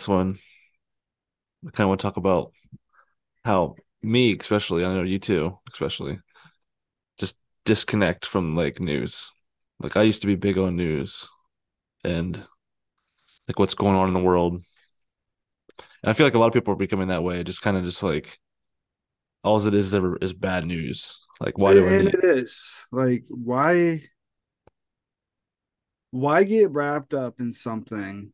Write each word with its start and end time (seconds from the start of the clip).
this 0.00 0.08
one, 0.08 0.38
I 1.66 1.70
kind 1.72 1.84
of 1.84 1.88
want 1.88 2.00
to 2.00 2.06
talk 2.06 2.16
about 2.16 2.52
how 3.44 3.76
me, 4.02 4.34
especially, 4.34 4.82
I 4.82 4.94
know 4.94 5.02
you 5.02 5.18
too, 5.18 5.58
especially, 5.70 6.18
just 7.18 7.36
disconnect 7.66 8.24
from 8.24 8.56
like 8.56 8.80
news. 8.80 9.30
Like 9.78 9.98
I 9.98 10.02
used 10.02 10.22
to 10.22 10.26
be 10.26 10.36
big 10.36 10.56
on 10.56 10.76
news 10.76 11.28
and 12.02 12.36
like 13.46 13.58
what's 13.58 13.74
going 13.74 13.94
on 13.94 14.08
in 14.08 14.14
the 14.14 14.20
world. 14.20 14.54
And 16.02 16.08
I 16.08 16.14
feel 16.14 16.26
like 16.26 16.34
a 16.34 16.38
lot 16.38 16.46
of 16.46 16.54
people 16.54 16.72
are 16.72 16.78
becoming 16.78 17.08
that 17.08 17.22
way, 17.22 17.42
just 17.44 17.60
kind 17.60 17.76
of 17.76 17.84
just 17.84 18.02
like 18.02 18.38
all 19.44 19.58
it 19.66 19.74
is 19.74 19.88
is 19.88 19.94
ever 19.94 20.16
is 20.22 20.32
bad 20.32 20.64
news. 20.64 21.18
Like 21.40 21.58
why 21.58 21.74
do 21.74 21.86
I 21.86 21.90
and 21.90 22.04
need 22.06 22.14
it 22.14 22.24
is 22.24 22.78
like 22.90 23.24
why 23.28 24.02
why 26.10 26.44
get 26.44 26.70
wrapped 26.70 27.12
up 27.12 27.38
in 27.38 27.52
something 27.52 28.32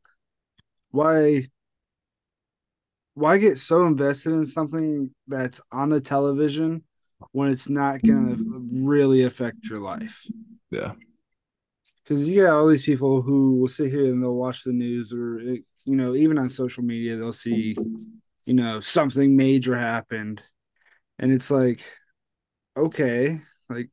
why 0.97 1.47
why 3.17 3.39
get 3.39 3.59
so 3.59 3.87
invested 3.87 4.33
in 4.35 4.45
something 4.47 5.11
that's 5.27 5.61
on 5.73 5.89
the 5.89 6.01
television 6.01 6.85
when 7.33 7.51
it's 7.51 7.69
not 7.71 8.05
going 8.05 8.29
to 8.37 8.69
really 8.85 9.23
affect 9.25 9.65
your 9.71 9.81
life? 9.81 10.27
Yeah. 10.71 10.93
because 12.05 12.29
you 12.29 12.43
got 12.43 12.57
all 12.57 12.69
these 12.69 12.83
people 12.85 13.23
who 13.23 13.57
will 13.59 13.69
sit 13.69 13.91
here 13.91 14.05
and 14.07 14.23
they'll 14.23 14.35
watch 14.35 14.65
the 14.65 14.73
news 14.73 15.13
or 15.13 15.41
you 15.41 15.65
know 15.97 16.15
even 16.15 16.39
on 16.39 16.49
social 16.49 16.83
media 16.83 17.17
they'll 17.17 17.33
see 17.33 17.75
you 18.45 18.55
know 18.55 18.81
something 18.81 19.37
major 19.37 19.77
happened. 19.77 20.43
And 21.19 21.33
it's 21.33 21.51
like 21.51 21.85
okay 22.77 23.41
like 23.71 23.89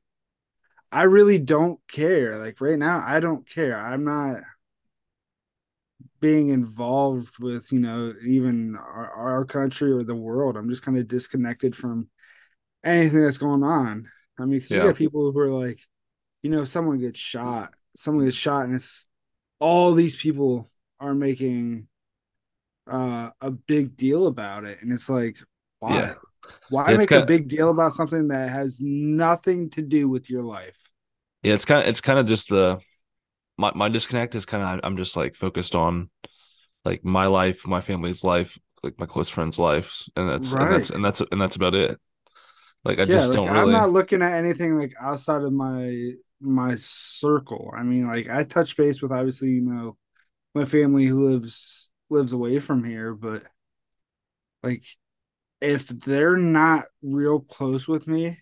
i 0.92 1.04
really 1.04 1.40
don't 1.40 1.80
care. 1.88 2.38
Like 2.38 2.60
right 2.60 2.78
now 2.78 3.02
i 3.06 3.20
don't 3.22 3.50
care. 3.50 3.78
I'm 3.80 4.04
not 4.04 4.42
being 6.28 6.50
involved 6.50 7.36
with 7.40 7.72
you 7.74 7.80
know 7.80 8.14
even 8.26 8.76
our, 8.78 9.12
our 9.12 9.46
country 9.46 9.92
or 9.92 10.04
the 10.06 10.16
world 10.16 10.58
i'm 10.58 10.70
just 10.70 10.84
kind 10.86 10.98
of 10.98 11.08
disconnected 11.08 11.76
from 11.76 12.10
anything 12.84 13.22
that's 13.24 13.40
going 13.48 13.64
on 13.64 14.10
i 14.40 14.46
mean 14.46 14.60
'cause 14.62 14.72
you 14.72 14.78
Yeah. 14.78 14.88
got 14.90 14.96
people 15.04 15.32
who 15.32 15.40
are 15.40 15.50
like 15.66 15.82
you 16.44 16.50
know 16.52 16.64
someone 16.66 17.00
gets 17.00 17.20
shot 17.20 17.74
someone 17.96 18.26
gets 18.26 18.38
shot 18.38 18.66
and 18.66 18.76
it's 18.76 19.08
all 19.60 19.94
these 19.96 20.16
people 20.18 20.72
are 21.00 21.16
making 21.16 21.88
uh 22.92 23.30
a 23.42 23.52
big 23.52 23.96
deal 23.96 24.28
about 24.28 24.66
it 24.66 24.80
and 24.82 24.92
it's 24.92 25.10
like 25.10 25.38
why 25.80 25.96
Yeah. 25.98 26.14
why 26.70 26.92
Yeah, 26.92 26.98
make 26.98 27.10
kinda- 27.10 27.24
a 27.24 27.28
big 27.28 27.48
deal 27.48 27.70
about 27.70 27.94
something 27.94 28.28
that 28.30 28.50
has 28.50 28.80
nothing 28.82 29.70
to 29.72 29.82
do 29.82 30.10
with 30.10 30.30
your 30.30 30.44
life 30.44 30.80
Yeah, 31.44 31.54
it's 31.54 31.66
kind 31.66 31.82
of 31.82 31.88
it's 31.88 32.02
kind 32.02 32.20
of 32.20 32.26
just 32.26 32.50
the 32.50 32.80
my 33.58 33.72
my 33.76 33.90
disconnect 33.90 34.36
is 34.36 34.46
kind 34.46 34.64
of 34.64 34.80
I'm 34.84 34.98
just 34.98 35.16
like 35.16 35.36
focused 35.36 35.76
on 35.76 36.10
like 36.86 37.06
my 37.06 37.28
life, 37.28 37.68
my 37.68 37.82
family's 37.82 38.24
life, 38.24 38.60
like 38.84 39.00
my 39.00 39.06
close 39.08 39.30
friends' 39.30 39.60
lives, 39.60 40.10
and 40.16 40.30
that's 40.30 40.56
and 40.56 40.72
that's 40.72 40.90
and 40.92 41.06
that's 41.06 41.22
and 41.32 41.42
that's 41.42 41.56
about 41.58 41.76
it. 41.76 42.00
Like 42.86 43.00
I 43.00 43.06
yeah 43.06 43.26
just 43.26 43.26
like 43.26 43.46
don't 43.46 43.54
i'm 43.54 43.72
not 43.72 43.92
looking 43.92 44.22
at 44.22 44.34
anything 44.34 44.78
like 44.78 44.94
outside 45.02 45.42
of 45.44 45.54
my 45.54 46.12
my 46.42 46.76
circle. 46.76 47.72
I 47.76 47.84
mean 47.84 48.08
like 48.08 48.30
i 48.30 48.44
touch 48.44 48.76
base 48.78 49.02
with 49.02 49.12
obviously 49.12 49.50
you 49.52 49.62
know 49.62 49.98
my 50.56 50.66
family 50.66 51.06
who 51.08 51.30
lives 51.32 51.92
lives 52.10 52.34
away 52.34 52.60
from 52.60 52.84
here 52.84 53.14
but 53.14 53.44
like 54.64 54.84
if 55.62 55.88
they're 55.88 56.38
not 56.38 56.86
real 57.04 57.40
close 57.42 57.88
with 57.88 58.08
me 58.08 58.40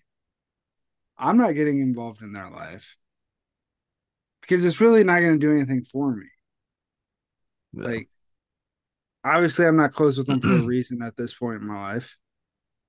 i'm 1.18 1.36
not 1.36 1.52
getting 1.52 1.80
involved 1.80 2.22
in 2.22 2.32
their 2.32 2.50
life 2.50 2.96
because 4.42 4.64
it's 4.64 4.80
really 4.80 5.04
not 5.04 5.20
going 5.20 5.32
to 5.32 5.38
do 5.38 5.52
anything 5.52 5.82
for 5.84 6.14
me 6.14 6.26
like 7.72 8.08
obviously 9.24 9.66
i'm 9.66 9.76
not 9.76 9.94
close 9.94 10.18
with 10.18 10.26
them 10.26 10.40
for 10.40 10.52
a 10.52 10.62
reason 10.64 11.00
at 11.00 11.16
this 11.16 11.32
point 11.32 11.62
in 11.62 11.66
my 11.66 11.94
life 11.94 12.18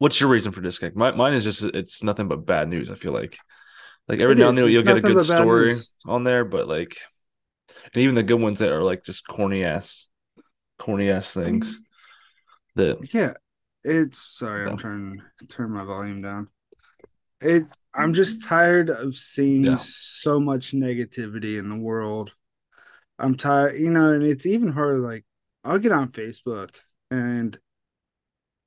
What's 0.03 0.19
your 0.19 0.29
reason 0.29 0.51
for 0.51 0.59
disconnect? 0.59 0.97
My, 0.97 1.11
mine 1.11 1.33
is 1.33 1.45
just 1.45 1.63
it's 1.63 2.03
nothing 2.03 2.27
but 2.27 2.45
bad 2.45 2.67
news. 2.67 2.91
I 2.91 2.95
feel 2.95 3.13
like, 3.13 3.37
like 4.09 4.19
every 4.19 4.33
It 4.33 4.39
now 4.39 4.49
and 4.49 4.57
then 4.57 4.69
you'll 4.69 4.83
get 4.83 4.97
a 4.97 5.01
good 5.01 5.23
story 5.23 5.75
on 6.05 6.25
there, 6.25 6.43
but 6.43 6.67
like, 6.67 6.97
and 7.93 8.03
even 8.03 8.13
the 8.13 8.21
good 8.21 8.41
ones 8.41 8.59
that 8.59 8.69
are 8.69 8.83
like 8.83 9.05
just 9.05 9.25
corny 9.25 9.63
ass, 9.63 10.07
corny 10.77 11.09
ass 11.09 11.31
things. 11.31 11.79
Mm-hmm. 12.77 12.81
That 12.81 13.13
Yeah, 13.13 13.33
it's 13.85 14.17
sorry. 14.17 14.69
I'm 14.69 14.77
trying 14.77 15.21
to 15.39 15.47
turn 15.47 15.71
my 15.71 15.85
volume 15.85 16.21
down. 16.21 16.49
It 17.43 17.67
I'm 17.93 18.13
just 18.13 18.41
mm-hmm. 18.41 18.47
tired 18.47 18.89
of 18.89 19.15
seeing 19.15 19.65
Yeah. 19.65 19.77
so 19.79 20.39
much 20.39 20.71
negativity 20.73 21.59
in 21.59 21.69
the 21.69 21.77
world. 21.77 22.33
I'm 23.19 23.37
tired, 23.37 23.79
you 23.79 23.91
know, 23.91 24.11
and 24.13 24.23
it's 24.23 24.45
even 24.45 24.71
hard 24.73 24.99
like 24.99 25.25
I'll 25.63 25.79
get 25.79 25.91
on 25.93 26.11
Facebook 26.11 26.75
and 27.11 27.59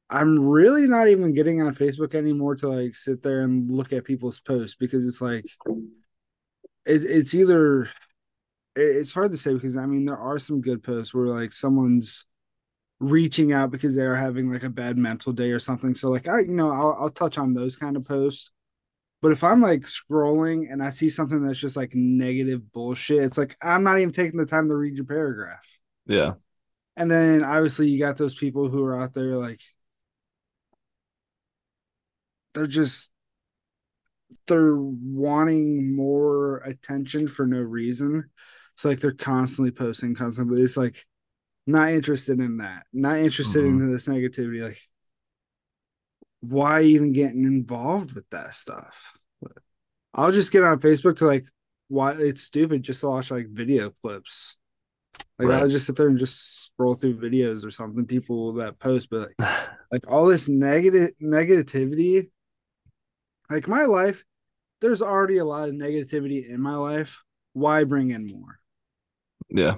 I'm 0.09 0.39
really 0.39 0.87
not 0.87 1.09
even 1.09 1.35
getting 1.35 1.61
on 1.63 1.75
Facebook 1.75 2.15
anymore 2.15 2.55
to 2.57 2.69
like 2.69 2.95
sit 2.95 3.23
there 3.23 3.43
and 3.43 3.69
look 3.69 3.93
at 3.93 4.05
people's 4.05 4.41
posts 4.41 4.77
because 4.77 5.05
it's 5.05 5.21
like 5.21 5.47
it, 6.87 7.03
it's 7.05 7.35
either 7.35 7.85
it- 7.85 7.89
it's 8.77 9.13
hard 9.13 9.33
to 9.33 9.39
say 9.39 9.55
because 9.55 9.77
I 9.77 9.87
mean 9.87 10.05
there 10.07 10.19
are 10.19 10.39
some 10.39 10.61
good 10.61 10.83
posts 10.83 11.15
where 11.15 11.27
like 11.29 11.53
someone's 11.53 12.25
reaching 13.01 13.53
out 13.53 13.71
because 13.73 13.97
they 13.97 14.03
are 14.03 14.17
having 14.17 14.53
like 14.53 14.65
a 14.65 14.71
bad 14.71 14.99
mental 14.99 15.33
day 15.33 15.53
or 15.53 15.61
something. 15.61 15.95
So 15.95 16.11
like 16.11 16.29
I, 16.29 16.41
you 16.41 16.55
know, 16.55 16.71
I'll 16.73 16.97
I'll 17.01 17.11
touch 17.11 17.39
on 17.39 17.55
those 17.55 17.77
kind 17.77 17.97
of 17.97 18.05
posts. 18.07 18.51
But 19.23 19.33
if 19.33 19.43
I'm 19.45 19.61
like 19.61 19.83
scrolling 19.83 20.73
and 20.73 20.83
I 20.83 20.91
see 20.91 21.09
something 21.09 21.43
that's 21.47 21.59
just 21.59 21.77
like 21.77 21.95
negative 21.95 22.73
bullshit, 22.73 23.23
it's 23.25 23.39
like 23.39 23.57
I'm 23.63 23.83
not 23.83 23.99
even 23.99 24.13
taking 24.13 24.39
the 24.39 24.47
time 24.47 24.69
to 24.69 24.75
read 24.77 24.95
your 24.97 25.07
paragraph. 25.07 25.67
yeah, 26.07 26.35
And 26.97 27.11
then 27.11 27.45
obviously 27.45 27.89
you 27.89 27.99
got 27.99 28.17
those 28.17 28.35
people 28.35 28.69
who 28.69 28.83
are 28.85 28.99
out 29.01 29.13
there 29.15 29.37
like 29.37 29.61
they're 32.55 32.67
just 32.67 33.11
they're 34.47 34.77
wanting 34.77 35.95
more 35.95 36.59
attention 36.59 37.29
for 37.29 37.47
no 37.47 37.59
reason. 37.59 38.25
So 38.77 38.89
like 38.89 39.01
they're 39.01 39.13
constantly 39.13 39.71
posting 39.71 40.15
constantly. 40.15 40.63
It's 40.63 40.77
like 40.77 41.05
not 41.67 41.91
interested 41.91 42.41
in 42.41 42.59
that. 42.59 42.87
Not 42.93 43.19
interested 43.19 43.65
Mhm. 43.65 43.79
in 43.81 43.93
this 43.93 44.07
negativity. 44.07 44.63
Like 44.65 44.81
why 46.41 46.83
even 46.83 47.13
getting 47.13 47.45
involved 47.45 48.13
with 48.13 48.29
that 48.31 48.55
stuff? 48.55 49.19
I'll 50.15 50.33
just 50.33 50.53
get 50.53 50.65
on 50.65 50.81
Facebook 50.81 51.17
to 51.19 51.27
like 51.27 51.47
why 51.89 52.13
it's 52.13 52.43
stupid 52.43 52.83
just 52.83 53.01
to 53.01 53.09
watch 53.09 53.31
like 53.31 53.49
video 53.49 53.91
clips. 54.03 54.57
Like 55.39 55.49
Right. 55.49 55.61
I'll 55.61 55.69
just 55.69 55.87
sit 55.87 55.97
there 55.97 56.09
and 56.09 56.19
just 56.19 56.65
scroll 56.65 56.95
through 56.95 57.19
videos 57.19 57.65
or 57.65 57.71
something, 57.71 58.07
people 58.07 58.55
that 58.55 58.79
post, 58.79 59.09
but 59.11 59.31
like, 59.39 59.51
like 59.93 60.11
all 60.11 60.27
this 60.27 60.49
negative 60.49 61.11
negativity. 61.23 62.31
Like 63.51 63.69
my 63.69 63.85
life, 63.85 64.25
there's 64.81 65.03
already 65.03 65.39
a 65.39 65.45
lot 65.45 65.69
of 65.69 65.75
negativity 65.75 66.49
in 66.49 66.61
my 66.61 66.75
life. 66.75 67.23
Why 67.53 67.85
bring 67.85 68.11
in 68.11 68.27
more? 68.27 68.59
yeah. 69.49 69.77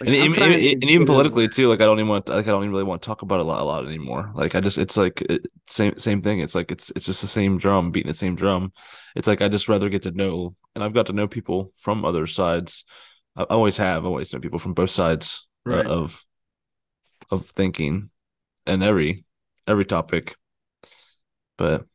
Like, 0.00 0.08
and, 0.10 0.16
even, 0.16 0.42
and 0.42 0.84
even 0.84 1.06
politically 1.06 1.46
it. 1.46 1.52
too 1.52 1.68
like 1.68 1.80
i 1.80 1.84
don't 1.84 1.98
even 1.98 2.08
want 2.08 2.28
like 2.28 2.46
i 2.46 2.50
don't 2.50 2.62
even 2.62 2.70
really 2.70 2.84
want 2.84 3.02
to 3.02 3.06
talk 3.06 3.22
about 3.22 3.40
it 3.40 3.46
a 3.46 3.48
lot, 3.48 3.60
a 3.60 3.64
lot 3.64 3.86
anymore. 3.86 4.30
Like 4.32 4.54
i 4.54 4.60
just 4.60 4.78
it's 4.78 4.96
like 4.96 5.20
it, 5.22 5.46
same 5.66 5.98
same 5.98 6.22
thing. 6.22 6.38
It's 6.38 6.54
like 6.54 6.70
it's 6.70 6.90
it's 6.94 7.06
just 7.06 7.20
the 7.20 7.26
same 7.26 7.58
drum 7.58 7.90
beating 7.90 8.06
the 8.06 8.14
same 8.14 8.36
drum. 8.36 8.72
It's 9.16 9.26
like 9.26 9.42
i 9.42 9.48
just 9.48 9.68
rather 9.68 9.88
get 9.88 10.02
to 10.02 10.12
know 10.12 10.54
and 10.74 10.84
i've 10.84 10.94
got 10.94 11.06
to 11.06 11.12
know 11.12 11.26
people 11.26 11.72
from 11.76 12.04
other 12.04 12.26
sides. 12.26 12.84
I, 13.36 13.42
always 13.44 13.76
have. 13.76 14.04
I 14.04 14.08
always 14.08 14.32
know 14.32 14.40
people 14.40 14.58
from 14.58 14.74
both 14.74 14.90
sides 14.90 15.46
uh, 15.68 15.82
of 15.82 16.24
of 17.30 17.48
thinking 17.50 18.10
and 18.66 18.82
every 18.82 19.24
every 19.66 19.84
topic. 19.84 20.36
But 21.56 21.86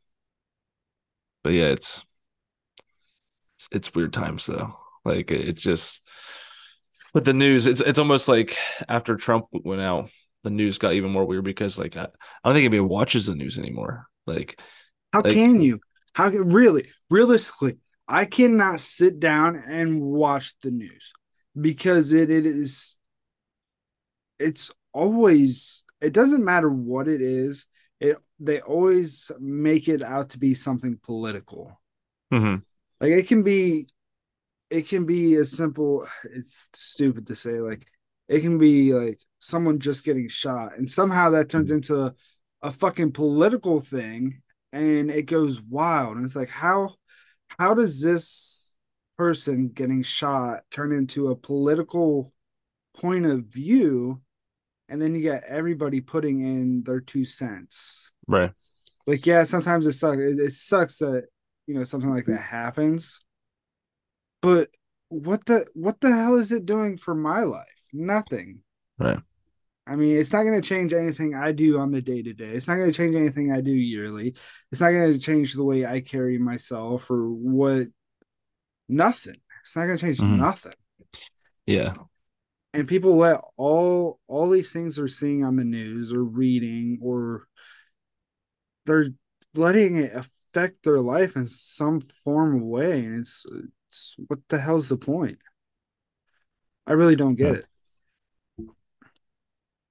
but 1.43 1.53
yeah 1.53 1.67
it's 1.67 2.03
it's, 3.55 3.69
it's 3.71 3.95
weird 3.95 4.13
times 4.13 4.45
though. 4.45 4.77
Like 5.05 5.31
it, 5.31 5.49
it 5.49 5.57
just 5.57 6.01
with 7.13 7.25
the 7.25 7.33
news, 7.33 7.67
it's 7.67 7.81
it's 7.81 7.99
almost 7.99 8.27
like 8.27 8.57
after 8.87 9.15
Trump 9.15 9.45
went 9.51 9.81
out, 9.81 10.09
the 10.43 10.49
news 10.49 10.77
got 10.77 10.93
even 10.93 11.11
more 11.11 11.25
weird 11.25 11.43
because 11.43 11.77
like 11.77 11.95
I, 11.95 12.03
I 12.03 12.07
don't 12.43 12.53
think 12.55 12.65
anybody 12.65 12.79
watches 12.81 13.25
the 13.27 13.35
news 13.35 13.57
anymore. 13.57 14.07
Like 14.25 14.59
How 15.11 15.21
like- 15.21 15.33
can 15.33 15.61
you? 15.61 15.79
How 16.13 16.29
can 16.29 16.49
really 16.49 16.89
realistically? 17.09 17.77
I 18.07 18.25
cannot 18.25 18.79
sit 18.79 19.19
down 19.19 19.55
and 19.55 20.01
watch 20.01 20.53
the 20.61 20.69
news 20.71 21.11
because 21.59 22.11
it, 22.11 22.29
it 22.29 22.45
is 22.45 22.97
it's 24.39 24.71
always 24.93 25.83
it 26.01 26.13
doesn't 26.13 26.43
matter 26.43 26.69
what 26.69 27.07
it 27.07 27.21
is. 27.21 27.65
It 27.99 28.17
they 28.39 28.59
always 28.61 29.31
make 29.39 29.87
it 29.87 30.03
out 30.03 30.31
to 30.31 30.37
be 30.39 30.53
something 30.53 30.99
political. 31.01 31.79
mhm, 32.31 32.63
Like 32.99 33.11
it 33.11 33.27
can 33.27 33.43
be 33.43 33.87
it 34.73 34.87
can 34.87 35.05
be 35.05 35.35
as 35.35 35.51
simple 35.51 36.07
it's 36.23 36.57
stupid 36.73 37.27
to 37.27 37.35
say 37.35 37.59
like 37.59 37.85
it 38.27 38.39
can 38.39 38.57
be 38.57 38.93
like 38.93 39.19
someone 39.39 39.79
just 39.79 40.03
getting 40.03 40.27
shot 40.27 40.77
and 40.77 40.89
somehow 40.89 41.29
that 41.29 41.49
turns 41.49 41.69
mm-hmm. 41.69 41.77
into 41.77 42.13
a 42.61 42.71
fucking 42.71 43.11
political 43.11 43.79
thing 43.79 44.41
and 44.71 45.11
it 45.11 45.23
goes 45.23 45.61
wild 45.61 46.15
and 46.15 46.25
it's 46.25 46.35
like 46.35 46.49
how 46.49 46.93
how 47.59 47.73
does 47.73 48.01
this 48.01 48.75
person 49.17 49.69
getting 49.69 50.01
shot 50.01 50.63
turn 50.71 50.91
into 50.91 51.29
a 51.29 51.35
political 51.35 52.33
point 52.95 53.25
of 53.25 53.45
view 53.45 54.19
and 54.89 55.01
then 55.01 55.15
you 55.15 55.21
get 55.21 55.43
everybody 55.47 56.01
putting 56.01 56.41
in 56.41 56.83
their 56.83 56.99
two 56.99 57.25
cents. 57.25 58.11
Right. 58.27 58.51
Like, 59.07 59.25
yeah, 59.25 59.43
sometimes 59.43 59.87
it 59.87 59.93
sucks. 59.93 60.19
It, 60.19 60.39
it 60.39 60.53
sucks 60.53 60.99
that 60.99 61.25
you 61.67 61.73
know 61.73 61.83
something 61.83 62.13
like 62.13 62.25
that 62.25 62.37
happens. 62.37 63.19
But 64.43 64.69
what 65.07 65.45
the 65.45 65.65
what 65.73 66.01
the 66.01 66.11
hell 66.11 66.35
is 66.35 66.51
it 66.51 66.65
doing 66.65 66.97
for 66.97 67.15
my 67.15 67.43
life? 67.43 67.65
Nothing. 67.93 68.59
Right. 68.99 69.19
I 69.87 69.95
mean, 69.95 70.17
it's 70.17 70.31
not 70.31 70.43
going 70.43 70.61
to 70.61 70.67
change 70.67 70.93
anything 70.93 71.33
I 71.35 71.51
do 71.51 71.79
on 71.79 71.91
the 71.91 72.01
day 72.01 72.21
to 72.21 72.33
day. 72.33 72.51
It's 72.51 72.67
not 72.67 72.75
going 72.75 72.91
to 72.91 72.95
change 72.95 73.15
anything 73.15 73.51
I 73.51 73.61
do 73.61 73.71
yearly. 73.71 74.35
It's 74.71 74.79
not 74.81 74.91
going 74.91 75.11
to 75.11 75.19
change 75.19 75.53
the 75.53 75.63
way 75.63 75.85
I 75.85 76.01
carry 76.01 76.37
myself 76.37 77.09
or 77.09 77.29
what. 77.29 77.87
Nothing. 78.89 79.37
It's 79.63 79.75
not 79.75 79.85
going 79.85 79.97
to 79.97 80.05
change 80.05 80.19
Mhm. 80.19 80.37
nothing. 80.37 80.73
Yeah. 81.65 81.93
And 82.73 82.87
people 82.87 83.15
let 83.15 83.39
all 83.55 84.19
all 84.27 84.49
these 84.49 84.73
things 84.73 84.97
they're 84.97 85.07
seeing 85.07 85.43
on 85.45 85.55
the 85.55 85.63
news 85.63 86.11
or 86.11 86.23
reading 86.23 86.99
or 87.01 87.47
they're 88.85 89.07
letting 89.53 89.97
it 89.97 90.13
affect 90.13 90.83
their 90.83 90.99
life 90.99 91.37
in 91.37 91.45
some 91.45 92.01
form 92.23 92.57
of 92.57 92.61
way, 92.63 93.05
and 93.05 93.19
it's 93.19 93.45
what 94.27 94.39
the 94.49 94.59
hell's 94.59 94.89
the 94.89 94.97
point? 94.97 95.39
I 96.87 96.93
really 96.93 97.15
don't 97.15 97.35
get 97.35 97.55
it. 97.55 97.67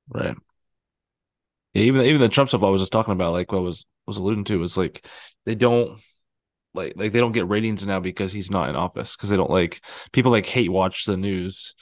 Right. 0.09 0.37
Yeah, 1.75 1.83
even 1.85 2.03
even 2.03 2.21
the 2.21 2.29
Trump 2.29 2.49
stuff 2.51 2.63
I 2.63 2.69
was 2.69 2.83
just 2.83 2.93
talking 2.93 3.13
about, 3.13 3.33
like 3.33 3.51
what 3.53 3.59
I 3.59 3.63
was 3.63 3.87
was 4.07 4.17
alluding 4.17 4.45
to, 4.45 4.59
was 4.59 4.77
like 4.77 5.07
they 5.47 5.55
don't 5.55 6.01
like 6.75 6.95
like 6.97 7.13
they 7.13 7.21
don't 7.21 7.33
get 7.33 7.49
ratings 7.49 7.87
now 7.87 8.01
because 8.01 8.33
he's 8.33 8.51
not 8.51 8.69
in 8.71 8.77
office 8.77 9.17
because 9.17 9.31
they 9.31 9.37
don't 9.37 9.51
like 9.51 9.83
people 10.13 10.33
like 10.33 10.47
hate 10.47 10.71
watch 10.73 11.07
the 11.07 11.17
news 11.17 11.75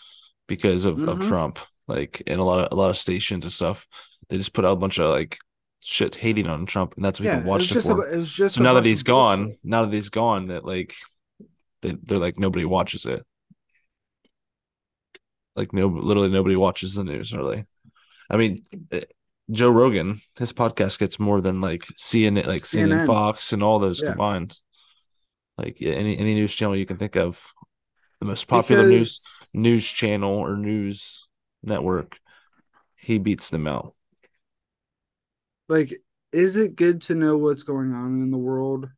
because 0.48 0.84
of, 0.86 1.04
of 1.04 1.18
Mhm. 1.18 1.28
Trump 1.28 1.58
like 1.88 2.22
in 2.26 2.40
a 2.40 2.44
lot 2.44 2.60
of 2.60 2.68
a 2.72 2.76
lot 2.80 2.90
of 2.90 2.98
stations 2.98 3.44
and 3.44 3.52
stuff 3.52 3.86
they 4.30 4.38
just 4.38 4.54
put 4.54 4.64
out 4.64 4.72
a 4.72 4.76
bunch 4.76 4.98
of 4.98 5.10
like 5.10 5.38
shit 5.84 6.16
hating 6.16 6.48
on 6.48 6.66
Trump 6.66 6.94
and 6.96 7.04
that's 7.04 7.20
what 7.20 7.26
Yeah, 7.26 7.38
people 7.38 7.42
it 7.46 7.46
was 7.46 7.50
watched 7.50 7.76
it, 7.76 7.84
for. 7.84 7.96
a, 7.98 8.14
it 8.14 8.16
was 8.18 8.32
just 8.32 8.56
so 8.56 8.64
now 8.64 8.74
that 8.74 8.84
he's 8.84 9.02
gone, 9.04 9.52
bullshit. 9.52 9.60
now 9.64 9.84
that 9.84 9.92
he's 9.94 10.10
gone, 10.10 10.48
that 10.48 10.64
like 10.64 10.96
they 11.82 11.96
they're 12.02 12.18
like 12.18 12.38
nobody 12.38 12.64
watches 12.64 13.06
it. 13.06 13.24
Like 15.56 15.72
no, 15.72 15.86
literally 15.86 16.28
nobody 16.30 16.56
watches 16.56 16.94
the 16.94 17.04
news. 17.04 17.32
Really, 17.32 17.66
I 18.30 18.36
mean, 18.36 18.62
eh, 18.92 19.02
Joe 19.50 19.70
Rogan, 19.70 20.20
his 20.38 20.52
podcast 20.52 20.98
gets 20.98 21.18
more 21.18 21.40
than 21.40 21.60
like 21.60 21.84
CNN, 21.98 22.46
like 22.46 22.62
CNN, 22.62 23.00
CNN. 23.00 23.06
Fox, 23.06 23.52
and 23.52 23.62
all 23.62 23.78
those 23.78 24.00
Yeah. 24.00 24.10
combined. 24.10 24.56
Like 25.58 25.76
any 25.80 26.16
any 26.16 26.34
news 26.34 26.54
channel 26.54 26.76
you 26.76 26.86
can 26.86 26.96
think 26.96 27.16
of, 27.16 27.42
the 28.20 28.26
most 28.26 28.46
popular 28.48 28.86
news 28.86 29.26
news 29.52 29.86
channel 29.90 30.32
or 30.32 30.56
news 30.56 31.26
network, 31.62 32.18
he 32.96 33.18
beats 33.18 33.48
them 33.50 33.66
out. 33.66 33.94
like 35.68 35.94
is 36.32 36.56
it 36.56 36.76
good 36.76 37.02
to 37.02 37.14
know 37.14 37.36
what's 37.36 37.62
going 37.62 37.92
on 37.92 38.22
in 38.22 38.30
the 38.30 38.38
world 38.38 38.88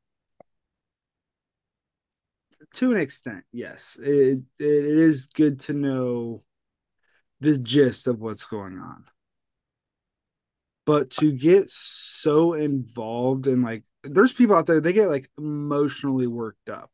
to 2.75 2.93
an 2.93 3.01
extent 3.01 3.45
yes. 3.53 3.99
It, 4.03 4.41
it 4.59 4.85
is 4.85 5.27
good 5.27 5.61
to 5.61 5.73
know 5.73 6.43
the 7.41 7.59
gist 7.59 8.07
of 8.07 8.21
what's 8.21 8.45
going 8.45 8.79
on. 8.79 9.05
But 10.85 11.11
to 11.13 11.33
get 11.33 11.71
so 11.71 12.55
involved 12.55 13.47
in 13.47 13.63
like 13.63 13.85
there's 14.03 14.33
people 14.33 14.57
out 14.57 14.67
there 14.67 14.81
they 14.81 14.93
get 14.93 15.09
like 15.09 15.31
emotionally 15.39 16.27
worked 16.27 16.69
up. 16.69 16.91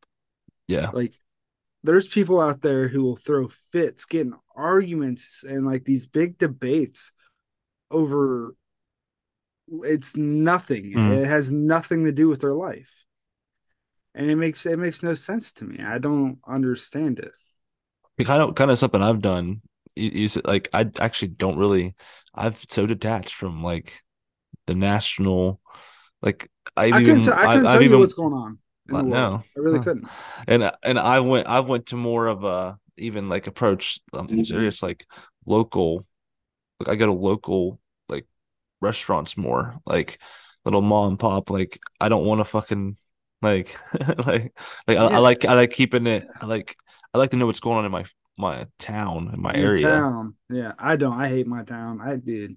Yeah, 0.67 0.91
like 0.91 1.15
there's 1.85 2.07
people 2.07 2.41
out 2.41 2.61
there 2.61 2.89
who 2.89 3.03
will 3.03 3.17
throw 3.17 3.49
fits 3.49 4.05
getting 4.05 4.35
arguments 4.55 5.43
and 5.43 5.65
like 5.65 5.85
these 5.85 6.07
big 6.07 6.37
debates 6.39 7.13
over 7.91 8.55
it's 9.71 10.17
nothing. 10.17 10.93
Mhm. 10.93 11.19
it 11.19 11.27
has 11.27 11.51
nothing 11.51 12.05
to 12.05 12.13
do 12.13 12.29
with 12.29 12.41
their 12.41 12.55
life 12.55 13.05
and 14.19 14.31
it 14.31 14.37
makes 14.37 14.67
it 14.67 14.79
makes 14.79 15.03
no 15.03 15.15
sense 15.15 15.53
to 15.55 15.65
me 15.65 15.83
i 15.85 15.99
don't 15.99 16.39
understand 16.49 17.21
it 17.21 17.33
kind 18.25 18.43
of 18.43 18.55
kind 18.55 18.71
of 18.71 18.79
something 18.79 19.03
I've 19.03 19.23
done. 19.23 19.63
You, 19.95 20.11
you 20.11 20.29
said 20.29 20.47
like 20.47 20.69
I 20.73 20.91
actually 20.99 21.29
don't 21.29 21.59
really. 21.59 21.95
I've 22.35 22.59
so 22.69 22.87
detached 22.87 23.35
from 23.35 23.63
like 23.63 24.03
the 24.67 24.75
national, 24.75 25.61
like 26.23 26.51
I've 26.91 26.99
i 26.99 27.01
even 27.01 27.05
couldn't, 27.05 27.23
t- 27.23 27.31
I 27.33 27.47
couldn't 27.47 27.69
tell 27.69 27.81
I've 27.81 27.83
you 27.83 27.91
even 27.91 27.99
what's 27.99 28.15
going 28.15 28.33
on 28.33 28.59
Uh, 28.93 29.03
no. 29.03 29.45
i 29.57 29.61
really 29.61 29.81
couldn't 29.81 30.11
and 30.47 30.71
and 30.83 30.99
I 30.99 31.21
went 31.21 31.47
I 31.47 31.61
went 31.61 31.87
to 31.87 31.97
more 31.97 32.27
of 32.27 32.45
a 32.45 32.79
even 32.97 33.29
like 33.29 33.47
approach 33.47 34.01
I'm 34.13 34.45
serious 34.45 34.83
like 34.83 35.07
local 35.47 36.07
like 36.81 36.89
I 36.89 36.97
go 36.97 37.07
to 37.07 37.13
local 37.13 37.81
like 38.09 38.27
restaurants 38.81 39.37
more 39.37 39.79
like 39.87 40.19
little 40.65 40.83
mom 40.83 41.11
and 41.11 41.19
pop 41.19 41.51
like 41.51 41.81
I 42.01 42.09
don't 42.09 42.25
want 42.27 42.41
to 42.41 42.45
fucking 42.47 42.97
like 43.43 43.79
like 44.27 44.53
like 44.87 44.99
I, 44.99 45.07
I 45.07 45.19
like 45.19 45.45
I 45.45 45.55
like 45.55 45.71
keeping 45.73 46.07
it 46.07 46.27
I 46.41 46.47
like 46.47 46.77
I 47.15 47.19
like 47.19 47.31
to 47.31 47.37
know 47.37 47.47
what's 47.47 47.61
going 47.61 47.79
on 47.79 47.85
in 47.85 47.93
my 47.93 48.05
my 48.37 48.67
town 48.79 49.31
in 49.35 49.41
my 49.43 49.53
Your 49.53 49.65
area. 49.67 49.89
town. 49.89 50.35
Yeah 50.51 50.73
i 50.79 50.97
don't 50.97 51.19
i 51.19 51.29
hate 51.29 51.47
my 51.47 51.65
town. 51.65 52.01
I 52.01 52.17
did 52.17 52.57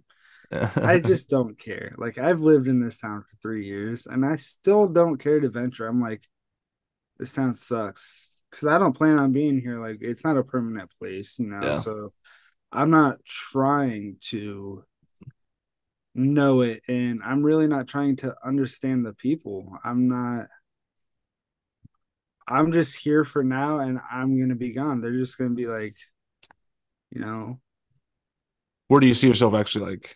i 0.82 1.00
just 1.02 1.30
don't 1.30 1.58
care. 1.60 1.96
Like 1.98 2.18
i've 2.18 2.42
lived 2.42 2.68
in 2.68 2.82
this 2.82 2.98
town 2.98 3.24
for 3.24 3.36
three 3.42 3.66
years 3.66 4.08
and 4.08 4.26
i 4.26 4.36
still 4.36 4.88
don't 4.88 5.18
care 5.18 5.40
to 5.40 5.50
venture. 5.50 5.88
I'm 5.88 6.02
like 6.02 6.24
this 7.20 7.34
town 7.34 7.54
sucks. 7.54 8.44
Because 8.50 8.68
i 8.68 8.78
don't 8.78 8.94
plan 8.94 9.18
on 9.20 9.32
being 9.32 9.62
here. 9.62 9.80
Like 9.80 10.00
it's 10.02 10.24
not 10.24 10.38
a 10.38 10.44
permanent 10.44 10.92
place 11.00 11.40
you 11.40 11.48
know 11.48 11.62
Yeah. 11.62 11.80
so 11.82 12.14
i'm 12.72 12.90
not 12.90 13.24
trying 13.26 14.18
to 14.32 14.84
know 16.14 16.62
it 16.62 16.82
and 16.90 17.22
i'm 17.24 17.42
really 17.42 17.68
not 17.68 17.88
trying 17.88 18.18
to 18.18 18.36
understand 18.46 19.06
the 19.06 19.14
people. 19.14 19.78
I'm 19.84 20.10
not 20.10 20.48
i'm 22.52 22.72
just 22.72 22.96
here 22.96 23.24
for 23.24 23.44
now 23.44 23.80
and 23.80 24.00
i'm 24.12 24.40
gonna 24.40 24.56
be 24.56 24.74
gone. 24.74 25.02
They're 25.02 25.18
just 25.18 25.38
gonna 25.38 25.52
be 25.52 25.68
like 25.68 25.96
you 27.12 27.22
know. 27.22 27.60
Where 28.88 29.00
do 29.00 29.08
you 29.08 29.14
see 29.14 29.28
yourself 29.28 29.54
actually 29.54 29.90
like 29.92 30.16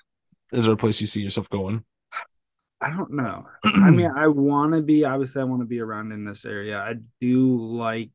is 0.52 0.66
there 0.66 0.74
a 0.74 0.78
place 0.78 1.02
you 1.02 1.08
see 1.08 1.22
yourself 1.22 1.50
going? 1.50 1.84
I 2.82 2.90
don't 2.92 3.12
know. 3.14 3.48
I 3.64 3.90
mean 3.90 4.12
i 4.16 4.28
want 4.28 4.74
to 4.74 4.82
be 4.82 5.06
obviously 5.06 5.42
i 5.42 5.46
want 5.46 5.62
to 5.62 5.66
be 5.66 5.80
around 5.80 6.12
in 6.12 6.26
this 6.26 6.46
area. 6.46 6.80
I 6.80 6.96
do 7.22 7.58
like 7.58 8.12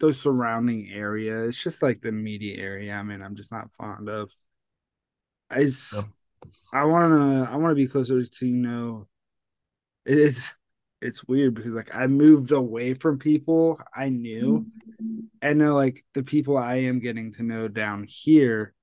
the 0.00 0.12
surrounding 0.14 0.88
area. 0.92 1.42
It's 1.44 1.62
just 1.62 1.82
like 1.82 2.00
the 2.00 2.12
media 2.12 2.56
area 2.62 2.94
i 2.94 3.02
mean 3.02 3.20
i'm 3.22 3.34
just 3.34 3.50
not 3.52 3.70
fond 3.76 4.08
of. 4.08 4.30
I 5.50 5.64
just, 5.64 5.94
Yeah. 5.94 6.02
i 6.72 6.84
want 6.84 7.12
to 7.12 7.52
i 7.52 7.56
want 7.56 7.72
to 7.72 7.74
be 7.74 7.88
closer 7.88 8.24
to 8.24 8.46
you 8.46 8.56
know 8.56 9.08
it's 10.06 10.52
it's 11.00 11.24
weird 11.24 11.54
because 11.54 11.74
like 11.74 11.94
i 11.94 12.06
moved 12.06 12.52
away 12.52 12.94
from 12.94 13.18
people 13.18 13.80
i 13.94 14.08
knew 14.08 14.66
mm-hmm. 15.00 15.20
and 15.42 15.58
now 15.58 15.74
like 15.74 16.04
the 16.14 16.22
people 16.22 16.56
i 16.56 16.76
am 16.76 16.98
getting 16.98 17.32
to 17.32 17.42
know 17.42 17.68
down 17.68 18.04
here 18.08 18.74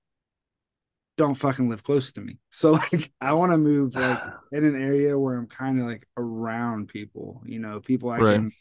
don't 1.18 1.36
fucking 1.36 1.70
live 1.70 1.82
close 1.84 2.12
to 2.14 2.22
me. 2.22 2.38
So 2.50 2.72
like 2.92 3.12
i 3.22 3.34
want 3.34 3.52
to 3.52 3.58
move 3.58 3.96
like 3.96 4.22
in 4.52 4.66
an 4.66 4.82
area 4.82 5.18
where 5.18 5.38
i'm 5.38 5.48
kind 5.48 5.80
of 5.80 5.88
like 5.88 6.08
around 6.18 6.88
people 6.88 7.42
you 7.46 7.60
know 7.60 7.80
people 7.80 8.10
i 8.10 8.18
Right. 8.18 8.36
can 8.36 8.52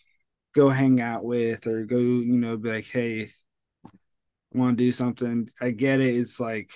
go 0.54 0.68
hang 0.68 1.00
out 1.00 1.24
with 1.24 1.66
or 1.66 1.84
go 1.84 1.96
you 1.96 2.36
know 2.36 2.56
be 2.56 2.70
like 2.70 2.86
hey 2.86 3.32
want 4.52 4.78
to 4.78 4.84
do 4.84 4.92
something? 4.92 5.50
I 5.60 5.70
get 5.70 5.98
it 5.98 6.14
it's 6.14 6.38
like 6.38 6.70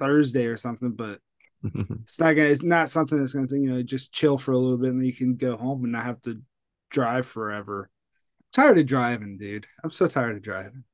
thursday 0.00 0.46
or 0.46 0.56
something 0.56 0.92
but 0.92 1.20
it's 2.02 2.18
not 2.18 2.32
gonna 2.32 2.48
it's 2.48 2.62
not 2.62 2.90
something 2.90 3.18
that's 3.18 3.34
gonna 3.34 3.46
you 3.52 3.70
know 3.70 3.82
just 3.82 4.12
chill 4.12 4.38
for 4.38 4.52
a 4.52 4.58
little 4.58 4.78
bit 4.78 4.90
and 4.90 5.00
then 5.00 5.06
you 5.06 5.12
can 5.12 5.36
go 5.36 5.56
home 5.56 5.84
and 5.84 5.92
not 5.92 6.04
have 6.04 6.20
to 6.22 6.40
drive 6.90 7.26
forever. 7.26 7.90
I'm 8.40 8.46
tired 8.52 8.78
of 8.78 8.86
driving 8.86 9.38
dude. 9.38 9.66
I'm 9.82 9.90
so 9.90 10.08
tired 10.08 10.36
of 10.36 10.42
driving. 10.42 10.84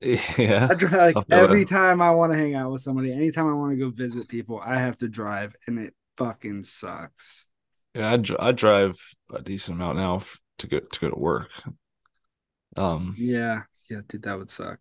Yeah. 0.00 0.68
I 0.70 0.74
drive 0.74 1.14
like 1.14 1.26
every 1.30 1.62
it. 1.62 1.68
time 1.68 2.02
i 2.02 2.10
want 2.10 2.30
to 2.32 2.38
hang 2.38 2.54
out 2.54 2.70
with 2.70 2.82
somebody 2.82 3.12
anytime 3.12 3.48
i 3.48 3.54
want 3.54 3.72
to 3.72 3.78
go 3.78 3.88
visit 3.88 4.28
people 4.28 4.60
i 4.62 4.78
have 4.78 4.98
to 4.98 5.08
drive 5.08 5.56
and 5.66 5.78
it 5.78 5.94
fucking 6.16 6.62
sucks. 6.62 7.46
Yeah, 7.94 8.12
I, 8.12 8.16
dr- 8.16 8.40
I 8.40 8.52
drive 8.52 8.98
a 9.32 9.40
decent 9.40 9.76
amount 9.76 9.98
now 9.98 10.16
f- 10.16 10.38
to 10.58 10.66
go 10.66 10.80
to 10.80 11.00
go 11.00 11.10
to 11.10 11.18
work. 11.18 11.50
Um, 12.76 13.14
yeah 13.16 13.62
yeah 13.90 14.00
dude 14.08 14.22
that 14.22 14.38
would 14.38 14.50
suck. 14.50 14.80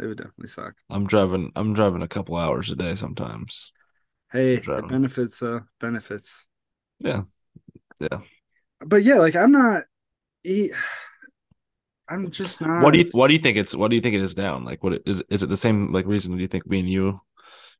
It 0.00 0.06
would 0.06 0.18
definitely 0.18 0.48
suck. 0.48 0.74
I'm 0.90 1.06
driving 1.06 1.52
I'm 1.54 1.74
driving 1.74 2.02
a 2.02 2.08
couple 2.08 2.36
hours 2.36 2.70
a 2.70 2.76
day 2.76 2.94
sometimes. 2.96 3.72
Hey 4.32 4.54
it 4.54 4.88
benefits 4.88 5.42
uh 5.42 5.60
benefits 5.80 6.46
Yeah. 6.98 7.22
Yeah. 8.00 8.20
but 8.80 9.02
yeah 9.02 9.16
like 9.16 9.36
i'm 9.36 9.52
not 9.52 9.84
I'm 12.08 12.30
just 12.30 12.60
not 12.60 12.82
What 12.82 12.92
do 12.92 13.00
you 13.00 13.08
what 13.12 13.28
do 13.28 13.34
you 13.34 13.40
think 13.40 13.56
it's 13.56 13.74
what 13.74 13.88
do 13.88 13.96
you 13.96 14.00
think 14.02 14.14
it 14.14 14.22
is 14.22 14.34
down? 14.34 14.64
Like 14.64 14.84
what 14.84 15.02
is 15.06 15.22
is 15.28 15.42
it 15.42 15.48
the 15.48 15.56
same 15.56 15.92
like 15.92 16.06
reason 16.06 16.36
do 16.36 16.40
you 16.40 16.46
think 16.48 16.66
me 16.66 16.80
and 16.80 16.88
you 16.88 17.20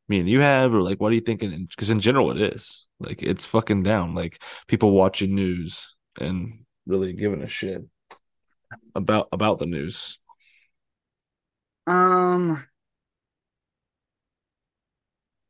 me 0.08 0.18
and 0.20 0.28
you 0.28 0.40
have 0.40 0.74
or 0.74 0.82
like 0.82 1.00
what 1.00 1.10
do 1.10 1.14
you 1.14 1.20
think 1.20 1.40
because 1.40 1.90
in 1.90 2.00
general 2.00 2.32
it 2.32 2.54
is. 2.54 2.88
Like 2.98 3.22
it's 3.22 3.46
fucking 3.46 3.82
down. 3.84 4.14
Like 4.14 4.42
people 4.66 4.90
watching 4.90 5.34
news 5.34 5.94
and 6.20 6.64
really 6.86 7.12
giving 7.12 7.42
a 7.42 7.48
shit 7.48 7.82
about 8.94 9.28
about 9.30 9.58
the 9.60 9.66
news. 9.66 10.18
Um, 11.86 12.64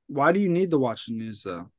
Why 0.08 0.32
do 0.32 0.40
you 0.40 0.48
need 0.48 0.70
to 0.70 0.78
watch 0.78 1.06
the 1.06 1.12
news 1.12 1.42
though? 1.42 1.70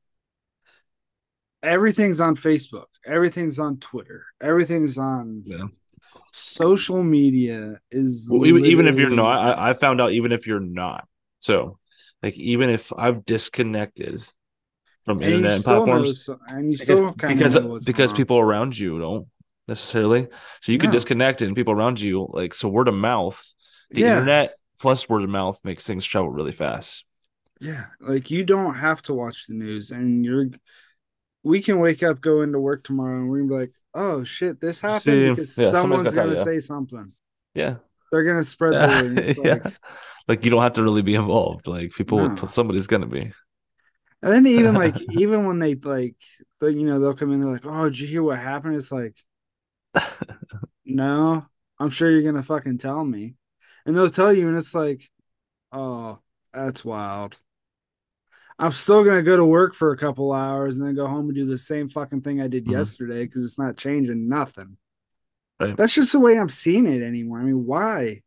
Everything's 1.64 2.20
on 2.20 2.36
Facebook. 2.36 2.86
Everything's 3.06 3.60
on 3.60 3.78
Twitter. 3.78 4.26
Everything's 4.42 4.98
on 4.98 5.44
Yeah. 5.46 5.66
social 6.32 7.04
media. 7.04 7.80
Is 7.92 8.28
Well, 8.30 8.46
even 8.48 8.66
even 8.66 8.88
if 8.88 9.00
you're 9.00 9.10
not, 9.10 9.58
I, 9.58 9.70
I 9.70 9.74
found 9.74 10.02
out 10.02 10.12
even 10.12 10.32
if 10.32 10.48
you're 10.48 10.60
not. 10.60 11.08
So, 11.40 11.80
like, 12.22 12.36
even 12.38 12.70
if 12.70 12.92
I've 12.94 13.26
disconnected 13.26 14.22
from 15.06 15.22
and 15.22 15.32
internet 15.32 15.56
and 15.56 15.64
platforms 15.64 16.30
and 16.48 16.72
you 16.72 16.78
still 16.78 16.98
because 16.98 17.18
kind 17.18 17.40
because, 17.40 17.84
because 17.84 18.14
people 18.14 18.40
around 18.40 18.78
you 18.78 19.00
don't 19.00 19.28
necessarily. 19.68 20.28
So 20.62 20.72
you 20.72 20.80
can 20.80 20.90
No. 20.90 20.92
disconnect 20.92 21.42
and 21.42 21.56
people 21.56 21.74
around 21.74 22.00
you 22.00 22.28
like 22.32 22.54
so 22.54 22.70
word 22.70 22.88
of 22.88 22.94
mouth. 22.96 23.42
The 23.94 24.02
yeah, 24.02 24.10
internet 24.10 24.56
plus 24.80 25.10
word 25.10 25.24
of 25.24 25.30
mouth 25.30 25.60
makes 25.64 25.88
things 25.88 26.06
travel 26.06 26.30
really 26.30 26.52
fast. 26.52 27.06
Yeah, 27.60 27.86
like 28.00 28.32
you 28.32 28.44
don't 28.44 28.76
have 28.76 29.02
to 29.04 29.14
watch 29.14 29.48
the 29.48 29.54
news, 29.54 29.92
and 29.92 30.26
you're. 30.26 30.48
We 31.44 31.62
can 31.62 31.80
wake 31.80 32.04
up, 32.04 32.20
go 32.20 32.42
into 32.42 32.60
work 32.60 32.84
tomorrow, 32.84 33.18
and 33.18 33.30
we 33.30 33.40
can 33.40 33.48
be 33.48 33.54
like, 33.56 33.72
"Oh 33.94 34.24
shit, 34.24 34.60
this 34.60 34.82
happened 34.82 35.02
See, 35.02 35.30
because 35.30 35.58
yeah, 35.58 35.72
someone's 35.72 36.14
gonna 36.14 36.34
gonna 36.34 36.44
say 36.44 36.60
something. 36.60 37.14
Yeah. 37.54 37.76
They're 38.12 38.24
gonna 38.24 38.44
spread 38.44 38.74
the 38.74 39.04
word." 39.04 39.38
yeah. 39.46 39.60
like, 39.64 39.78
Like 40.28 40.46
you 40.46 40.52
don't 40.52 40.62
have 40.62 40.74
to 40.74 40.84
really 40.84 41.02
be 41.02 41.16
involved. 41.16 41.68
Like 41.68 41.94
people, 41.94 42.28
No. 42.28 42.46
somebody's 42.48 42.88
gonna 42.88 43.08
be. 43.08 43.32
And 44.22 44.34
then 44.34 44.48
even 44.48 44.74
like 44.76 45.00
even 45.14 45.46
when 45.46 45.60
they 45.60 45.76
like 45.76 46.16
the 46.60 46.74
you 46.74 46.86
know 46.86 47.00
they'll 47.00 47.14
come 47.14 47.32
in 47.32 47.40
they're 47.40 47.52
like 47.52 47.66
oh 47.66 47.86
did 47.86 48.00
you 48.00 48.08
hear 48.08 48.24
what 48.24 48.40
happened 48.40 48.76
it's 48.76 48.92
like 48.92 49.16
no 50.86 51.46
I'm 51.80 51.90
sure 51.90 52.10
you're 52.10 52.30
gonna 52.30 52.44
fucking 52.44 52.80
tell 52.80 53.04
me 53.06 53.36
and 53.86 53.96
they'll 53.96 54.10
tell 54.10 54.34
you 54.34 54.48
and 54.48 54.58
it's 54.58 54.74
like 54.74 55.08
oh 55.72 56.20
that's 56.54 56.84
wild 56.84 57.38
I'm 58.60 58.72
still 58.72 59.04
gonna 59.04 59.22
go 59.24 59.38
to 59.38 59.46
work 59.46 59.76
for 59.76 59.92
a 59.92 59.98
couple 59.98 60.32
hours 60.34 60.78
and 60.78 60.86
then 60.86 60.96
go 60.96 61.08
home 61.08 61.26
and 61.28 61.36
do 61.36 61.46
the 61.46 61.58
same 61.58 61.90
fucking 61.90 62.22
thing 62.22 62.42
I 62.42 62.48
did 62.48 62.66
Mhm. 62.66 62.72
yesterday 62.72 63.26
because 63.26 63.44
it's 63.46 63.60
not 63.60 63.78
changing 63.78 64.28
nothing 64.28 64.78
Right. 65.60 65.76
that's 65.76 65.94
just 65.94 66.12
the 66.12 66.20
way 66.20 66.38
I'm 66.40 66.50
seeing 66.50 66.86
it 66.86 67.02
anymore 67.04 67.40
I 67.40 67.44
mean 67.44 67.66
why 67.66 68.22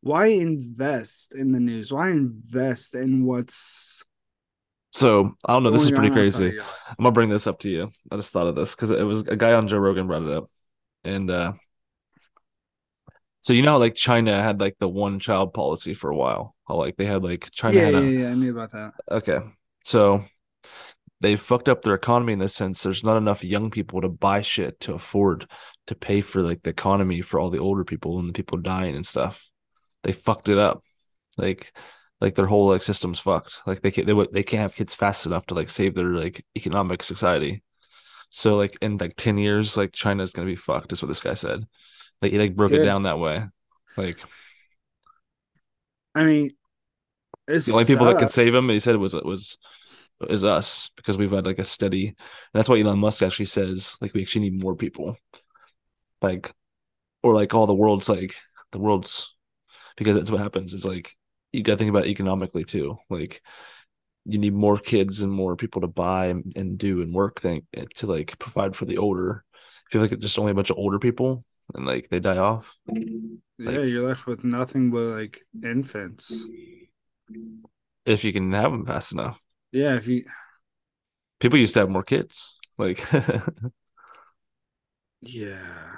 why 0.00 0.26
invest 0.26 1.34
in 1.34 1.52
the 1.52 1.60
news 1.60 1.92
why 1.92 2.10
invest 2.10 2.94
in 2.94 3.24
what's 3.24 4.04
So 4.92 5.34
I 5.44 5.52
don't 5.52 5.64
know. 5.64 5.70
This 5.72 5.84
is 5.84 5.90
pretty 5.90 6.10
crazy. 6.10 6.46
of 6.46 6.52
your 6.54 6.62
life? 6.62 6.70
I'm 6.90 6.96
gonna 7.02 7.10
bring 7.12 7.28
this 7.30 7.46
up 7.48 7.58
to 7.60 7.68
you. 7.68 7.90
I 8.12 8.16
just 8.16 8.30
thought 8.30 8.46
of 8.46 8.54
this 8.54 8.74
because 8.76 8.90
it 8.92 9.02
was 9.02 9.22
a 9.22 9.34
guy 9.36 9.52
on 9.54 9.66
Joe 9.66 9.78
Rogan 9.78 10.06
brought 10.06 10.22
it 10.22 10.30
up, 10.30 10.48
and 11.02 11.30
uh 11.30 11.52
so 13.44 13.52
you 13.52 13.60
know 13.60 13.72
how 13.72 13.78
like 13.78 13.94
China 13.94 14.42
had 14.42 14.58
like 14.58 14.76
the 14.78 14.88
one 14.88 15.20
child 15.20 15.52
policy 15.52 15.92
for 15.92 16.08
a 16.08 16.16
while. 16.16 16.56
How 16.66 16.76
like 16.76 16.96
they 16.96 17.04
had 17.04 17.22
like 17.22 17.50
China 17.52 17.76
yeah 17.76 17.84
had 17.84 17.92
yeah 17.92 18.00
a 18.00 18.02
yeah 18.02 18.28
I 18.30 18.34
knew 18.34 18.52
about 18.56 18.72
that 18.72 18.94
okay, 19.10 19.38
so 19.84 20.24
they 21.20 21.36
fucked 21.36 21.68
up 21.68 21.82
their 21.82 21.92
economy 21.94 22.32
in 22.32 22.38
the 22.38 22.48
sense 22.48 22.82
there's 22.82 23.04
not 23.04 23.18
enough 23.18 23.44
young 23.44 23.70
people 23.70 24.00
to 24.00 24.08
buy 24.08 24.40
shit 24.40 24.80
to 24.80 24.94
afford 24.94 25.46
to 25.86 25.94
pay 25.94 26.22
for 26.22 26.40
like 26.40 26.62
the 26.62 26.70
economy 26.70 27.20
for 27.20 27.38
all 27.38 27.50
the 27.50 27.58
older 27.58 27.84
people 27.84 28.18
and 28.18 28.30
the 28.30 28.32
people 28.32 28.56
dying 28.56 28.96
and 28.96 29.06
stuff. 29.06 29.46
They 30.04 30.12
fucked 30.12 30.48
it 30.48 30.56
up, 30.56 30.82
like 31.36 31.76
like 32.22 32.34
their 32.36 32.46
whole 32.46 32.68
like 32.68 32.82
system's 32.82 33.18
fucked. 33.18 33.60
Like 33.66 33.82
they 33.82 33.90
can't 33.90 34.06
they, 34.06 34.26
they 34.32 34.42
can't 34.42 34.62
have 34.62 34.74
kids 34.74 34.94
fast 34.94 35.26
enough 35.26 35.44
to 35.46 35.54
like 35.54 35.68
save 35.68 35.94
their 35.94 36.14
like 36.14 36.46
economic 36.56 37.02
society. 37.02 37.62
So 38.30 38.56
like 38.56 38.78
in 38.80 38.96
like 38.96 39.16
ten 39.16 39.36
years, 39.36 39.76
like 39.76 39.92
China's 39.92 40.32
gonna 40.32 40.46
be 40.46 40.56
fucked. 40.56 40.92
Is 40.94 41.02
what 41.02 41.08
this 41.08 41.20
guy 41.20 41.34
said. 41.34 41.66
Like 42.22 42.32
he 42.32 42.38
like 42.38 42.56
broke 42.56 42.72
it 42.72 42.84
down 42.84 43.04
that 43.04 43.18
way. 43.18 43.44
Like 43.96 44.18
I 46.14 46.24
mean, 46.24 46.50
it's 47.48 47.66
the 47.66 47.72
only 47.72 47.84
people 47.84 48.06
that 48.06 48.18
could 48.18 48.30
save 48.30 48.54
him, 48.54 48.68
he 48.68 48.80
said, 48.80 48.96
was 48.96 49.14
it 49.14 49.24
was 49.24 49.58
is 50.28 50.44
us 50.44 50.90
because 50.96 51.18
we've 51.18 51.30
had 51.30 51.46
like 51.46 51.58
a 51.58 51.64
steady. 51.64 52.08
And 52.08 52.16
that's 52.52 52.68
why 52.68 52.78
Elon 52.80 52.98
Musk 52.98 53.22
actually 53.22 53.46
says 53.46 53.96
like 54.00 54.14
we 54.14 54.22
actually 54.22 54.50
need 54.50 54.62
more 54.62 54.76
people, 54.76 55.16
like 56.22 56.52
or 57.22 57.34
like 57.34 57.54
all 57.54 57.66
the 57.66 57.74
world's 57.74 58.08
like 58.08 58.34
the 58.72 58.78
world's 58.78 59.34
because 59.96 60.16
that's 60.16 60.30
what 60.30 60.40
happens. 60.40 60.72
Is 60.72 60.84
like 60.84 61.14
you 61.52 61.62
got 61.62 61.72
to 61.72 61.78
think 61.78 61.90
about 61.90 62.06
it 62.06 62.10
economically 62.10 62.64
too. 62.64 62.98
Like 63.10 63.42
you 64.24 64.38
need 64.38 64.54
more 64.54 64.78
kids 64.78 65.20
and 65.20 65.30
more 65.30 65.56
people 65.56 65.82
to 65.82 65.86
buy 65.88 66.26
and, 66.26 66.52
and 66.56 66.78
do 66.78 67.02
and 67.02 67.12
work 67.12 67.40
thing 67.40 67.66
to 67.96 68.06
like 68.06 68.38
provide 68.38 68.76
for 68.76 68.86
the 68.86 68.98
older. 68.98 69.44
I 69.54 69.92
feel 69.92 70.00
like 70.00 70.12
it's 70.12 70.22
just 70.22 70.38
only 70.38 70.52
a 70.52 70.54
bunch 70.54 70.70
of 70.70 70.78
older 70.78 70.98
people 70.98 71.44
and 71.74 71.86
like 71.86 72.08
they 72.08 72.20
die 72.20 72.38
off. 72.38 72.74
Yeah, 72.86 72.96
like- 73.58 73.88
you're 73.88 74.06
left 74.06 74.26
with 74.26 74.44
nothing 74.44 74.90
but 74.90 75.00
like 75.16 75.42
infants. 75.62 76.46
If 78.04 78.24
you 78.24 78.32
can 78.32 78.52
have 78.52 78.70
them 78.72 78.84
fast 78.84 79.12
enough. 79.12 79.38
Yeah, 79.72 79.96
if 79.96 80.06
you, 80.06 80.24
People 81.40 81.58
used 81.58 81.74
to 81.74 81.80
have 81.80 81.90
more 81.90 82.02
kids. 82.02 82.58
Like 82.76 83.06
yeah, 85.22 85.96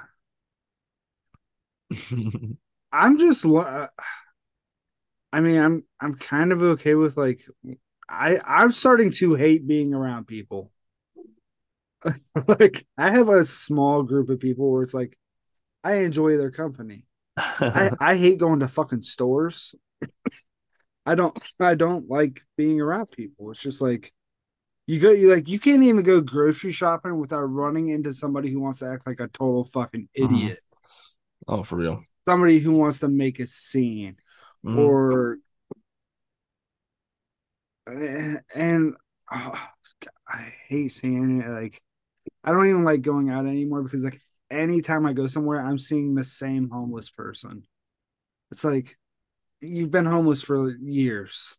I'm 2.91 3.17
just. 3.17 3.45
lo- 3.45 3.61
uh, 3.61 3.87
I 5.33 5.41
mean, 5.41 5.57
I'm 5.57 5.83
I'm 5.99 6.15
kind 6.15 6.51
of 6.51 6.61
okay 6.61 6.95
with 6.95 7.17
like, 7.17 7.41
I 8.09 8.39
I'm 8.45 8.71
starting 8.71 9.11
to 9.13 9.35
hate 9.35 9.67
being 9.67 9.93
around 9.93 10.25
people. 10.27 10.71
like, 12.47 12.85
I 12.97 13.11
have 13.11 13.29
a 13.29 13.43
small 13.43 14.03
group 14.03 14.29
of 14.29 14.39
people 14.39 14.71
where 14.71 14.83
it's 14.83 14.93
like, 14.93 15.17
I 15.87 15.99
enjoy 15.99 16.35
their 16.35 16.51
company. 16.51 17.03
I 17.37 17.91
I 18.01 18.17
hate 18.17 18.39
going 18.39 18.59
to 18.59 18.67
fucking 18.67 19.03
stores. 19.03 19.73
I 21.05 21.15
don't 21.15 21.39
I 21.61 21.75
don't 21.75 22.09
like 22.09 22.41
being 22.57 22.81
around 22.81 23.09
people. 23.11 23.51
It's 23.51 23.61
just 23.61 23.81
like 23.81 24.11
you 24.85 24.99
go 24.99 25.11
you 25.11 25.31
like 25.33 25.47
you 25.47 25.59
can't 25.59 25.83
even 25.83 26.03
go 26.03 26.19
grocery 26.19 26.73
shopping 26.73 27.17
without 27.17 27.43
running 27.43 27.87
into 27.87 28.13
somebody 28.13 28.51
who 28.51 28.59
wants 28.59 28.79
to 28.79 28.87
act 28.89 29.07
like 29.07 29.21
a 29.21 29.29
total 29.29 29.63
fucking 29.63 30.09
Mhm. 30.17 30.35
idiot. 30.35 30.59
oh, 31.47 31.63
for 31.63 31.77
real. 31.77 32.03
Somebody 32.27 32.59
who 32.59 32.73
wants 32.73 32.99
to 32.99 33.07
make 33.07 33.39
a 33.39 33.47
scene 33.47 34.17
Mhm. 34.65 34.77
or 34.77 35.37
and 38.53 38.95
oh, 39.31 39.67
I 40.27 40.53
hate 40.67 40.89
seeing 40.89 41.41
it 41.41 41.49
like 41.49 41.81
I 42.43 42.51
don't 42.51 42.67
even 42.67 42.83
like 42.83 43.01
going 43.01 43.29
out 43.29 43.45
anymore 43.45 43.83
because 43.83 44.03
like 44.03 44.19
anytime 44.49 45.05
I 45.05 45.13
go 45.13 45.27
somewhere 45.27 45.61
I'm 45.61 45.77
seeing 45.77 46.15
the 46.15 46.23
same 46.23 46.69
homeless 46.69 47.09
person. 47.09 47.63
It's 48.51 48.63
like 48.63 48.97
you've 49.61 49.91
been 49.91 50.05
homeless 50.05 50.41
for 50.41 50.69
years. 50.77 51.55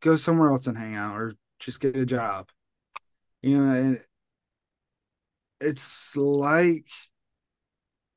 Go 0.00 0.16
somewhere 0.16 0.50
else 0.50 0.66
and 0.66 0.76
hang 0.76 0.94
out 0.94 1.16
or 1.16 1.32
just 1.58 1.80
get 1.80 1.96
a 1.96 2.06
job. 2.06 2.50
You 3.42 3.58
know, 3.58 3.74
and 3.74 4.00
it's 5.60 6.16
like 6.16 6.86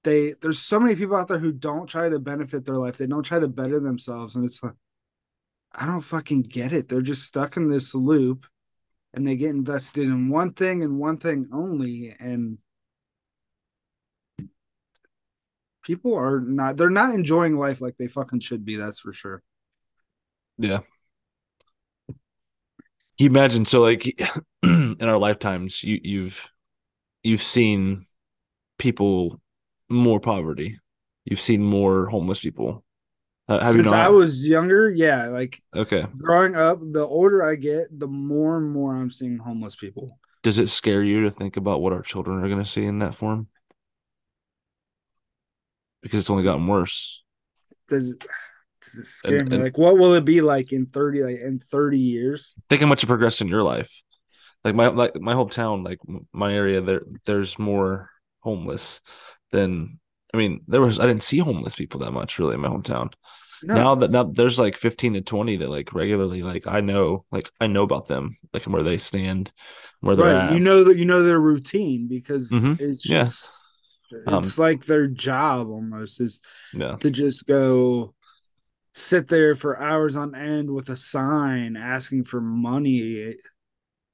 they 0.03 0.33
there's 0.41 0.59
so 0.59 0.79
many 0.79 0.95
people 0.95 1.15
out 1.15 1.27
there 1.27 1.39
who 1.39 1.51
don't 1.51 1.87
try 1.87 2.09
to 2.09 2.19
benefit 2.19 2.65
their 2.65 2.75
life. 2.75 2.97
They 2.97 3.07
don't 3.07 3.23
try 3.23 3.39
to 3.39 3.47
better 3.47 3.79
themselves 3.79 4.35
and 4.35 4.45
it's 4.45 4.63
like 4.63 4.75
I 5.71 5.85
don't 5.85 6.01
fucking 6.01 6.43
get 6.43 6.73
it. 6.73 6.87
They're 6.87 7.01
just 7.01 7.23
stuck 7.23 7.57
in 7.57 7.69
this 7.69 7.93
loop 7.93 8.47
and 9.13 9.27
they 9.27 9.35
get 9.35 9.49
invested 9.51 10.03
in 10.03 10.29
one 10.29 10.53
thing 10.53 10.83
and 10.83 10.99
one 10.99 11.17
thing 11.17 11.47
only 11.53 12.15
and 12.19 12.57
people 15.83 16.15
are 16.15 16.39
not 16.41 16.77
they're 16.77 16.89
not 16.89 17.13
enjoying 17.13 17.57
life 17.57 17.81
like 17.81 17.95
they 17.97 18.07
fucking 18.07 18.39
should 18.39 18.65
be 18.65 18.75
that's 18.75 18.99
for 18.99 19.13
sure 19.13 19.41
Yeah. 20.57 20.79
You 23.17 23.27
imagine? 23.27 23.65
So, 23.65 23.81
like, 23.81 24.17
in 24.63 24.97
our 25.01 25.17
lifetimes, 25.17 25.83
you 25.83 25.99
you've 26.03 26.49
you've 27.23 27.43
seen 27.43 28.05
people 28.77 29.41
more 29.89 30.19
poverty. 30.19 30.79
You've 31.25 31.41
seen 31.41 31.63
more 31.63 32.07
homeless 32.07 32.39
people. 32.39 32.83
Uh, 33.47 33.59
have 33.59 33.75
you 33.75 33.81
since 33.81 33.91
not? 33.91 34.05
i 34.05 34.09
was 34.09 34.47
younger 34.47 34.91
yeah 34.91 35.25
like 35.27 35.59
okay. 35.75 36.05
growing 36.17 36.55
up 36.55 36.77
the 36.91 37.03
older 37.03 37.43
i 37.43 37.55
get 37.55 37.87
the 37.97 38.05
more 38.07 38.57
and 38.57 38.69
more 38.71 38.95
i'm 38.95 39.09
seeing 39.09 39.39
homeless 39.39 39.75
people 39.75 40.19
Does 40.43 40.59
it 40.59 40.67
scare 40.69 41.03
you 41.03 41.23
to 41.23 41.31
think 41.31 41.57
about 41.57 41.81
what 41.81 41.93
our 41.93 42.01
children 42.01 42.43
are 42.43 42.47
going 42.47 42.63
to 42.63 42.69
see 42.69 42.85
in 42.85 42.99
that 42.99 43.15
form? 43.15 43.47
Because 46.01 46.19
it's 46.21 46.29
only 46.29 46.43
gotten 46.43 46.67
worse. 46.67 47.21
does, 47.89 48.13
does 48.13 48.95
it 48.99 49.05
scare 49.05 49.39
And- 49.39 49.49
me 49.49 49.55
and- 49.55 49.63
like 49.65 49.77
what 49.77 49.97
will 49.97 50.13
it 50.13 50.25
be 50.25 50.41
like 50.41 50.71
in 50.71 50.85
30 50.85 51.23
like 51.23 51.39
in 51.41 51.59
30 51.59 51.97
years 51.99 52.53
Think 52.69 52.81
how 52.81 52.87
much 52.87 53.03
it 53.03 53.07
progressed 53.07 53.41
in 53.41 53.47
your 53.47 53.63
life. 53.63 53.91
Like 54.63 54.75
my 54.75 54.87
like 54.87 55.15
my 55.19 55.33
hometown, 55.33 55.85
like 55.85 55.99
my 56.33 56.53
area, 56.53 56.81
there 56.81 57.01
there's 57.25 57.57
more 57.57 58.09
homeless 58.41 59.01
than. 59.51 59.99
I 60.33 60.37
mean, 60.37 60.61
there 60.67 60.81
was 60.81 60.99
I 60.99 61.07
didn't 61.07 61.23
see 61.23 61.39
homeless 61.39 61.75
people 61.75 62.01
that 62.01 62.11
much 62.11 62.37
really 62.37 62.53
in 62.55 62.59
my 62.61 62.67
hometown. 62.67 63.11
no 63.63 63.73
now 63.73 63.95
that 63.95 64.11
now 64.11 64.23
there's 64.23 64.59
like 64.59 64.77
15 64.77 65.13
to 65.15 65.21
20 65.21 65.55
that 65.57 65.69
like 65.69 65.91
regularly 65.93 66.43
like 66.43 66.65
i 66.67 66.79
know 66.81 67.25
like 67.31 67.49
i 67.59 67.67
know 67.67 67.83
about 67.83 68.07
them 68.07 68.37
like 68.53 68.63
where 68.63 68.83
they 68.83 68.97
stand 68.97 69.51
where 70.01 70.15
they're 70.15 70.33
right 70.33 70.45
at 70.47 70.53
you 70.53 70.59
know 70.61 70.83
that 70.85 70.95
you 70.97 71.03
know 71.05 71.23
their 71.23 71.39
routine 71.41 72.07
because 72.07 72.49
Mhm. 72.51 72.79
it's 72.79 73.05
Yeah. 73.05 73.27
Um, 74.27 74.43
it's 74.43 74.57
like 74.57 74.85
their 74.85 75.07
job 75.07 75.69
almost 75.69 76.19
is 76.21 76.41
yeah 76.73 76.95
to 76.97 77.11
just 77.11 77.45
go 77.45 78.13
sit 78.93 79.27
there 79.27 79.55
for 79.55 79.79
hours 79.79 80.15
on 80.15 80.35
end 80.35 80.69
with 80.69 80.89
a 80.89 80.97
sign 80.97 81.77
asking 81.77 82.23
for 82.23 82.41
money 82.41 83.35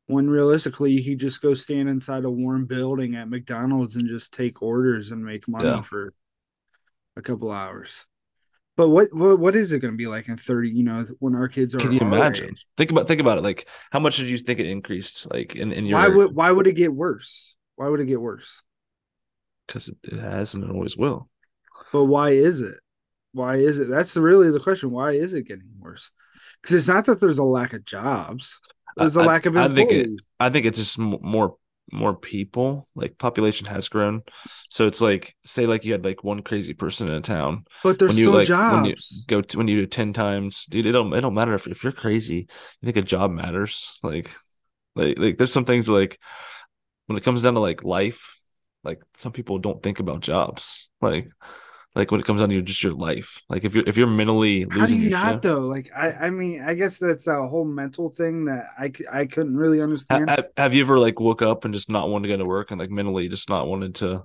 when 0.08 0.30
realistically 0.30 0.92
you 0.92 1.04
could 1.04 1.20
just 1.20 1.42
go 1.42 1.54
stand 1.54 1.90
inside 1.90 2.26
a 2.26 2.30
warm 2.30 2.66
building 2.66 3.16
at 3.16 3.30
McDonald's 3.30 3.96
and 3.96 4.08
just 4.08 4.34
take 4.34 4.62
orders 4.62 5.12
and 5.12 5.24
make 5.24 5.48
money 5.48 5.66
Yeah. 5.70 5.82
for 5.82 6.14
a 7.16 7.22
couple 7.22 7.52
hours. 7.52 8.06
But 8.78 8.90
what 8.90 9.14
what, 9.14 9.40
what 9.40 9.56
is 9.56 9.72
it 9.72 9.80
going 9.80 9.94
to 9.94 9.98
be 9.98 10.08
like 10.08 10.28
in 10.28 10.36
30, 10.36 10.70
you 10.70 10.84
know, 10.84 11.06
when 11.20 11.34
our 11.34 11.48
kids 11.48 11.74
are 11.74 11.80
Can 11.80 11.94
you 11.94 12.02
imagine? 12.02 12.50
age? 12.50 12.66
Think 12.76 12.92
about 12.92 13.08
think 13.08 13.22
about 13.22 13.38
it. 13.38 13.42
Like, 13.42 13.68
how 13.90 14.00
much 14.00 14.18
did 14.18 14.28
you 14.28 14.38
think 14.38 14.60
it 14.60 14.68
increased? 14.68 15.32
Like 15.32 15.56
in 15.56 15.72
in 15.72 15.86
your 15.86 15.98
Why 15.98 16.10
would 16.10 16.36
why 16.36 16.52
would 16.52 16.68
it 16.68 16.74
get 16.74 16.94
worse? 16.94 17.56
Why 17.78 17.88
would 17.88 18.02
it 18.02 18.06
get 18.06 18.20
worse? 18.22 18.62
Because 19.68 19.88
it, 19.88 19.98
it 20.04 20.20
has 20.20 20.54
and 20.54 20.64
it 20.64 20.70
always 20.72 20.98
will. 20.98 21.30
But 21.92 22.06
why 22.06 22.32
is 22.32 22.62
it? 22.62 22.76
Why 23.34 23.58
is 23.58 23.80
it? 23.80 23.90
That's 23.90 24.16
really 24.16 24.50
the 24.52 24.60
question. 24.60 24.92
Why 24.92 25.12
is 25.12 25.34
it 25.34 25.48
getting 25.48 25.70
worse? 25.80 26.12
Because 26.62 26.76
it's 26.76 26.88
not 26.88 27.06
that 27.06 27.20
there's 27.20 27.38
a 27.38 27.44
lack 27.44 27.74
of 27.74 27.86
jobs. 27.86 28.60
There's 28.98 29.18
a 29.18 29.22
I- 29.22 29.26
lack 29.26 29.46
of 29.46 29.58
I 29.58 29.68
think 29.74 29.92
it- 29.92 30.10
I 30.40 30.50
think 30.50 30.66
it's 30.66 30.78
just 30.78 30.98
more 30.98 31.56
more 31.92 32.16
people. 32.16 32.88
Like 32.96 33.18
population 33.18 33.68
has 33.68 33.90
grown, 33.90 34.24
so 34.72 34.88
it's 34.88 35.02
like 35.02 35.36
say 35.46 35.66
like 35.68 35.86
you 35.86 35.92
had 35.92 36.04
like 36.04 36.24
one 36.24 36.42
crazy 36.42 36.74
person 36.74 37.08
in 37.08 37.14
a 37.14 37.22
town. 37.22 37.66
but 37.84 38.00
there's 38.00 38.14
still 38.14 38.32
like 38.32 38.48
when 38.50 38.86
you 38.86 38.96
go 39.28 39.42
to 39.42 39.58
when 39.58 39.68
you 39.68 39.82
do 39.82 39.86
ten 39.86 40.14
times, 40.14 40.66
dude, 40.66 40.86
it 40.86 40.94
don't 40.94 41.14
it 41.14 41.22
don't 41.22 41.34
matter 41.34 41.54
if 41.54 41.68
if 41.68 41.84
you're 41.84 41.94
crazy. 41.94 42.48
You 42.82 42.86
think 42.86 42.98
a 42.98 43.02
job 43.02 43.32
matters? 43.32 44.00
Like 44.02 44.32
like 44.96 45.20
like 45.20 45.38
there's 45.38 45.54
some 45.54 45.66
things 45.66 45.88
like 45.90 46.20
when 47.08 47.18
it 47.18 47.24
comes 47.24 47.42
down 47.44 47.54
to 47.54 47.60
like 47.60 47.84
life, 47.84 48.35
like 48.86 49.02
some 49.16 49.32
people 49.32 49.58
don't 49.60 49.82
think 49.84 50.00
about 50.00 50.22
jobs. 50.22 50.90
Like 51.02 51.32
like 51.96 52.12
when 52.12 52.20
it 52.20 52.26
comes 52.26 52.42
down 52.42 52.50
to 52.50 52.62
just 52.62 52.84
your 52.84 52.94
life. 52.94 53.42
Like 53.50 53.64
if 53.66 53.74
you're 53.74 53.84
if 53.88 53.96
you're 53.98 54.08
mentally 54.08 54.66
How 54.70 54.86
do 54.86 54.96
you 54.98 55.10
not 55.10 55.32
shit. 55.36 55.42
though? 55.44 55.62
Like 55.62 55.90
I, 55.96 56.12
I 56.12 56.30
mean, 56.30 56.62
I 56.62 56.74
guess 56.74 56.98
that's 57.00 57.28
a 57.28 57.48
whole 57.48 57.66
mental 57.66 58.10
thing 58.10 58.46
that 58.46 58.66
i 58.78 58.92
i 59.12 59.26
couldn't 59.26 59.56
really 59.58 59.82
understand. 59.82 60.30
ha- 60.30 60.44
have 60.58 60.74
you 60.74 60.84
ever 60.84 61.00
like 61.00 61.20
woke 61.20 61.42
up 61.42 61.66
and 61.66 61.74
just 61.74 61.90
not 61.90 62.10
wanted 62.10 62.28
to 62.28 62.34
go 62.34 62.38
to 62.38 62.46
work 62.46 62.72
and 62.72 62.80
like 62.80 62.90
mentally 62.92 63.30
just 63.30 63.50
not 63.50 63.68
wanted 63.68 63.96
to 63.96 64.24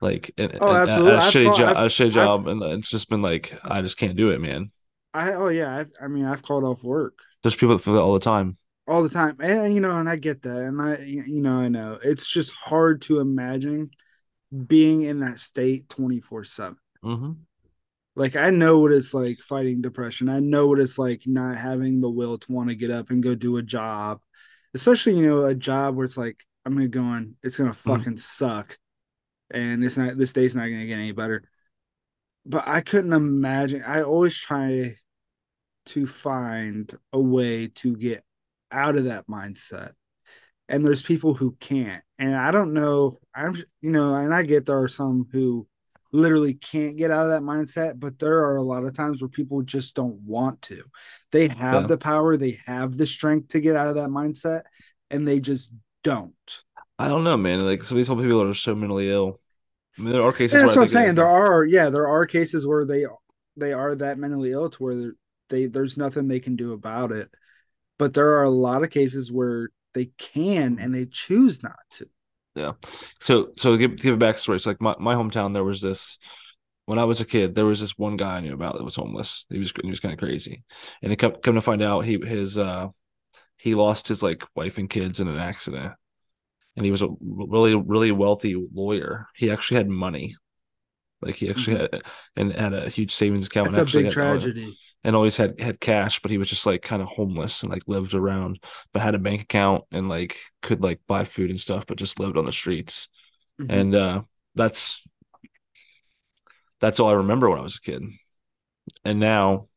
like 0.00 0.32
and, 0.36 0.58
Oh, 0.60 0.68
and- 0.74 0.90
absolutely. 0.90 1.12
a 1.12 1.18
shitty 1.20 1.44
called- 1.46 1.58
job, 1.58 1.76
I've- 1.76 1.86
a 1.86 1.88
shitty 1.88 2.04
I've- 2.06 2.14
job, 2.14 2.46
and 2.48 2.62
it's 2.62 2.90
just 2.90 3.08
been 3.08 3.22
like 3.22 3.58
I 3.64 3.82
just 3.82 3.96
can't 3.98 4.16
do 4.16 4.30
it, 4.30 4.40
man. 4.40 4.68
I 5.14 5.32
oh 5.32 5.48
yeah, 5.48 5.84
I, 6.00 6.04
I 6.04 6.08
mean, 6.08 6.24
I've 6.26 6.42
called 6.42 6.64
off 6.64 6.82
work 6.82 7.14
There's 7.42 7.56
people 7.56 7.76
that 7.76 7.82
feel 7.84 7.94
that 7.94 8.00
all 8.02 8.12
the 8.14 8.20
time. 8.20 8.56
All 8.86 9.02
the 9.02 9.08
time, 9.08 9.36
and 9.40 9.74
you 9.74 9.80
know, 9.80 9.96
and 9.98 10.08
I 10.08 10.16
get 10.16 10.42
that, 10.42 10.58
and 10.58 10.80
I 10.80 10.98
you 10.98 11.40
know, 11.42 11.58
I 11.58 11.68
know 11.68 11.98
it's 12.02 12.28
just 12.28 12.52
hard 12.52 13.02
to 13.02 13.20
imagine 13.20 13.90
being 14.66 15.02
in 15.02 15.20
that 15.20 15.38
state 15.40 15.88
twenty 15.88 16.20
four 16.20 16.44
seven. 16.44 16.78
hmm 17.02 17.46
Like 18.14 18.34
I 18.36 18.50
know 18.50 18.78
what 18.78 18.92
it's 18.92 19.12
like 19.12 19.40
fighting 19.40 19.82
depression. 19.82 20.28
I 20.28 20.40
know 20.40 20.66
what 20.68 20.80
it's 20.80 20.98
like 20.98 21.22
not 21.26 21.58
having 21.58 22.00
the 22.00 22.08
will 22.10 22.38
to 22.38 22.52
want 22.52 22.70
to 22.70 22.74
get 22.74 22.90
up 22.90 23.10
and 23.10 23.22
go 23.22 23.34
do 23.34 23.58
a 23.58 23.62
job, 23.62 24.20
especially 24.74 25.16
you 25.16 25.26
know 25.26 25.44
a 25.44 25.54
job 25.54 25.96
where 25.96 26.04
it's 26.04 26.16
like 26.16 26.38
I'm 26.64 26.74
gonna 26.74 26.88
go 26.88 27.02
in, 27.14 27.36
it's 27.42 27.58
gonna 27.58 27.74
fucking 27.74 28.16
suck, 28.18 28.78
and 29.50 29.84
it's 29.84 29.98
not 29.98 30.18
this 30.18 30.32
day's 30.34 30.56
not 30.56 30.64
gonna 30.68 30.86
get 30.86 30.98
any 30.98 31.12
better. 31.12 31.44
But 32.46 32.64
I 32.66 32.80
couldn't 32.80 33.12
imagine. 33.12 33.82
I 33.84 34.02
always 34.02 34.36
try 34.36 34.96
to 35.86 36.08
find 36.08 36.92
a 37.12 37.20
way 37.20 37.68
to 37.68 37.96
get 37.96 38.24
out 38.70 38.96
of 38.96 39.04
that 39.04 39.26
mindset, 39.26 39.92
and 40.68 40.84
there's 40.84 41.02
people 41.02 41.34
who 41.34 41.56
can't. 41.60 42.02
And 42.18 42.34
I 42.34 42.50
don't 42.50 42.72
know. 42.72 43.18
I'm 43.34 43.54
you 43.80 43.90
know, 43.90 44.14
and 44.14 44.34
I 44.34 44.42
get 44.42 44.66
there 44.66 44.82
are 44.82 44.88
some 44.88 45.28
who 45.32 45.66
literally 46.12 46.54
can't 46.54 46.96
get 46.96 47.10
out 47.10 47.26
of 47.26 47.30
that 47.30 47.42
mindset, 47.42 47.98
but 47.98 48.18
there 48.18 48.38
are 48.44 48.56
a 48.56 48.62
lot 48.62 48.84
of 48.84 48.94
times 48.94 49.20
where 49.20 49.28
people 49.28 49.62
just 49.62 49.94
don't 49.94 50.20
want 50.20 50.62
to. 50.62 50.82
They 51.32 51.48
have 51.48 51.82
Yeah. 51.82 51.86
the 51.88 51.98
power, 51.98 52.36
they 52.36 52.58
have 52.66 52.96
the 52.96 53.06
strength 53.06 53.48
to 53.48 53.60
get 53.60 53.76
out 53.76 53.88
of 53.88 53.96
that 53.96 54.08
mindset, 54.08 54.62
and 55.10 55.26
they 55.26 55.40
just 55.40 55.72
don't. 56.02 56.34
I 56.98 57.08
don't 57.08 57.24
know, 57.24 57.36
man. 57.36 57.66
Like 57.66 57.82
some 57.82 57.98
of 57.98 58.06
these 58.06 58.08
people 58.08 58.42
are 58.42 58.54
so 58.54 58.74
mentally 58.74 59.10
ill. 59.10 59.40
I 59.98 60.02
mean, 60.02 60.12
there 60.12 60.22
are 60.22 60.32
cases. 60.32 60.60
That's 60.60 60.76
what 60.76 60.82
I'm 60.84 60.88
saying. 60.88 61.14
There 61.14 61.26
are, 61.26 61.64
yeah, 61.64 61.90
there 61.90 62.08
are 62.08 62.26
cases 62.26 62.66
where 62.66 62.84
they 62.84 63.06
they 63.56 63.72
are 63.72 63.94
that 63.96 64.18
mentally 64.18 64.52
ill 64.52 64.70
to 64.70 64.82
where 64.82 65.12
they 65.48 65.66
there's 65.66 65.96
nothing 65.96 66.28
they 66.28 66.40
can 66.40 66.56
do 66.56 66.72
about 66.72 67.12
it. 67.12 67.30
But 67.98 68.14
there 68.14 68.36
are 68.38 68.44
a 68.44 68.50
lot 68.50 68.82
of 68.82 68.90
cases 68.90 69.32
where 69.32 69.70
they 69.94 70.10
can 70.18 70.78
and 70.78 70.94
they 70.94 71.06
choose 71.06 71.62
not 71.62 71.78
to. 71.92 72.08
Yeah. 72.54 72.72
So 73.20 73.52
so 73.56 73.76
give 73.76 73.96
give 73.96 74.14
a 74.14 74.18
backstory. 74.18 74.60
So 74.60 74.70
like 74.70 74.80
my, 74.80 74.94
my 74.98 75.14
hometown, 75.14 75.54
there 75.54 75.64
was 75.64 75.80
this 75.80 76.18
when 76.86 76.98
I 76.98 77.04
was 77.04 77.20
a 77.20 77.26
kid, 77.26 77.54
there 77.54 77.66
was 77.66 77.80
this 77.80 77.98
one 77.98 78.16
guy 78.16 78.36
I 78.36 78.40
knew 78.40 78.54
about 78.54 78.76
that 78.76 78.84
was 78.84 78.96
homeless. 78.96 79.44
He 79.50 79.58
was 79.58 79.72
he 79.82 79.90
was 79.90 80.00
kind 80.00 80.12
of 80.12 80.18
crazy, 80.18 80.64
and 81.02 81.12
it 81.12 81.16
come 81.16 81.32
come 81.42 81.56
to 81.56 81.62
find 81.62 81.82
out 81.82 82.04
he 82.04 82.18
his 82.24 82.56
uh 82.56 82.88
he 83.58 83.74
lost 83.74 84.08
his 84.08 84.22
like 84.22 84.44
wife 84.54 84.78
and 84.78 84.88
kids 84.88 85.20
in 85.20 85.28
an 85.28 85.38
accident, 85.38 85.92
and 86.76 86.84
he 86.84 86.90
was 86.90 87.02
a 87.02 87.08
really 87.20 87.74
really 87.74 88.12
wealthy 88.12 88.56
lawyer. 88.72 89.26
He 89.34 89.50
actually 89.50 89.78
had 89.78 89.88
money, 89.88 90.36
like 91.20 91.34
he 91.34 91.50
actually 91.50 91.78
had 91.78 92.02
and 92.36 92.52
had 92.52 92.72
a 92.72 92.88
huge 92.88 93.14
savings 93.14 93.46
account. 93.46 93.72
That's 93.72 93.92
a 93.92 93.98
big 93.98 94.12
tragedy. 94.12 94.78
And 95.06 95.16
always 95.16 95.38
had 95.38 95.60
had 95.60 95.80
cash, 95.80 96.20
but 96.20 96.32
he 96.32 96.38
was 96.38 96.50
just 96.50 96.66
like 96.66 96.82
kind 96.82 97.02
of 97.02 97.08
homeless 97.08 97.62
and 97.62 97.72
like 97.72 97.84
lived 97.88 98.14
around, 98.14 98.60
but 98.92 99.02
had 99.02 99.16
a 99.16 99.20
bank 99.20 99.42
account 99.42 99.84
and 99.92 100.10
like 100.10 100.38
could 100.62 100.82
like 100.82 101.00
buy 101.08 101.24
food 101.24 101.50
and 101.50 101.60
stuff, 101.60 101.86
but 101.86 101.98
just 101.98 102.20
lived 102.20 102.38
on 102.38 102.46
the 102.46 102.52
streets. 102.52 103.08
Mhm. 103.60 103.72
And 103.72 103.96
uh 103.96 104.22
that's 104.56 105.02
that's 106.80 107.00
all 107.00 107.08
I 107.08 107.14
remember 107.14 107.48
when 107.48 107.58
I 107.58 107.62
was 107.62 107.76
a 107.76 107.80
kid. 107.80 108.02
And 109.04 109.20
now, 109.20 109.68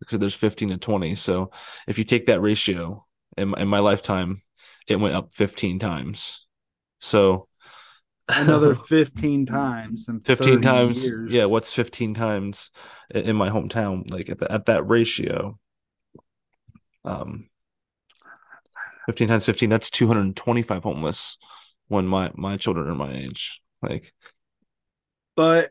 because 0.00 0.20
there's 0.20 0.34
15 0.34 0.70
to 0.70 0.78
20, 0.78 1.14
so 1.14 1.52
if 1.88 1.98
you 1.98 2.04
take 2.04 2.26
that 2.26 2.42
ratio 2.42 3.06
in 3.38 3.50
my, 3.50 3.60
in 3.60 3.68
my 3.68 3.80
lifetime, 3.80 4.42
it 4.88 4.96
went 4.96 5.14
up 5.16 5.32
15 5.32 5.78
times. 5.78 6.46
So 7.00 7.48
Another 8.28 8.74
15 8.86 9.46
times 9.46 10.08
in 10.08 10.20
15 10.20 10.62
times 10.62 11.04
years. 11.04 11.30
yeah 11.30 11.44
what's 11.44 11.72
15 11.72 12.14
times 12.14 12.70
in 13.14 13.36
my 13.36 13.50
hometown 13.50 14.10
like 14.10 14.30
at, 14.30 14.38
the, 14.38 14.50
at 14.50 14.64
that 14.64 14.88
ratio 14.88 15.58
um 17.04 17.50
15 19.06 19.28
times 19.28 19.44
15 19.44 19.68
that's 19.68 19.90
225 19.90 20.82
homeless 20.82 21.36
when 21.88 22.06
my 22.06 22.30
my 22.34 22.56
children 22.56 22.88
are 22.88 22.94
my 22.94 23.12
age 23.14 23.60
like 23.82 24.14
But 25.36 25.70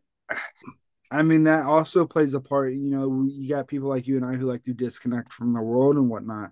I 1.09 1.21
mean, 1.21 1.43
that 1.43 1.65
also 1.65 2.07
plays 2.07 2.33
a 2.33 2.39
part. 2.39 2.73
You 2.73 2.89
know, 2.89 3.23
you 3.23 3.47
got 3.47 3.67
people 3.67 3.87
like 3.87 4.07
you 4.07 4.17
and 4.17 4.25
I 4.25 4.33
who 4.33 4.47
like 4.47 4.63
to 4.63 4.73
disconnect 4.73 5.31
from 5.31 5.53
the 5.53 5.61
world 5.61 5.95
and 5.95 6.09
whatnot. 6.09 6.51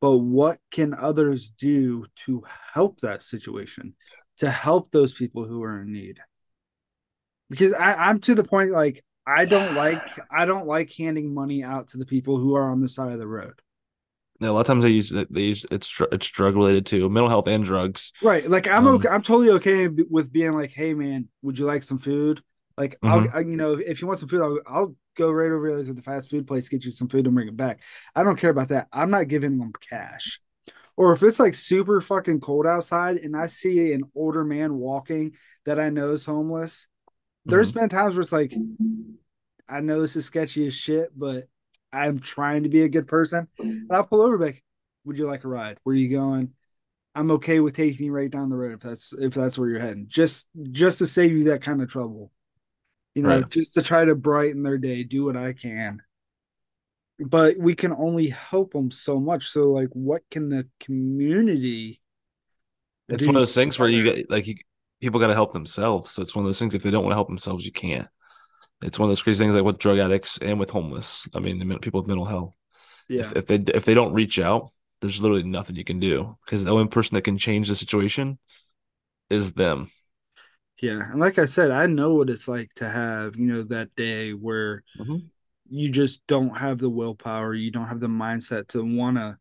But 0.00 0.18
what 0.18 0.58
can 0.70 0.94
others 0.94 1.48
do 1.48 2.06
to 2.24 2.44
help 2.74 3.00
that 3.00 3.22
situation, 3.22 3.94
to 4.38 4.50
help 4.50 4.90
those 4.90 5.12
people 5.12 5.44
who 5.44 5.62
are 5.62 5.80
in 5.82 5.92
need? 5.92 6.18
Because 7.50 7.72
I, 7.74 7.94
I'm 7.94 8.20
to 8.20 8.34
the 8.34 8.44
point 8.44 8.70
like 8.70 9.04
I 9.26 9.44
don't 9.44 9.74
like 9.74 10.08
I 10.30 10.44
don't 10.46 10.66
like 10.66 10.92
handing 10.92 11.34
money 11.34 11.62
out 11.62 11.88
to 11.88 11.98
the 11.98 12.06
people 12.06 12.38
who 12.38 12.56
are 12.56 12.70
on 12.70 12.80
the 12.80 12.88
side 12.88 13.12
of 13.12 13.18
the 13.18 13.26
road. 13.26 13.60
Yeah, 14.40 14.50
a 14.50 14.52
lot 14.52 14.60
of 14.60 14.66
times 14.66 14.84
they 14.84 14.90
use 14.90 15.10
they 15.10 15.40
use 15.40 15.64
it's 15.70 15.88
it's 16.10 16.26
drug 16.28 16.56
related 16.56 16.86
too 16.86 17.08
mental 17.08 17.28
health 17.28 17.46
and 17.46 17.64
drugs 17.64 18.12
Right. 18.20 18.48
Like 18.48 18.68
I'm 18.68 18.86
Um, 18.86 18.94
okay. 18.96 19.08
I'm 19.08 19.22
totally 19.22 19.50
okay 19.50 19.88
with 19.88 20.32
being 20.32 20.52
like, 20.52 20.72
hey 20.72 20.94
man, 20.94 21.28
would 21.42 21.58
you 21.58 21.66
like 21.66 21.82
some 21.82 21.98
food? 21.98 22.42
Like 22.78 22.98
I'll, 23.04 23.26
I, 23.32 23.40
you 23.40 23.56
know, 23.56 23.72
if 23.74 24.00
you 24.00 24.06
want 24.06 24.20
some 24.20 24.28
food, 24.28 24.42
I'll, 24.42 24.60
I'll 24.66 24.96
go 25.16 25.30
right 25.30 25.50
over 25.50 25.74
there 25.74 25.84
to 25.84 25.92
the 25.92 26.02
fast 26.02 26.30
food 26.30 26.46
place, 26.46 26.68
get 26.68 26.84
you 26.84 26.92
some 26.92 27.08
food, 27.08 27.26
and 27.26 27.34
bring 27.34 27.48
it 27.48 27.56
back. 27.56 27.80
I 28.14 28.22
don't 28.22 28.38
care 28.38 28.50
about 28.50 28.68
that. 28.68 28.88
I'm 28.92 29.10
not 29.10 29.28
giving 29.28 29.58
them 29.58 29.72
cash. 29.90 30.40
Or 30.96 31.12
if 31.12 31.22
it's 31.22 31.40
like 31.40 31.54
super 31.54 32.00
fucking 32.00 32.40
cold 32.40 32.66
outside 32.66 33.16
and 33.16 33.36
I 33.36 33.46
see 33.46 33.92
an 33.92 34.04
older 34.14 34.44
man 34.44 34.74
walking 34.74 35.32
that 35.64 35.80
I 35.80 35.88
know 35.88 36.12
is 36.12 36.24
homeless, 36.24 36.86
there's 37.44 37.70
mm-hmm. 37.70 37.80
been 37.80 37.88
times 37.88 38.14
where 38.14 38.22
it's 38.22 38.32
like, 38.32 38.54
I 39.68 39.80
know 39.80 40.00
this 40.00 40.16
is 40.16 40.26
sketchy 40.26 40.66
as 40.66 40.74
shit, 40.74 41.08
but 41.16 41.48
I'm 41.92 42.18
trying 42.18 42.64
to 42.64 42.68
be 42.68 42.82
a 42.82 42.88
good 42.88 43.06
person. 43.06 43.48
And 43.58 43.88
I'll 43.90 44.04
pull 44.04 44.22
over 44.22 44.38
back. 44.38 44.62
Would 45.04 45.18
you 45.18 45.26
like 45.26 45.44
a 45.44 45.48
ride? 45.48 45.78
Where 45.82 45.94
are 45.94 45.98
you 45.98 46.10
going? 46.10 46.52
I'm 47.14 47.30
okay 47.32 47.60
with 47.60 47.76
taking 47.76 48.06
you 48.06 48.12
right 48.12 48.30
down 48.30 48.48
the 48.48 48.56
road 48.56 48.72
if 48.72 48.80
that's 48.80 49.12
if 49.12 49.34
that's 49.34 49.58
where 49.58 49.68
you're 49.68 49.80
heading. 49.80 50.06
Just 50.08 50.48
just 50.70 50.98
to 50.98 51.06
save 51.06 51.32
you 51.32 51.44
that 51.44 51.62
kind 51.62 51.82
of 51.82 51.90
trouble. 51.90 52.32
You 53.14 53.22
know, 53.22 53.28
Right. 53.28 53.48
just 53.50 53.74
to 53.74 53.82
try 53.82 54.04
to 54.04 54.14
brighten 54.14 54.62
their 54.62 54.78
day, 54.78 55.04
do 55.04 55.24
what 55.24 55.36
I 55.36 55.52
can. 55.52 56.00
But 57.18 57.56
we 57.58 57.74
can 57.74 57.92
only 57.92 58.28
help 58.28 58.72
them 58.72 58.90
so 58.90 59.20
much. 59.20 59.48
So 59.50 59.70
like 59.72 59.88
what 59.92 60.22
can 60.30 60.48
the 60.48 60.68
community 60.80 62.00
it's 63.10 63.26
one 63.26 63.36
of 63.36 63.40
those 63.40 63.54
things 63.54 63.78
where 63.78 63.88
you 63.88 64.04
get 64.04 64.30
like 64.30 64.46
you, 64.46 64.56
people 65.00 65.20
got 65.20 65.26
to 65.28 65.34
help 65.34 65.52
themselves 65.52 66.10
so 66.10 66.22
it's 66.22 66.34
one 66.34 66.44
of 66.44 66.48
those 66.48 66.58
things 66.58 66.74
if 66.74 66.82
they 66.82 66.90
don't 66.90 67.04
want 67.04 67.12
to 67.12 67.16
help 67.16 67.28
themselves 67.28 67.64
you 67.64 67.72
can't 67.72 68.08
it's 68.82 68.98
one 68.98 69.06
of 69.06 69.10
those 69.10 69.22
crazy 69.22 69.44
things 69.44 69.54
like 69.54 69.64
with 69.64 69.78
drug 69.78 69.98
addicts 69.98 70.38
and 70.42 70.58
with 70.60 70.70
homeless 70.70 71.28
i 71.34 71.40
mean 71.40 71.58
the 71.58 71.78
people 71.80 72.00
with 72.00 72.08
mental 72.08 72.26
health 72.26 72.54
Yeah. 73.08 73.34
if, 73.34 73.36
if 73.36 73.46
they 73.48 73.56
if 73.74 73.84
they 73.84 73.94
don't 73.94 74.14
reach 74.14 74.40
out 74.40 74.70
there's 75.00 75.20
literally 75.20 75.42
nothing 75.44 75.76
you 75.76 75.84
can 75.84 76.00
do 76.00 76.36
because 76.46 76.64
the 76.64 76.72
only 76.72 76.88
person 76.88 77.14
that 77.16 77.22
can 77.22 77.38
change 77.38 77.68
the 77.68 77.76
situation 77.76 78.38
is 79.30 79.52
them 79.54 79.90
Yeah, 80.80 81.10
and 81.10 81.20
like 81.20 81.38
I 81.38 81.46
said, 81.46 81.70
I 81.70 81.86
know 81.86 82.14
what 82.14 82.30
it's 82.30 82.48
like 82.48 82.72
to 82.74 82.88
have, 82.88 83.36
you 83.36 83.46
know, 83.46 83.62
that 83.64 83.94
day 83.94 84.32
where 84.32 84.82
Mhm. 84.94 85.32
You 85.72 85.88
just 85.88 86.26
don't 86.26 86.58
have 86.58 86.78
the 86.78 86.90
willpower, 86.90 87.54
you 87.54 87.70
don't 87.70 87.86
have 87.86 88.00
the 88.00 88.06
mindset 88.06 88.68
to 88.68 88.84
want 88.84 89.16
to 89.16 89.38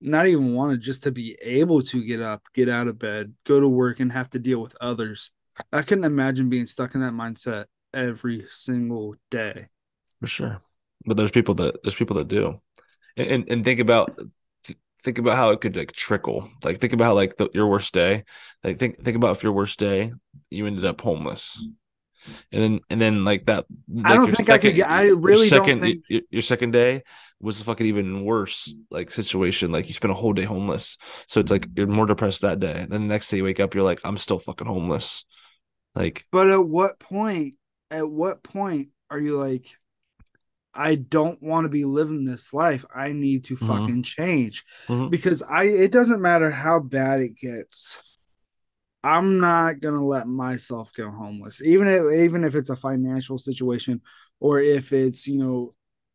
not 0.00 0.26
even 0.26 0.52
want 0.52 0.72
to 0.72 0.76
just 0.76 1.04
to 1.04 1.12
be 1.12 1.38
able 1.40 1.80
to 1.80 2.04
get 2.04 2.20
up, 2.20 2.42
get 2.52 2.68
out 2.68 2.88
of 2.88 2.98
bed, 2.98 3.32
go 3.46 3.60
to 3.60 3.68
work 3.68 4.00
and 4.00 4.12
have 4.12 4.28
to 4.30 4.40
deal 4.40 4.60
with 4.60 4.76
others. 4.80 5.30
I 5.72 5.82
couldn't 5.82 6.04
imagine 6.04 6.50
being 6.50 6.66
stuck 6.66 6.96
in 6.96 7.00
that 7.02 7.12
mindset 7.12 7.66
every 7.94 8.46
single 8.50 9.14
day. 9.30 9.68
For 10.20 10.26
sure. 10.26 10.60
But 11.06 11.16
there's 11.16 11.30
people 11.30 11.54
that 11.54 11.82
there's 11.84 11.94
people 11.94 12.16
that 12.16 12.28
do. 12.28 12.60
And 13.16 13.28
and, 13.28 13.48
and 13.48 13.64
think 13.64 13.78
about 13.78 14.18
think 15.04 15.18
about 15.18 15.36
how 15.36 15.50
it 15.50 15.60
could 15.60 15.76
like 15.76 15.92
trickle. 15.92 16.50
Like 16.64 16.80
think 16.80 16.92
about 16.92 17.04
how 17.04 17.14
like 17.14 17.36
the, 17.36 17.48
your 17.54 17.68
worst 17.68 17.94
day. 17.94 18.24
Like 18.64 18.80
think 18.80 19.02
think 19.04 19.16
about 19.16 19.36
if 19.36 19.44
your 19.44 19.52
worst 19.52 19.78
day 19.78 20.12
you 20.50 20.66
ended 20.66 20.84
up 20.84 21.00
homeless 21.00 21.64
and 22.52 22.62
then 22.62 22.80
and 22.90 23.00
then 23.00 23.24
like 23.24 23.46
that. 23.46 23.66
Like 23.88 24.06
I 24.06 24.14
don't 24.14 24.26
think 24.26 24.38
second, 24.38 24.54
I 24.54 24.58
could. 24.58 24.74
Get, 24.74 24.90
I 24.90 25.06
really 25.08 25.48
second, 25.48 25.80
don't 25.80 25.80
think 25.80 26.04
your, 26.08 26.22
your, 26.30 26.42
second 26.42 26.72
day 26.72 27.02
was 27.40 27.60
a 27.60 27.64
fucking 27.64 27.86
even 27.86 28.24
worse 28.24 28.72
like 28.90 29.10
situation. 29.10 29.72
Like 29.72 29.88
you 29.88 29.94
spent 29.94 30.12
a 30.12 30.16
whole 30.16 30.32
day 30.32 30.44
homeless, 30.44 30.98
so 31.28 31.40
it's 31.40 31.50
like 31.50 31.68
you're 31.76 31.86
more 31.86 32.06
depressed 32.06 32.42
that 32.42 32.60
day. 32.60 32.80
And 32.80 32.90
then 32.90 33.02
the 33.02 33.08
next 33.08 33.28
day 33.28 33.38
you 33.38 33.44
wake 33.44 33.60
up, 33.60 33.74
you're 33.74 33.84
like, 33.84 34.00
I'm 34.04 34.16
still 34.16 34.38
fucking 34.38 34.66
homeless. 34.66 35.24
Like, 35.94 36.26
but 36.32 36.50
at 36.50 36.64
what 36.64 36.98
point? 36.98 37.54
At 37.90 38.08
what 38.08 38.42
point 38.42 38.88
are 39.10 39.18
you 39.18 39.38
like? 39.38 39.68
I 40.76 40.96
don't 40.96 41.40
want 41.40 41.66
to 41.66 41.68
be 41.68 41.84
living 41.84 42.24
this 42.24 42.52
life. 42.52 42.84
I 42.92 43.12
need 43.12 43.44
to 43.44 43.54
mm-hmm. 43.54 43.66
fucking 43.66 44.02
change 44.02 44.64
mm-hmm. 44.88 45.08
because 45.08 45.42
I. 45.42 45.64
It 45.64 45.92
doesn't 45.92 46.22
matter 46.22 46.50
how 46.50 46.80
bad 46.80 47.20
it 47.20 47.36
gets 47.36 48.00
I'm 49.04 49.38
not 49.38 49.80
gonna 49.80 50.04
let 50.04 50.26
myself 50.26 50.90
go 50.96 51.10
homeless, 51.10 51.60
even 51.62 51.86
if 51.86 52.24
even 52.24 52.42
if 52.42 52.54
it's 52.54 52.70
a 52.70 52.76
financial 52.76 53.36
situation 53.36 54.00
or 54.40 54.60
if 54.60 54.94
it's 54.94 55.26
you 55.26 55.38
know 55.38 55.74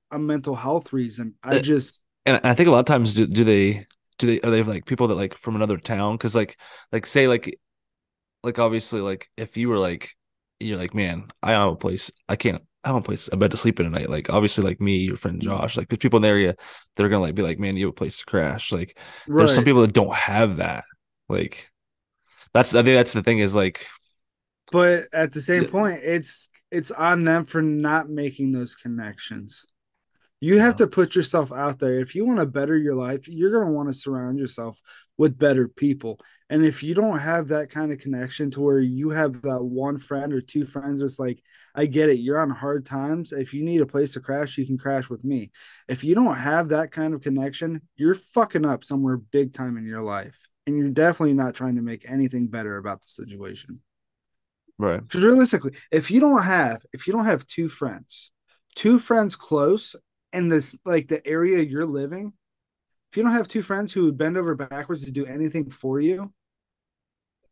a 0.09 0.17
mental 0.17 0.55
health 0.55 0.91
reason. 0.91 1.35
I 1.43 1.59
just 1.59 2.01
and 2.25 2.41
I 2.43 2.55
think 2.55 2.67
a 2.67 2.71
lot 2.71 2.79
of 2.79 2.85
times 2.85 3.13
do, 3.13 3.27
do 3.27 3.43
they 3.43 3.85
do 4.17 4.27
they 4.27 4.41
are 4.41 4.49
they 4.49 4.57
have 4.57 4.67
like 4.67 4.87
people 4.87 5.07
that 5.09 5.15
like 5.15 5.37
from 5.37 5.55
another 5.55 5.77
town? 5.77 6.15
Because 6.15 6.33
like 6.33 6.59
like 6.91 7.05
say 7.05 7.27
like 7.27 7.55
like 8.43 8.57
obviously 8.57 9.01
like 9.01 9.29
if 9.37 9.55
you 9.55 9.69
were 9.69 9.79
like 9.79 10.15
you're 10.59 10.77
like 10.77 10.95
man 10.95 11.27
I 11.43 11.51
have 11.51 11.73
a 11.73 11.75
place 11.75 12.09
I 12.27 12.37
can't 12.37 12.63
I 12.83 12.89
have 12.89 12.97
a 12.97 13.01
place 13.01 13.29
a 13.31 13.37
bed 13.37 13.51
to 13.51 13.57
sleep 13.57 13.79
in 13.79 13.85
at 13.85 13.91
night. 13.91 14.09
Like 14.09 14.31
obviously 14.31 14.63
like 14.63 14.81
me 14.81 14.97
your 14.97 15.17
friend 15.17 15.39
mm-hmm. 15.39 15.49
Josh 15.49 15.77
like 15.77 15.89
there's 15.89 15.99
people 15.99 16.17
in 16.17 16.23
the 16.23 16.27
area 16.27 16.55
they're 16.95 17.09
gonna 17.09 17.21
like 17.21 17.35
be 17.35 17.43
like 17.43 17.59
man 17.59 17.77
you 17.77 17.85
have 17.85 17.93
a 17.93 17.95
place 17.95 18.17
to 18.17 18.25
crash. 18.25 18.71
Like 18.71 18.97
right. 19.27 19.37
there's 19.37 19.53
some 19.53 19.63
people 19.63 19.81
that 19.81 19.93
don't 19.93 20.15
have 20.15 20.57
that 20.57 20.85
like 21.27 21.68
that's 22.53 22.73
I 22.73 22.83
think 22.83 22.95
that's 22.95 23.13
the 23.13 23.23
thing 23.23 23.39
is 23.39 23.55
like 23.55 23.85
but 24.71 25.05
at 25.13 25.31
the 25.33 25.41
same 25.41 25.65
point 25.65 26.01
it's 26.03 26.49
it's 26.71 26.91
on 26.91 27.23
them 27.23 27.45
for 27.45 27.61
not 27.61 28.09
making 28.09 28.51
those 28.51 28.75
connections. 28.75 29.65
You 30.41 30.59
have 30.59 30.77
to 30.77 30.87
put 30.87 31.15
yourself 31.15 31.51
out 31.51 31.79
there. 31.79 31.99
If 31.99 32.15
you 32.15 32.25
want 32.25 32.39
to 32.39 32.45
better 32.45 32.77
your 32.77 32.95
life 32.95 33.27
you're 33.27 33.51
going 33.51 33.67
to 33.67 33.73
want 33.73 33.91
to 33.91 33.99
surround 33.99 34.39
yourself 34.39 34.79
with 35.17 35.37
better 35.37 35.67
people. 35.67 36.19
And 36.49 36.63
if 36.65 36.81
you 36.81 36.95
don't 36.95 37.19
have 37.19 37.49
that 37.49 37.69
kind 37.69 37.91
of 37.91 37.99
connection 37.99 38.49
to 38.51 38.61
where 38.61 38.79
you 38.79 39.09
have 39.09 39.41
that 39.41 39.63
one 39.63 39.99
friend 39.99 40.33
or 40.33 40.41
two 40.41 40.65
friends 40.65 41.01
it's 41.01 41.19
like 41.19 41.41
i 41.75 41.85
get 41.85 42.09
it 42.09 42.19
you're 42.19 42.39
on 42.39 42.49
hard 42.49 42.85
times. 42.85 43.31
If 43.31 43.53
you 43.53 43.63
need 43.63 43.81
a 43.81 43.85
place 43.85 44.13
to 44.13 44.19
crash 44.19 44.57
you 44.57 44.65
can 44.65 44.77
crash 44.77 45.09
with 45.09 45.23
me. 45.23 45.51
If 45.87 46.03
you 46.03 46.15
don't 46.15 46.35
have 46.35 46.69
that 46.69 46.91
kind 46.91 47.13
of 47.13 47.21
connection 47.21 47.81
you're 47.97 48.15
fucking 48.15 48.65
up 48.65 48.83
somewhere 48.83 49.17
big 49.17 49.53
time 49.53 49.77
in 49.77 49.85
your 49.85 50.01
life 50.01 50.48
and 50.69 50.77
you're 50.77 50.89
definitely 50.89 51.33
not 51.33 51.55
trying 51.55 51.75
to 51.75 51.81
make 51.81 52.09
anything 52.09 52.47
better 52.47 52.77
about 52.77 53.01
the 53.01 53.09
situation. 53.09 53.81
Right. 54.77 55.01
Because 55.01 55.23
realistically, 55.23 55.73
if 55.91 56.09
you 56.09 56.19
don't 56.19 56.43
have 56.43 56.85
if 56.93 57.07
you 57.07 57.13
don't 57.13 57.25
have 57.25 57.45
two 57.47 57.67
friends, 57.67 58.31
two 58.75 58.97
friends 58.99 59.35
close 59.35 59.95
in 60.31 60.47
this 60.47 60.75
like 60.85 61.07
the 61.07 61.25
area 61.27 61.63
you're 61.63 61.85
living, 61.85 62.33
if 63.11 63.17
you 63.17 63.23
don't 63.23 63.33
have 63.33 63.47
two 63.47 63.61
friends 63.61 63.91
who 63.91 64.05
would 64.05 64.17
bend 64.17 64.37
over 64.37 64.55
backwards 64.55 65.03
to 65.03 65.11
do 65.11 65.25
anything 65.25 65.69
for 65.69 65.99
you, 65.99 66.31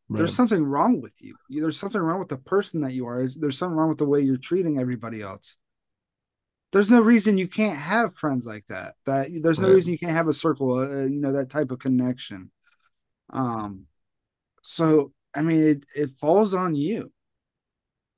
right. 0.08 0.18
there's 0.18 0.36
something 0.36 0.64
wrong 0.64 1.02
with 1.02 1.16
you. 1.22 1.36
There's 1.50 1.80
something 1.80 2.00
wrong 2.00 2.20
with 2.20 2.30
the 2.30 2.38
person 2.38 2.82
that 2.82 2.94
you 2.94 3.08
are. 3.08 3.28
There's 3.36 3.58
something 3.58 3.76
wrong 3.76 3.90
with 3.90 3.98
the 3.98 4.06
way 4.06 4.22
you're 4.22 4.38
treating 4.38 4.80
everybody 4.80 5.22
else. 5.22 5.58
There's 6.72 6.92
no 6.92 7.02
reason 7.02 7.38
you 7.38 7.48
can't 7.48 7.78
have 7.78 8.16
friends 8.16 8.46
like 8.46 8.68
that. 8.68 8.96
That 9.06 9.30
there's 9.42 9.60
no 9.60 9.70
right. 9.70 9.74
reason 9.74 9.92
you 9.92 10.00
can't 10.00 10.12
have 10.12 10.28
a 10.28 10.34
circle, 10.34 10.80
uh, 10.80 11.06
you 11.06 11.20
know, 11.20 11.34
that 11.34 11.50
type 11.50 11.72
of 11.72 11.80
connection. 11.80 12.52
Um, 13.32 13.86
so 14.62 15.12
I 15.36 15.42
mean, 15.42 15.64
it 15.64 15.86
it 15.96 16.10
falls 16.20 16.54
on 16.54 16.76
you. 16.76 17.12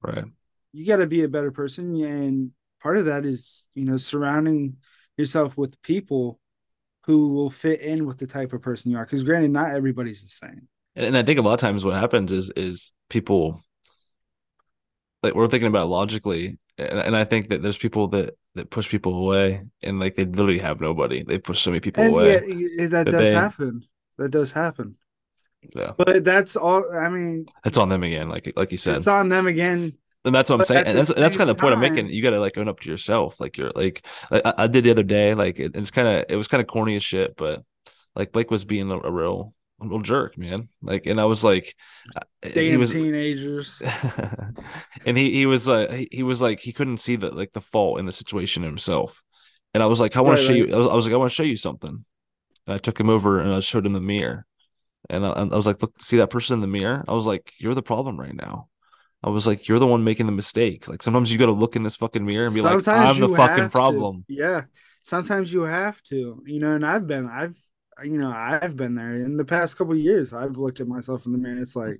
Right. 0.02 0.26
You 0.72 0.86
got 0.86 0.98
to 0.98 1.08
be 1.08 1.24
a 1.24 1.28
better 1.28 1.52
person, 1.52 1.96
and 2.04 2.52
part 2.82 2.98
of 2.98 3.06
that 3.06 3.26
is 3.26 3.64
you 3.74 3.86
know 3.86 3.98
surrounding 3.98 4.78
yourself 5.18 5.58
with 5.58 5.82
people 5.82 6.40
who 7.06 7.30
will 7.30 7.50
fit 7.50 7.82
in 7.82 8.06
with 8.06 8.20
the 8.20 8.28
type 8.28 8.54
of 8.54 8.62
person 8.62 8.92
you 8.92 8.98
are. 8.98 9.06
Because 9.06 9.24
granted, 9.24 9.52
not 9.52 9.72
everybody's 9.72 10.22
the 10.22 10.30
same. 10.30 10.68
And 10.96 11.18
I 11.18 11.24
think 11.24 11.40
a 11.40 11.42
lot 11.42 11.54
of 11.54 11.60
times 11.60 11.84
what 11.84 11.96
happens 11.96 12.32
is 12.32 12.52
is 12.52 12.92
people 13.10 13.62
like 15.24 15.34
we're 15.34 15.48
thinking 15.48 15.68
about 15.68 15.90
logically 15.90 16.58
and, 16.80 17.00
and 17.00 17.16
I 17.16 17.26
think 17.26 17.50
that 17.50 17.62
there's 17.62 17.78
people 17.78 18.08
that 18.10 18.36
that 18.56 18.70
push 18.70 18.90
people 18.90 19.16
away 19.16 19.64
and 19.84 20.00
like 20.00 20.16
they 20.16 20.26
literally 20.26 20.60
have 20.60 20.82
nobody. 20.82 21.24
They 21.24 21.38
push 21.38 21.62
so 21.62 21.72
many 21.72 21.82
people 21.82 22.04
and 22.04 22.14
away. 22.14 22.42
Yeah, 22.48 22.88
that, 22.88 23.06
that 23.06 23.12
does 23.12 23.30
they, 23.30 23.34
happen. 23.34 23.86
That 24.18 24.30
does 24.30 24.52
happen. 24.52 24.96
Yeah. 25.76 25.92
But 25.98 26.24
that's 26.24 26.56
all 26.56 26.90
I 26.96 27.10
mean 27.10 27.46
It's 27.66 27.78
on 27.78 27.90
them 27.90 28.04
again, 28.04 28.30
like 28.30 28.52
like 28.56 28.72
you 28.72 28.78
said. 28.78 28.98
It's 28.98 29.08
on 29.08 29.30
them 29.30 29.48
again. 29.48 29.94
And 30.26 30.36
that's 30.36 30.50
what 30.50 30.60
I'm 30.60 30.66
saying. 30.66 30.86
And 30.86 30.98
that's 30.98 31.14
that's 31.14 31.38
kind 31.38 31.50
of 31.50 31.56
the 31.56 31.62
point 31.62 31.74
I'm 31.74 31.80
making. 31.80 32.08
You 32.08 32.22
gotta 32.22 32.40
like 32.40 32.58
own 32.58 32.68
up 32.68 32.80
to 32.82 32.90
yourself. 32.90 33.40
Like 33.40 33.58
you're 33.58 33.72
like, 33.76 34.06
like 34.30 34.42
I, 34.46 34.54
I 34.58 34.68
did 34.68 34.84
the 34.84 34.92
other 34.92 35.04
day, 35.04 35.34
like 35.34 35.60
it, 35.60 35.76
it's 35.76 35.92
kinda 35.92 36.26
it 36.30 36.36
was 36.36 36.48
kind 36.48 36.62
of 36.62 36.68
corny 36.68 36.96
as 36.96 37.04
shit, 37.04 37.36
but 37.38 37.64
like 38.16 38.32
Blake 38.32 38.52
was 38.52 38.66
being 38.66 38.92
a, 38.92 39.00
a 39.00 39.12
real 39.12 39.54
a 39.82 39.88
real 39.88 40.00
jerk, 40.00 40.38
man. 40.38 40.70
Like, 40.82 41.06
and 41.06 41.20
I 41.22 41.26
was 41.26 41.44
like, 41.44 41.76
Damn 42.42 42.54
he 42.54 42.78
was 42.78 42.92
teenagers. 42.92 43.82
and 45.06 45.18
he 45.18 45.32
he 45.32 45.46
was 45.46 45.68
like, 45.68 45.90
uh, 45.90 45.94
he, 45.94 46.08
he, 46.12 46.24
was 46.24 46.42
like, 46.42 46.60
he 46.60 46.74
couldn't 46.74 46.98
see 46.98 47.16
the 47.16 47.32
like 47.32 47.54
the 47.54 47.62
fault 47.62 48.00
in 48.00 48.06
the 48.06 48.14
situation 48.14 48.64
himself. 48.64 49.24
And 49.74 49.84
I 49.84 49.86
was 49.86 50.00
like, 50.00 50.16
I 50.18 50.22
want 50.22 50.40
right, 50.40 50.48
to 50.48 50.48
show 50.48 50.60
right. 50.60 50.70
you. 50.70 50.76
I 50.76 50.78
was, 50.78 50.88
I 50.88 50.96
was, 50.96 51.06
like, 51.06 51.14
I 51.14 51.18
want 51.18 51.32
to 51.32 51.36
show 51.36 51.44
you 51.44 51.56
something. 51.56 52.06
And 52.68 52.74
I 52.74 52.78
took 52.78 53.00
him 53.00 53.10
over 53.10 53.40
and 53.40 53.54
I 53.54 53.60
showed 53.60 53.86
him 53.86 53.94
the 53.94 54.02
mirror, 54.02 54.46
and 55.10 55.26
I, 55.26 55.30
I 55.30 55.44
was 55.44 55.66
like, 55.66 55.82
look, 55.82 56.02
see 56.02 56.18
that 56.18 56.30
person 56.30 56.56
in 56.56 56.62
the 56.62 56.68
mirror? 56.68 57.04
I 57.08 57.14
was 57.14 57.26
like, 57.26 57.54
you're 57.58 57.76
the 57.76 57.82
problem 57.82 58.20
right 58.20 58.36
now. 58.36 58.68
I 59.24 59.30
was 59.30 59.46
like, 59.46 59.68
you're 59.68 59.80
the 59.80 59.88
one 59.88 60.04
making 60.04 60.26
the 60.26 60.32
mistake. 60.32 60.88
Like 60.88 61.04
sometimes 61.04 61.32
you 61.32 61.38
got 61.38 61.48
to 61.48 61.52
look 61.52 61.76
in 61.76 61.84
this 61.84 61.96
fucking 61.96 62.26
mirror 62.26 62.46
and 62.46 62.54
be 62.54 62.62
sometimes 62.62 62.88
like, 62.88 62.98
I'm 62.98 63.20
the 63.20 63.36
fucking 63.36 63.70
problem. 63.70 64.24
To. 64.28 64.34
Yeah. 64.34 64.64
Sometimes 65.04 65.52
you 65.52 65.62
have 65.62 66.02
to, 66.04 66.42
you 66.46 66.60
know, 66.60 66.74
and 66.74 66.86
I've 66.86 67.08
been, 67.08 67.28
I've, 67.28 67.56
you 68.04 68.18
know, 68.18 68.32
I've 68.32 68.78
been 68.78 68.96
there 68.96 69.16
in 69.16 69.36
the 69.36 69.44
past 69.44 69.78
couple 69.78 69.96
years. 69.96 70.32
I've 70.34 70.56
looked 70.58 70.80
at 70.80 70.88
myself 70.88 71.26
in 71.26 71.34
the 71.34 71.38
mirror. 71.38 71.62
it's 71.62 71.76
like, 71.76 72.00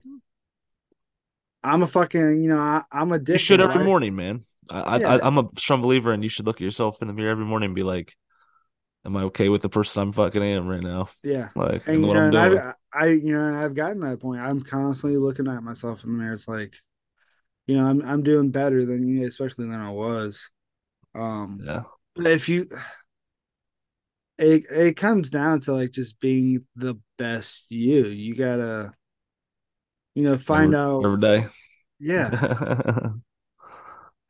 I'm 1.64 1.82
a 1.82 1.88
fucking, 1.88 2.42
you 2.42 2.50
know, 2.50 2.58
I, 2.58 2.84
am 2.92 3.12
a 3.12 3.20
dick. 3.20 3.34
You 3.34 3.40
should 3.40 3.62
every 3.62 3.84
morning, 3.84 4.16
man. 4.16 4.46
I, 4.70 4.98
yeah. 5.00 5.16
I, 5.16 5.28
I'm 5.28 5.38
a 5.38 5.50
strong 5.58 5.82
believer, 5.82 6.14
and 6.14 6.24
you 6.24 6.30
should 6.30 6.46
look 6.46 6.58
at 6.58 6.62
yourself 6.62 7.02
in 7.02 7.08
the 7.08 7.14
mirror 7.14 7.32
every 7.32 7.46
morning 7.46 7.68
and 7.68 7.76
be 7.76 7.84
like, 7.84 8.16
am 9.06 9.18
I 9.18 9.24
okay 9.24 9.50
with 9.50 9.62
the 9.62 9.70
person 9.70 10.02
I'm 10.02 10.14
fucking 10.14 10.44
am 10.44 10.68
right 10.68 10.82
now? 10.82 11.10
Yeah. 11.24 11.50
Like 11.56 11.88
and, 11.88 12.06
what 12.06 12.16
know, 12.16 12.22
I'm 12.22 12.32
doing. 12.32 12.60
I've, 12.60 12.76
I, 12.94 13.06
you 13.08 13.34
know, 13.34 13.56
I've 13.56 13.76
gotten 13.76 14.02
that 14.02 14.20
point. 14.20 14.42
I'm 14.42 14.62
constantly 14.62 15.18
looking 15.18 15.48
at 15.48 15.64
myself 15.64 16.04
in 16.04 16.12
the 16.12 16.18
mirror. 16.18 16.34
It's 16.34 16.48
like, 16.48 16.76
you 17.68 17.78
know, 17.78 17.86
I'm 17.86 18.02
I'm 18.02 18.24
doing 18.24 18.52
better 18.52 18.86
than 18.86 19.08
you, 19.08 19.28
especially 19.28 19.66
than 19.66 19.80
I 19.80 19.92
was. 19.92 20.50
Um 21.16 21.62
yeah. 21.64 21.84
If 22.18 22.50
you 22.50 22.68
it 24.38 24.66
it 24.72 24.98
comes 24.98 25.30
down 25.30 25.60
to 25.62 25.74
like 25.74 25.92
just 25.92 26.20
being 26.20 26.66
the 26.76 26.96
best 27.18 27.70
you. 27.70 28.08
You 28.08 28.36
gotta, 28.36 28.94
you 30.16 30.24
know, 30.24 30.38
find 30.38 30.74
every, 30.74 30.78
out 30.78 31.06
every 31.06 31.20
day. 31.20 31.46
Yeah. 32.00 32.30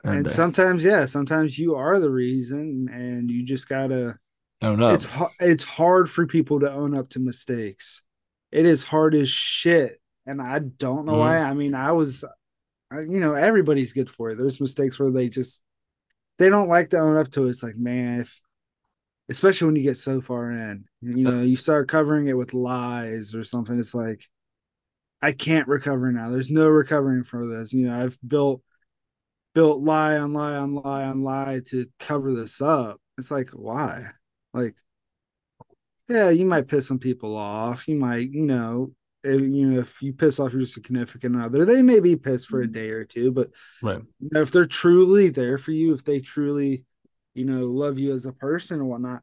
and 0.04 0.26
day. 0.26 0.32
sometimes, 0.32 0.84
yeah, 0.84 1.06
sometimes 1.06 1.58
you 1.58 1.76
are 1.76 2.00
the 2.00 2.10
reason, 2.10 2.90
and 2.92 3.30
you 3.30 3.46
just 3.46 3.70
gotta 3.70 4.18
own 4.62 4.82
up. 4.82 4.96
It's 4.96 5.08
it's 5.40 5.64
hard 5.64 6.10
for 6.10 6.28
people 6.28 6.60
to 6.62 6.72
own 6.72 6.96
up 6.96 7.10
to 7.10 7.20
mistakes. 7.20 8.02
It 8.52 8.66
is 8.66 8.84
hard 8.84 9.16
as 9.16 9.30
shit, 9.30 9.98
and 10.26 10.42
I 10.42 10.60
don't 10.60 11.06
know 11.06 11.14
mm. 11.14 11.20
why. 11.20 11.40
I 11.40 11.54
mean, 11.54 11.76
I 11.76 11.92
was, 11.92 12.24
I, 12.92 13.00
you 13.02 13.20
know, 13.20 13.36
everybody's 13.36 13.94
good 13.94 14.10
for 14.10 14.32
it. 14.32 14.38
There's 14.38 14.62
mistakes 14.62 15.00
where 15.00 15.12
they 15.12 15.30
just 15.30 15.62
they 16.38 16.50
don't 16.50 16.70
like 16.70 16.90
to 16.92 17.00
own 17.00 17.18
up 17.18 17.32
to 17.32 17.48
it. 17.48 17.52
It's 17.52 17.64
like, 17.64 17.78
man, 17.78 18.22
if 18.22 18.40
especially 19.30 19.68
when 19.68 19.76
you 19.76 19.84
get 19.84 19.98
so 19.98 20.22
far 20.22 20.52
in, 20.52 20.86
you 21.02 21.24
know, 21.24 21.42
you 21.42 21.56
start 21.56 21.88
covering 21.88 22.28
it 22.28 22.38
with 22.38 22.54
lies 22.54 23.36
or 23.36 23.44
something. 23.44 23.80
It's 23.80 23.94
like, 23.94 24.26
I 25.22 25.34
can't 25.34 25.68
recover 25.68 26.12
now. 26.12 26.32
There's 26.32 26.50
no 26.50 26.68
recovering 26.68 27.24
for 27.24 27.48
this. 27.48 27.72
You 27.72 27.88
know, 27.88 28.04
I've 28.04 28.18
built 28.28 28.62
built 29.54 29.82
lie 29.82 30.18
on 30.18 30.34
lie 30.34 30.56
on 30.56 30.76
lie 30.76 31.04
on 31.04 31.24
lie 31.24 31.62
to 31.68 31.86
cover 32.00 32.34
this 32.34 32.62
up. 32.62 33.00
It's 33.18 33.30
like, 33.30 33.50
why? 33.52 34.08
Like, 34.54 34.76
yeah, 36.08 36.30
you 36.30 36.46
might 36.46 36.68
piss 36.68 36.88
some 36.88 37.00
people 37.00 37.36
off. 37.36 37.88
You 37.88 37.96
might, 37.96 38.32
you 38.32 38.42
know, 38.42 38.92
if, 39.24 39.42
you 39.42 39.68
know, 39.68 39.80
if 39.80 40.02
you 40.02 40.14
piss 40.14 40.40
off 40.40 40.54
your 40.54 40.66
significant 40.66 41.42
other, 41.42 41.66
they 41.66 41.82
may 41.82 42.00
be 42.00 42.16
pissed 42.16 42.48
for 42.48 42.62
a 42.62 42.64
mm-hmm. 42.64 42.74
day 42.74 42.90
or 42.90 43.04
two, 43.04 43.32
but 43.32 43.50
right. 43.82 44.02
You 44.20 44.30
know, 44.32 44.42
if 44.42 44.52
they're 44.52 44.66
truly 44.66 45.30
there 45.30 45.58
for 45.58 45.72
you, 45.72 45.94
if 45.94 46.04
they 46.04 46.20
truly, 46.20 46.86
you 47.34 47.46
know, 47.46 47.66
love 47.66 48.00
you 48.00 48.14
as 48.14 48.26
a 48.26 48.32
person 48.32 48.80
and 48.80 48.90
whatnot, 48.90 49.22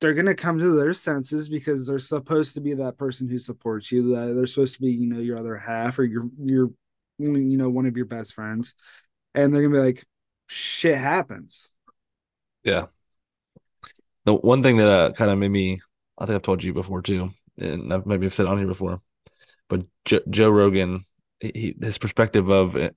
they're 0.00 0.14
gonna 0.14 0.34
come 0.34 0.58
to 0.58 0.76
their 0.76 0.92
senses 0.92 1.48
because 1.48 1.86
they're 1.86 1.98
supposed 1.98 2.54
to 2.54 2.60
be 2.60 2.74
that 2.74 2.98
person 2.98 3.28
who 3.28 3.38
supports 3.38 3.90
you. 3.90 4.14
That 4.14 4.34
they're 4.34 4.46
supposed 4.46 4.74
to 4.74 4.82
be, 4.82 4.90
you 4.90 5.06
know, 5.06 5.20
your 5.20 5.38
other 5.38 5.56
half 5.56 5.98
or 5.98 6.04
your 6.04 6.28
your 6.38 6.70
you 7.18 7.56
know 7.56 7.70
one 7.70 7.86
of 7.86 7.96
your 7.96 8.06
best 8.06 8.34
friends, 8.34 8.74
and 9.34 9.54
they're 9.54 9.62
gonna 9.62 9.74
be 9.74 9.80
like, 9.80 10.04
shit 10.46 10.98
happens. 10.98 11.70
Yeah. 12.64 12.86
The 14.24 14.34
one 14.34 14.62
thing 14.62 14.78
that 14.78 14.88
uh, 14.88 15.12
kind 15.12 15.30
of 15.30 15.38
made 15.38 15.50
me, 15.50 15.80
I 16.18 16.26
think 16.26 16.36
I've 16.36 16.42
told 16.42 16.64
you 16.64 16.72
before 16.72 17.02
too, 17.02 17.30
and 17.58 17.92
I've 17.92 18.06
maybe 18.06 18.26
I've 18.26 18.34
said 18.34 18.46
on 18.46 18.58
here 18.58 18.66
before, 18.66 19.02
but 19.68 19.86
jo- 20.04 20.20
Joe 20.30 20.50
Rogan, 20.50 21.06
he, 21.40 21.76
his 21.80 21.98
perspective 21.98 22.50
of 22.50 22.76
it, 22.76 22.96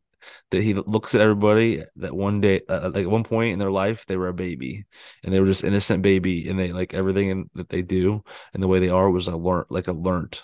that 0.51 0.63
he 0.63 0.73
looks 0.73 1.15
at 1.15 1.21
everybody 1.21 1.83
that 1.97 2.15
one 2.15 2.41
day, 2.41 2.61
uh, 2.69 2.91
like 2.93 3.05
at 3.05 3.11
one 3.11 3.23
point 3.23 3.53
in 3.53 3.59
their 3.59 3.71
life, 3.71 4.05
they 4.07 4.17
were 4.17 4.29
a 4.29 4.33
baby 4.33 4.85
and 5.23 5.33
they 5.33 5.39
were 5.39 5.47
just 5.47 5.63
innocent 5.63 6.03
baby, 6.03 6.49
and 6.49 6.59
they 6.59 6.73
like 6.73 6.93
everything 6.93 7.29
in, 7.29 7.49
that 7.55 7.69
they 7.69 7.81
do 7.81 8.23
and 8.53 8.63
the 8.63 8.67
way 8.67 8.79
they 8.79 8.89
are 8.89 9.09
was 9.11 9.27
a 9.27 9.37
learn 9.37 9.65
like 9.69 9.87
a 9.87 9.93
learned, 9.93 10.41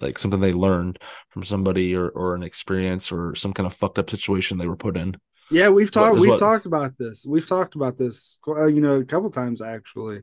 like 0.00 0.18
something 0.18 0.40
they 0.40 0.52
learned 0.52 0.98
from 1.30 1.44
somebody 1.44 1.94
or 1.96 2.08
or 2.10 2.34
an 2.34 2.44
experience 2.44 3.12
or 3.12 3.34
some 3.34 3.54
kind 3.54 3.66
of 3.66 3.74
fucked 3.74 3.98
up 3.98 4.10
situation 4.10 4.58
they 4.58 4.68
were 4.68 4.76
put 4.76 4.96
in. 4.96 5.16
Yeah, 5.54 5.68
we've 5.68 5.90
talked. 5.90 6.18
We've 6.18 6.30
what- 6.30 6.38
talked 6.38 6.66
about 6.66 6.98
this. 6.98 7.24
We've 7.24 7.46
talked 7.46 7.76
about 7.76 7.96
this, 7.96 8.38
uh, 8.48 8.66
you 8.66 8.80
know, 8.80 9.00
a 9.00 9.04
couple 9.04 9.30
times 9.30 9.62
actually. 9.62 10.22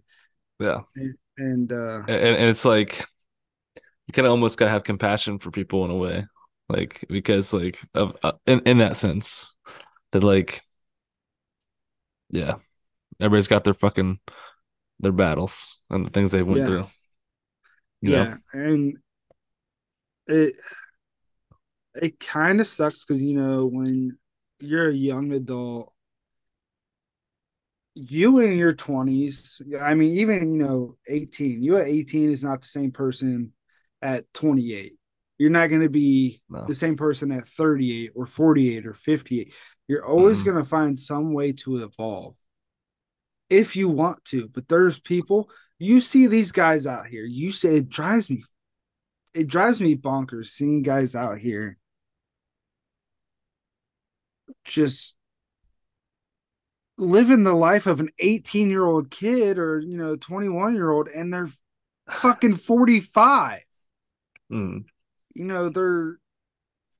Yeah, 0.60 0.82
And 1.38 1.72
uh, 1.72 2.04
and, 2.08 2.10
and 2.10 2.50
it's 2.50 2.66
like 2.66 3.06
you 4.08 4.14
kind 4.14 4.28
of 4.28 4.32
almost 4.32 4.60
gotta 4.60 4.72
have 4.72 4.84
compassion 4.84 5.40
for 5.40 5.50
people 5.52 5.86
in 5.86 5.92
a 5.92 5.96
way, 5.96 6.26
like 6.70 7.06
because 7.10 7.54
like 7.54 7.80
of 7.96 8.16
uh, 8.22 8.34
in 8.46 8.60
in 8.66 8.78
that 8.80 8.98
sense 8.98 9.56
that 10.12 10.24
like 10.24 10.62
yeah, 12.30 12.56
everybody's 13.20 13.48
got 13.48 13.64
their 13.64 13.74
fucking 13.74 14.20
their 15.00 15.12
battles 15.12 15.78
and 15.90 16.06
the 16.06 16.10
things 16.10 16.32
they 16.32 16.44
went 16.44 16.60
Yeah. 16.60 16.66
through. 16.66 16.88
You 18.02 18.12
know? 18.12 18.24
yeah, 18.24 18.36
and 18.54 18.98
it 20.28 20.56
it 21.96 22.20
kind 22.20 22.60
of 22.62 22.68
sucks 22.68 23.06
because 23.06 23.22
you 23.22 23.36
know 23.36 23.66
when 23.66 24.18
you're 24.62 24.90
a 24.90 24.94
young 24.94 25.32
adult, 25.32 25.94
you 27.94 28.40
in 28.40 28.58
your 28.58 28.74
twenties. 28.74 29.62
I 29.80 29.94
mean, 29.96 30.18
even 30.18 30.54
you 30.54 30.64
know, 30.64 30.98
eighteen. 31.08 31.62
You 31.62 31.78
at 31.78 31.88
eighteen 31.88 32.32
is 32.32 32.44
not 32.44 32.62
the 32.62 32.68
same 32.68 32.92
person 32.92 33.54
at 34.02 34.32
twenty 34.34 34.74
eight. 34.74 34.94
You're 35.38 35.50
not 35.50 35.68
going 35.70 35.82
to 35.82 35.90
be 35.90 36.42
No. 36.50 36.66
the 36.66 36.76
same 36.76 36.96
person 36.96 37.32
at 37.32 37.48
38 37.48 38.12
or 38.16 38.28
48 38.28 38.86
or 38.86 38.94
58. 38.94 39.52
You're 39.88 40.06
always 40.06 40.42
Mhm. 40.42 40.46
going 40.46 40.58
to 40.58 40.70
find 40.70 41.00
some 41.00 41.34
way 41.34 41.52
to 41.54 41.78
evolve 41.84 42.36
if 43.50 43.76
you 43.76 43.90
want 43.90 44.24
to. 44.26 44.50
But 44.50 44.68
there's 44.68 45.00
people, 45.00 45.50
you 45.80 46.00
see 46.00 46.28
these 46.28 46.52
guys 46.52 46.86
out 46.86 47.08
here, 47.08 47.26
you 47.26 47.50
say 47.50 47.78
it 47.78 47.90
drives 47.90 48.30
me, 48.30 48.44
it 49.34 49.48
drives 49.48 49.82
me 49.82 49.96
bonkers 49.96 50.50
seeing 50.50 50.84
guys 50.84 51.16
out 51.16 51.40
here 51.40 51.80
just 54.66 55.16
living 56.98 57.44
the 57.44 57.54
life 57.54 57.88
of 57.88 58.00
an 58.00 58.10
18 58.20 58.70
year 58.70 58.86
old 58.86 59.10
kid 59.10 59.58
or, 59.58 59.80
you 59.80 59.98
know, 59.98 60.16
21 60.16 60.76
year 60.76 60.90
old, 60.92 61.08
and 61.08 61.34
they're 61.34 61.50
fucking 62.10 62.56
45 62.56 63.62
Mm. 64.52 64.84
you 65.34 65.46
know 65.46 65.70
they're 65.70 66.18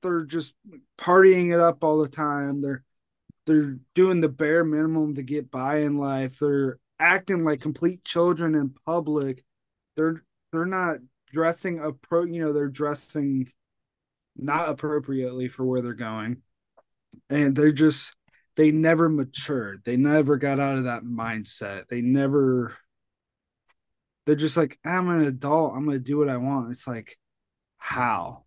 they're 0.02 0.24
just 0.24 0.54
partying 0.98 1.52
it 1.52 1.60
up 1.60 1.84
all 1.84 2.00
the 2.00 2.08
time. 2.08 2.62
They're 2.62 2.82
they're 3.46 3.78
doing 3.94 4.20
the 4.20 4.28
bare 4.28 4.64
minimum 4.64 5.14
to 5.16 5.22
get 5.22 5.50
by 5.50 5.80
in 5.80 5.98
life. 5.98 6.38
They're 6.38 6.78
acting 6.98 7.44
like 7.44 7.60
complete 7.60 8.04
children 8.04 8.54
in 8.54 8.74
public. 8.86 9.44
They're 9.96 10.24
they're 10.52 10.64
not 10.66 10.98
dressing 11.32 11.78
appro 11.78 12.32
you 12.32 12.42
know 12.42 12.52
they're 12.52 12.68
dressing 12.68 13.50
not 14.36 14.68
appropriately 14.68 15.48
for 15.48 15.64
where 15.64 15.82
they're 15.82 15.94
going 15.94 16.42
and 17.32 17.56
they're 17.56 17.72
just 17.72 18.14
they 18.56 18.70
never 18.70 19.08
matured. 19.08 19.82
They 19.84 19.96
never 19.96 20.36
got 20.36 20.60
out 20.60 20.78
of 20.78 20.84
that 20.84 21.04
mindset. 21.04 21.88
They 21.88 22.02
never 22.02 22.76
they're 24.26 24.36
just 24.36 24.56
like 24.56 24.78
i'm 24.84 25.08
an 25.08 25.22
adult. 25.24 25.74
I'm 25.74 25.84
gonna 25.86 25.98
do 25.98 26.18
what 26.18 26.28
i 26.28 26.36
want. 26.36 26.70
It's 26.70 26.86
like 26.86 27.18
how? 27.78 28.44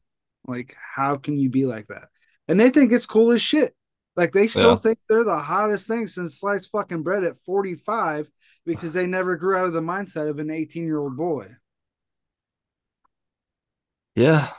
Like 0.48 0.76
how 0.95 1.17
can 1.17 1.38
you 1.38 1.50
be 1.50 1.65
like 1.65 1.88
that? 1.88 2.10
And 2.48 2.60
they 2.60 2.69
think 2.69 2.91
it's 2.91 3.06
cool 3.08 3.32
as 3.32 3.41
shit. 3.41 3.76
Like 4.15 4.32
they 4.32 4.48
still 4.48 4.71
Yeah. 4.71 4.76
think 4.76 5.00
they're 5.10 5.24
the 5.26 5.39
hottest 5.39 5.88
thing 5.88 6.08
since 6.08 6.39
sliced 6.39 6.71
fucking 6.71 7.04
bread 7.04 7.24
at 7.24 7.41
45 7.45 8.30
because 8.65 8.93
they 8.93 9.08
never 9.08 9.36
grew 9.38 9.58
out 9.58 9.67
of 9.67 9.74
the 9.74 9.82
mindset 9.82 10.30
of 10.30 10.39
an 10.39 10.52
18 10.52 10.86
year 10.86 11.00
old 11.00 11.17
boy. 11.17 11.50
Yeah. 14.15 14.50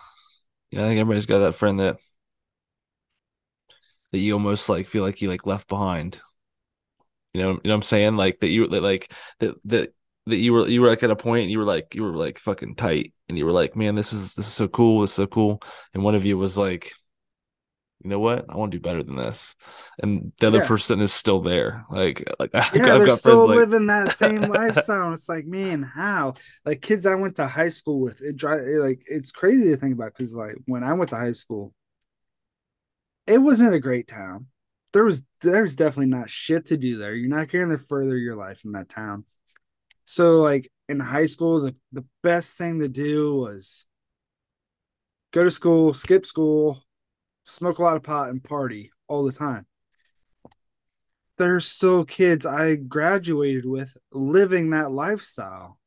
Yeah, 0.71 0.85
I 0.85 0.89
think 0.89 1.01
everybody's 1.01 1.27
got 1.27 1.39
that 1.39 1.55
friend 1.55 1.81
that 1.81 1.97
that 4.17 4.23
you 4.23 4.33
almost 4.35 4.69
like 4.69 4.89
feel 4.89 5.03
like 5.05 5.21
you 5.23 5.29
like 5.29 5.47
left 5.47 5.69
behind. 5.69 6.21
You 7.33 7.43
know, 7.43 7.51
you 7.51 7.55
know 7.65 7.71
what 7.71 7.75
I'm 7.77 7.83
saying? 7.83 8.17
Like 8.17 8.41
that 8.41 8.49
you 8.49 8.67
that 8.69 8.83
like 8.83 9.13
that 9.41 9.55
that 9.67 9.95
that 10.27 10.37
you 10.37 10.53
were 10.53 10.67
you 10.69 10.81
were 10.81 10.89
like 10.89 11.03
at 11.03 11.11
a 11.11 11.17
point 11.17 11.43
and 11.43 11.51
you 11.53 11.59
were 11.59 11.65
like 11.65 11.95
you 11.95 12.03
were 12.03 12.17
like 12.17 12.39
fucking 12.39 12.77
tight 12.77 13.13
and 13.29 13.37
you 13.37 13.45
were 13.45 13.53
like, 13.53 13.77
man, 13.77 13.95
this 13.95 14.13
is 14.13 14.35
this 14.35 14.47
is 14.47 14.53
so 14.53 14.69
cool, 14.69 15.03
this 15.03 15.11
is 15.11 15.17
so 15.17 15.27
cool. 15.27 15.61
And 15.95 16.03
one 16.03 16.15
of 16.15 16.25
you 16.25 16.39
was 16.39 16.57
like, 16.57 16.93
you 18.03 18.11
know 18.11 18.19
what? 18.21 18.45
I 18.49 18.57
want 18.57 18.73
to 18.73 18.79
do 18.79 18.83
better 18.83 19.03
than 19.03 19.17
this. 19.17 19.55
And 20.03 20.33
the 20.39 20.47
other 20.49 20.61
Yeah. 20.61 20.61
person 20.61 21.01
is 21.01 21.13
still 21.13 21.41
there. 21.41 21.85
Like 21.91 22.25
like 22.39 22.51
I've 22.55 22.83
yeah 22.83 22.85
got, 22.85 22.97
I've 22.97 23.03
they're 23.03 23.09
got 23.09 23.23
still 23.23 23.23
friends 23.23 23.47
like 23.47 23.65
living 23.65 23.87
that 23.87 24.11
same 24.13 24.49
lifestyle 24.49 25.13
it's 25.13 25.29
like 25.29 25.47
man 25.47 25.83
how 25.83 26.35
like 26.65 26.83
kids 26.83 27.07
i 27.07 27.15
went 27.15 27.37
to 27.37 27.47
high 27.47 27.69
school 27.69 28.01
with 28.01 28.21
it 28.23 28.37
drive 28.37 28.61
like 28.81 29.01
it's 29.07 29.31
crazy 29.31 29.65
to 29.71 29.77
think 29.77 29.95
about 29.95 30.13
because 30.17 30.35
like 30.35 30.57
when 30.67 30.83
i 30.85 30.93
went 30.93 31.11
to 31.11 31.17
high 31.17 31.33
school 31.33 31.73
it 33.27 33.39
wasn't 33.39 33.75
a 33.75 33.81
great 33.81 34.09
town. 34.09 34.47
There 34.93 35.05
was 35.05 35.25
there's 35.43 35.77
definitely 35.77 36.07
not 36.07 36.31
shit 36.31 36.67
to 36.67 36.77
do 36.77 36.99
there. 36.99 37.15
You're 37.15 37.29
not 37.29 37.49
going 37.49 37.69
to 37.71 37.79
further 37.79 38.17
your 38.17 38.37
life 38.37 38.65
in 38.65 38.73
that 38.73 38.89
town. 38.89 39.25
So 40.05 40.41
like 40.41 40.71
in 40.89 41.01
high 41.01 41.27
school 41.27 41.61
the, 41.61 41.75
the 41.93 42.05
best 42.23 42.57
thing 42.57 42.79
to 42.79 42.89
do 42.89 43.35
was 43.35 43.87
go 45.33 45.45
to 45.45 45.51
school 45.51 45.93
skip 45.93 46.25
school 46.25 46.83
smoke 47.45 47.79
a 47.79 47.83
lot 47.83 47.97
of 47.97 48.03
pot 48.03 48.31
and 48.31 48.43
party 48.43 48.93
all 49.09 49.25
the 49.25 49.33
time. 49.33 49.67
There's 51.39 51.67
still 51.67 52.05
kids 52.05 52.47
I 52.47 52.77
graduated 52.77 53.67
with 53.67 53.97
living 54.13 54.71
that 54.71 54.91
lifestyle. 54.91 55.79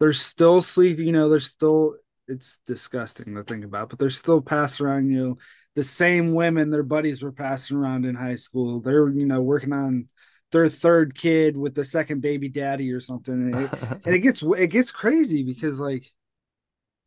They're 0.00 0.12
still 0.12 0.60
sleeping, 0.60 1.06
you 1.06 1.12
know, 1.12 1.28
they're 1.28 1.40
still 1.40 1.96
it's 2.26 2.60
disgusting 2.66 3.34
to 3.34 3.42
think 3.42 3.64
about, 3.64 3.90
but 3.90 3.98
they're 3.98 4.10
still 4.10 4.40
passing 4.40 4.86
around, 4.86 5.10
you. 5.10 5.18
know, 5.18 5.38
the 5.74 5.84
same 5.84 6.34
women 6.34 6.70
their 6.70 6.82
buddies 6.82 7.22
were 7.22 7.32
passing 7.32 7.76
around 7.76 8.04
in 8.06 8.14
high 8.14 8.36
school. 8.36 8.80
They're, 8.80 9.08
you 9.08 9.26
know, 9.26 9.40
working 9.42 9.72
on 9.72 10.08
their 10.52 10.68
third 10.68 11.14
kid 11.16 11.56
with 11.56 11.74
the 11.74 11.84
second 11.84 12.20
baby 12.20 12.48
daddy 12.48 12.92
or 12.92 13.00
something. 13.00 13.34
And 13.34 13.54
it, 13.64 13.72
and 14.04 14.14
it 14.14 14.20
gets 14.20 14.42
it 14.42 14.68
gets 14.68 14.92
crazy 14.92 15.42
because 15.42 15.80
like 15.80 16.10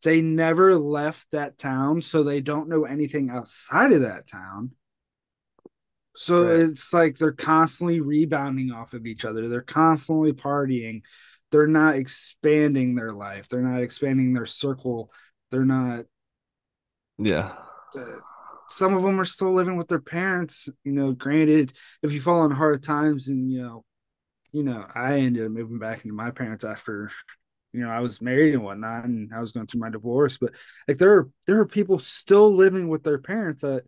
they 0.03 0.21
never 0.21 0.75
left 0.75 1.31
that 1.31 1.57
town, 1.57 2.01
so 2.01 2.23
they 2.23 2.41
don't 2.41 2.69
know 2.69 2.83
anything 2.83 3.29
outside 3.29 3.91
of 3.93 4.01
that 4.01 4.27
town. 4.27 4.71
So 6.15 6.43
Right. 6.43 6.59
it's 6.69 6.93
like 6.93 7.17
they're 7.17 7.31
constantly 7.31 7.99
rebounding 8.01 8.71
off 8.71 8.93
of 8.93 9.05
each 9.05 9.23
other. 9.23 9.47
They're 9.49 9.61
constantly 9.61 10.33
partying. 10.33 11.01
They're 11.51 11.67
not 11.67 11.95
expanding 11.95 12.95
their 12.95 13.13
life. 13.13 13.47
They're 13.49 13.61
not 13.61 13.81
expanding 13.81 14.33
their 14.33 14.45
circle. 14.45 15.11
They're 15.51 15.65
not. 15.65 16.05
yeah. 17.17 17.55
Uh, 17.97 18.19
some 18.69 18.95
of 18.95 19.03
them 19.03 19.19
are 19.19 19.25
still 19.25 19.53
living 19.53 19.77
with 19.77 19.87
their 19.87 20.01
parents. 20.01 20.69
You 20.83 20.91
know, 20.91 21.11
granted, 21.11 21.73
if 22.03 22.11
you 22.11 22.21
fall 22.21 22.41
on 22.41 22.51
hard 22.51 22.83
times, 22.83 23.27
and 23.27 23.51
you 23.51 23.61
know, 23.61 23.85
you 24.51 24.63
know, 24.63 24.85
I 24.93 25.19
ended 25.19 25.45
up 25.45 25.51
moving 25.51 25.79
back 25.79 26.03
into 26.03 26.15
my 26.15 26.31
parents 26.31 26.63
after, 26.63 27.11
you 27.73 27.81
know, 27.81 27.89
I 27.89 27.99
was 27.99 28.21
married 28.21 28.53
and 28.53 28.63
whatnot, 28.63 29.05
and 29.05 29.31
I 29.33 29.39
was 29.39 29.51
going 29.51 29.67
through 29.67 29.81
my 29.81 29.89
divorce. 29.89 30.37
But 30.37 30.53
like, 30.87 30.97
there 30.97 31.13
are 31.13 31.29
there 31.45 31.59
are 31.59 31.67
people 31.67 31.99
still 31.99 32.53
living 32.53 32.87
with 32.89 33.03
their 33.03 33.19
parents 33.19 33.63
at 33.63 33.83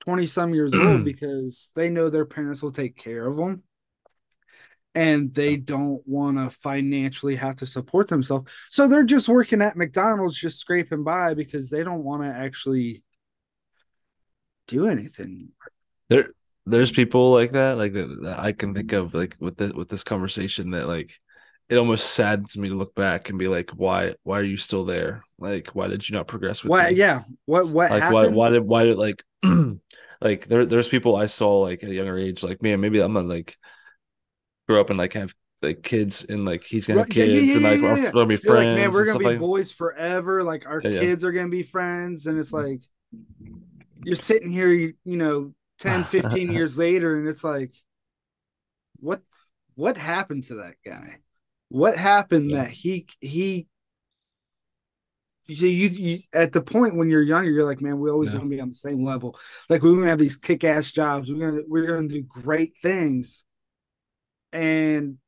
twenty 0.00 0.26
some 0.26 0.54
years 0.54 0.72
old 0.74 1.00
mm. 1.00 1.04
because 1.04 1.70
they 1.74 1.90
know 1.90 2.08
their 2.10 2.24
parents 2.24 2.62
will 2.62 2.72
take 2.72 2.96
care 2.96 3.26
of 3.26 3.36
them, 3.36 3.62
and 4.94 5.32
they 5.32 5.56
don't 5.56 6.02
want 6.06 6.38
to 6.38 6.50
financially 6.60 7.36
have 7.36 7.56
to 7.56 7.66
support 7.66 8.08
themselves. 8.08 8.50
So 8.70 8.88
they're 8.88 9.04
just 9.04 9.28
working 9.28 9.62
at 9.62 9.76
McDonald's, 9.76 10.36
just 10.36 10.58
scraping 10.58 11.04
by 11.04 11.34
because 11.34 11.70
they 11.70 11.82
don't 11.82 12.04
want 12.04 12.22
to 12.22 12.28
actually 12.28 13.02
do 14.68 14.86
anything. 14.86 15.48
there 16.08 16.30
there's 16.66 16.92
people 16.92 17.32
like 17.32 17.52
that 17.52 17.78
like 17.78 17.94
that, 17.94 18.22
that 18.22 18.38
I 18.38 18.52
can 18.52 18.74
think 18.74 18.92
of 18.92 19.14
like 19.14 19.36
with 19.40 19.56
the 19.56 19.72
with 19.74 19.88
this 19.88 20.04
conversation 20.04 20.70
that 20.70 20.86
like 20.86 21.18
it 21.68 21.76
almost 21.76 22.12
saddens 22.12 22.56
me 22.56 22.68
to 22.68 22.74
look 22.74 22.94
back 22.94 23.28
and 23.28 23.38
be 23.38 23.48
like 23.48 23.70
why 23.70 24.14
why 24.22 24.38
are 24.38 24.44
you 24.44 24.56
still 24.56 24.84
there 24.84 25.22
like 25.38 25.68
why 25.68 25.88
did 25.88 26.08
you 26.08 26.16
not 26.16 26.26
progress 26.26 26.62
with 26.62 26.70
Why? 26.70 26.88
me 26.90 26.96
Yeah. 26.96 27.22
What? 27.46 27.68
What 27.68 27.90
like 27.90 28.02
happened? 28.02 28.34
why 28.34 28.48
why 28.48 28.48
did 28.50 28.62
why 28.62 28.84
did 28.84 28.98
like 28.98 29.22
like 30.20 30.46
there 30.46 30.66
there's 30.66 30.88
people 30.88 31.16
I 31.16 31.26
saw 31.26 31.60
like 31.60 31.82
at 31.82 31.90
a 31.90 31.94
younger 31.94 32.18
age, 32.18 32.42
like 32.42 32.62
man, 32.62 32.80
maybe 32.80 33.00
I'm 33.00 33.14
gonna 33.14 33.28
like 33.28 33.56
grow 34.66 34.80
up 34.80 34.90
and 34.90 34.98
like 34.98 35.12
have 35.14 35.32
like 35.62 35.82
kids 35.82 36.24
and 36.28 36.44
like 36.44 36.64
he's 36.64 36.86
gonna 36.86 37.00
have 37.00 37.08
Right, 37.08 37.16
yeah, 37.16 37.24
yeah, 37.24 37.40
kids 37.40 37.46
yeah, 37.46 37.54
and 37.54 37.82
like 37.82 37.82
we're 37.82 38.12
gonna 38.12 38.26
be 38.26 38.38
You're 38.42 38.54
like, 38.54 38.62
friends 38.62 38.80
man, 38.80 38.90
we're 38.92 39.06
gonna 39.06 39.18
be 39.18 39.24
like 39.24 39.38
boys 39.38 39.72
forever. 39.72 40.42
Like 40.42 40.66
our 40.66 40.80
kids 40.80 41.24
are 41.24 41.32
gonna 41.32 41.48
be 41.48 41.62
friends, 41.62 42.26
and 42.26 42.38
it's 42.38 42.52
mm-hmm. 42.52 42.70
like 42.70 42.80
you're 44.02 44.16
sitting 44.16 44.50
here, 44.50 44.72
you, 44.72 44.94
you 45.04 45.16
know, 45.16 45.54
10, 45.78 46.04
15 46.04 46.48
years 46.52 46.78
later, 46.78 47.18
and 47.18 47.28
it's 47.28 47.44
like, 47.44 47.72
what, 49.00 49.22
what 49.74 49.96
happened 49.96 50.44
to 50.44 50.56
that 50.56 50.74
guy? 50.84 51.18
What 51.68 51.96
happened 51.96 52.50
Yeah. 52.50 52.56
that 52.56 52.70
he 52.70 53.06
he 53.20 53.68
you, 55.46 55.66
you, 55.68 55.88
you 55.88 56.22
at 56.32 56.52
the 56.52 56.60
point 56.60 56.96
when 56.96 57.08
you're 57.08 57.22
younger, 57.22 57.50
you're 57.50 57.64
like, 57.64 57.80
man, 57.80 57.98
we 57.98 58.10
always 58.10 58.30
Yeah. 58.30 58.38
want 58.38 58.50
to 58.50 58.56
be 58.56 58.60
on 58.60 58.68
the 58.68 58.74
same 58.74 59.04
level. 59.04 59.38
Like 59.68 59.82
we're 59.82 59.94
gonna 59.94 60.08
have 60.08 60.18
these 60.18 60.36
kick 60.36 60.64
ass 60.64 60.92
jobs. 60.92 61.30
We're 61.32 61.50
gonna 61.50 61.62
we're 61.66 61.86
gonna 61.86 62.08
do 62.08 62.22
great 62.22 62.74
things, 62.82 63.44
and 64.52 65.18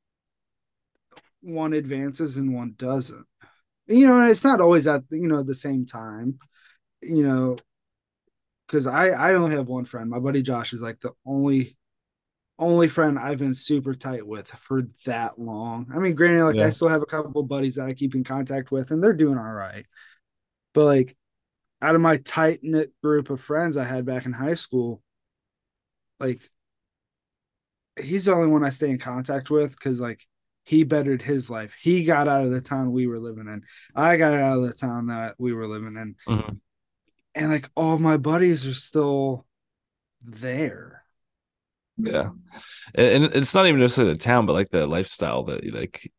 one 1.42 1.72
advances 1.72 2.37
and 2.37 2.54
one 2.54 2.74
doesn't. 2.76 3.26
You 3.87 4.06
know, 4.06 4.20
and 4.20 4.30
it's 4.30 4.44
not 4.44 4.61
always 4.61 4.87
at 4.87 5.02
you 5.11 5.28
know 5.28 5.42
the 5.42 5.54
same 5.54 5.87
time. 5.87 6.38
You 7.02 7.26
know, 7.26 7.56
because 8.70 8.87
I 8.87 9.09
I 9.09 9.35
only 9.35 9.56
have 9.56 9.66
one 9.68 9.85
friend. 9.85 10.09
My 10.09 10.20
buddy 10.20 10.42
Josh 10.42 10.72
is 10.72 10.80
like 10.80 11.00
the 11.00 11.12
only 11.26 11.76
only 12.59 12.88
friend 12.88 13.18
I've 13.18 13.38
been 13.38 13.54
super 13.54 13.94
tight 13.94 14.26
with 14.26 14.48
for 14.48 14.83
that 15.06 15.38
long. 15.38 15.88
I 15.94 15.98
mean, 15.98 16.14
granted, 16.14 16.44
like 16.44 16.61
I 16.61 16.70
still 16.70 16.88
have 16.88 17.02
a 17.02 17.06
couple 17.06 17.42
buddies 17.42 17.76
that 17.76 17.87
I 17.87 17.94
keep 17.94 18.14
in 18.14 18.24
contact 18.24 18.70
with, 18.70 18.90
and 18.90 19.02
they're 19.02 19.12
doing 19.12 19.38
all 19.38 19.52
right. 19.52 19.87
But 20.74 20.85
like 20.85 21.16
out 21.83 21.94
of 21.94 22.00
my 22.00 22.18
tight 22.18 22.61
knit 22.62 22.92
group 23.02 23.30
of 23.30 23.40
friends 23.40 23.76
I 23.76 23.85
had 23.85 24.06
back 24.06 24.26
in 24.26 24.33
high 24.33 24.54
school, 24.54 25.02
like 26.20 26.48
he's 28.00 28.26
the 28.26 28.35
only 28.35 28.48
one 28.48 28.64
I 28.64 28.70
stay 28.70 28.90
in 28.90 28.98
contact 28.98 29.50
with 29.50 29.70
because 29.70 30.00
like 30.00 30.26
he 30.64 30.85
bettered 30.85 31.22
his 31.22 31.50
life. 31.50 31.74
He 31.80 32.04
got 32.04 32.28
out 32.28 32.44
of 32.44 32.50
the 32.50 32.61
town 32.61 32.92
we 32.92 33.06
were 33.06 33.18
living 33.18 33.48
in. 33.48 33.62
I 33.94 34.16
got 34.16 34.35
out 34.35 34.59
of 34.59 34.62
the 34.62 34.72
town 34.72 35.06
that 35.06 35.35
we 35.38 35.52
were 35.52 35.66
living 35.66 35.96
in. 35.96 36.14
Mhm. 36.28 36.61
And 37.35 37.51
like 37.51 37.71
all 37.77 37.99
my 37.99 38.16
buddies 38.16 38.66
are 38.66 38.75
still 38.75 39.47
there. 40.23 41.05
Yeah. 41.97 42.31
And, 42.95 43.25
and 43.25 43.35
it's 43.35 43.55
not 43.55 43.66
even 43.66 43.81
necessarily 43.81 44.14
the 44.14 44.19
town, 44.19 44.47
but 44.47 44.55
like 44.55 44.71
the 44.71 44.87
lifestyle 44.87 45.45
that 45.45 45.64
you 45.64 45.71
like 45.71 46.11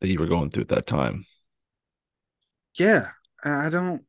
that 0.00 0.08
you 0.08 0.18
were 0.18 0.26
going 0.26 0.50
through 0.50 0.62
at 0.62 0.68
that 0.68 0.86
time. 0.86 1.24
Yeah. 2.78 3.10
I 3.44 3.68
don't 3.68 4.02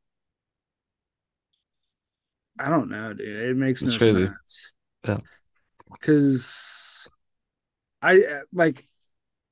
I 2.58 2.68
don't 2.68 2.90
know, 2.90 3.14
dude. 3.14 3.26
It 3.50 3.56
makes 3.56 3.82
It's 3.82 3.92
no 3.92 3.98
crazy. 3.98 4.26
sense. 4.26 4.72
Yeah. 5.06 5.18
Cause 6.00 7.08
I 8.02 8.18
uh, 8.18 8.40
like 8.52 8.86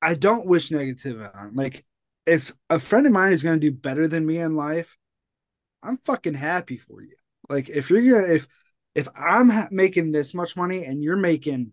I 0.01 0.15
don't 0.15 0.45
wish 0.45 0.69
negativity 0.69 1.35
on. 1.35 1.55
Like 1.55 1.85
if 2.25 2.53
a 2.69 2.79
friend 2.79 3.05
of 3.05 3.11
mine 3.11 3.31
is 3.33 3.43
gonna 3.43 3.57
do 3.57 3.71
better 3.71 4.07
than 4.07 4.25
me 4.25 4.37
in 4.37 4.55
life, 4.55 4.97
I'm 5.83 5.97
fucking 6.05 6.33
happy 6.33 6.77
for 6.77 7.01
you. 7.01 7.15
Like 7.49 7.69
if 7.69 7.89
you're 7.89 8.01
gonna 8.01 8.33
if 8.33 8.47
if 8.95 9.07
I'm 9.15 9.49
ha- 9.49 9.67
making 9.71 10.11
this 10.11 10.33
much 10.33 10.55
money 10.57 10.83
and 10.85 11.03
you're 11.03 11.17
making 11.17 11.71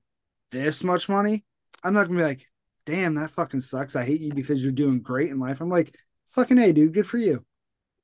this 0.50 0.84
much 0.84 1.08
money, 1.08 1.44
I'm 1.82 1.92
not 1.94 2.06
gonna 2.06 2.18
be 2.18 2.24
like, 2.24 2.46
damn, 2.84 3.14
that 3.16 3.32
fucking 3.32 3.60
sucks. 3.60 3.96
I 3.96 4.04
hate 4.04 4.20
you 4.20 4.32
because 4.32 4.62
you're 4.62 4.72
doing 4.72 5.00
great 5.00 5.30
in 5.30 5.38
life. 5.38 5.60
I'm 5.60 5.70
like, 5.70 5.94
fucking 6.28 6.56
hey, 6.56 6.72
dude, 6.72 6.94
good 6.94 7.06
for 7.06 7.18
you. 7.18 7.44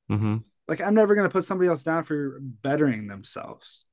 hmm 0.08 0.36
Like 0.68 0.80
I'm 0.80 0.94
never 0.94 1.14
gonna 1.14 1.30
put 1.30 1.44
somebody 1.44 1.68
else 1.68 1.82
down 1.82 2.04
for 2.04 2.38
bettering 2.40 3.06
themselves. 3.06 3.84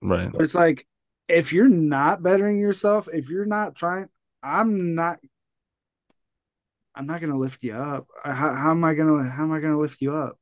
Right. 0.00 0.30
But 0.32 0.42
it's 0.42 0.54
like 0.54 0.86
if 1.28 1.52
you're 1.52 1.68
not 1.68 2.22
bettering 2.22 2.58
yourself, 2.58 3.08
if 3.12 3.28
you're 3.28 3.46
not 3.46 3.74
trying, 3.76 4.08
I'm 4.42 4.94
not. 4.94 5.18
I'm 6.94 7.06
not 7.06 7.20
gonna 7.20 7.38
lift 7.38 7.62
you 7.62 7.72
up. 7.74 8.06
How, 8.22 8.32
how 8.54 8.70
am 8.70 8.84
I 8.84 8.94
gonna 8.94 9.28
how 9.30 9.44
am 9.44 9.52
I 9.52 9.60
gonna 9.60 9.78
lift 9.78 10.00
you 10.00 10.12
up? 10.14 10.38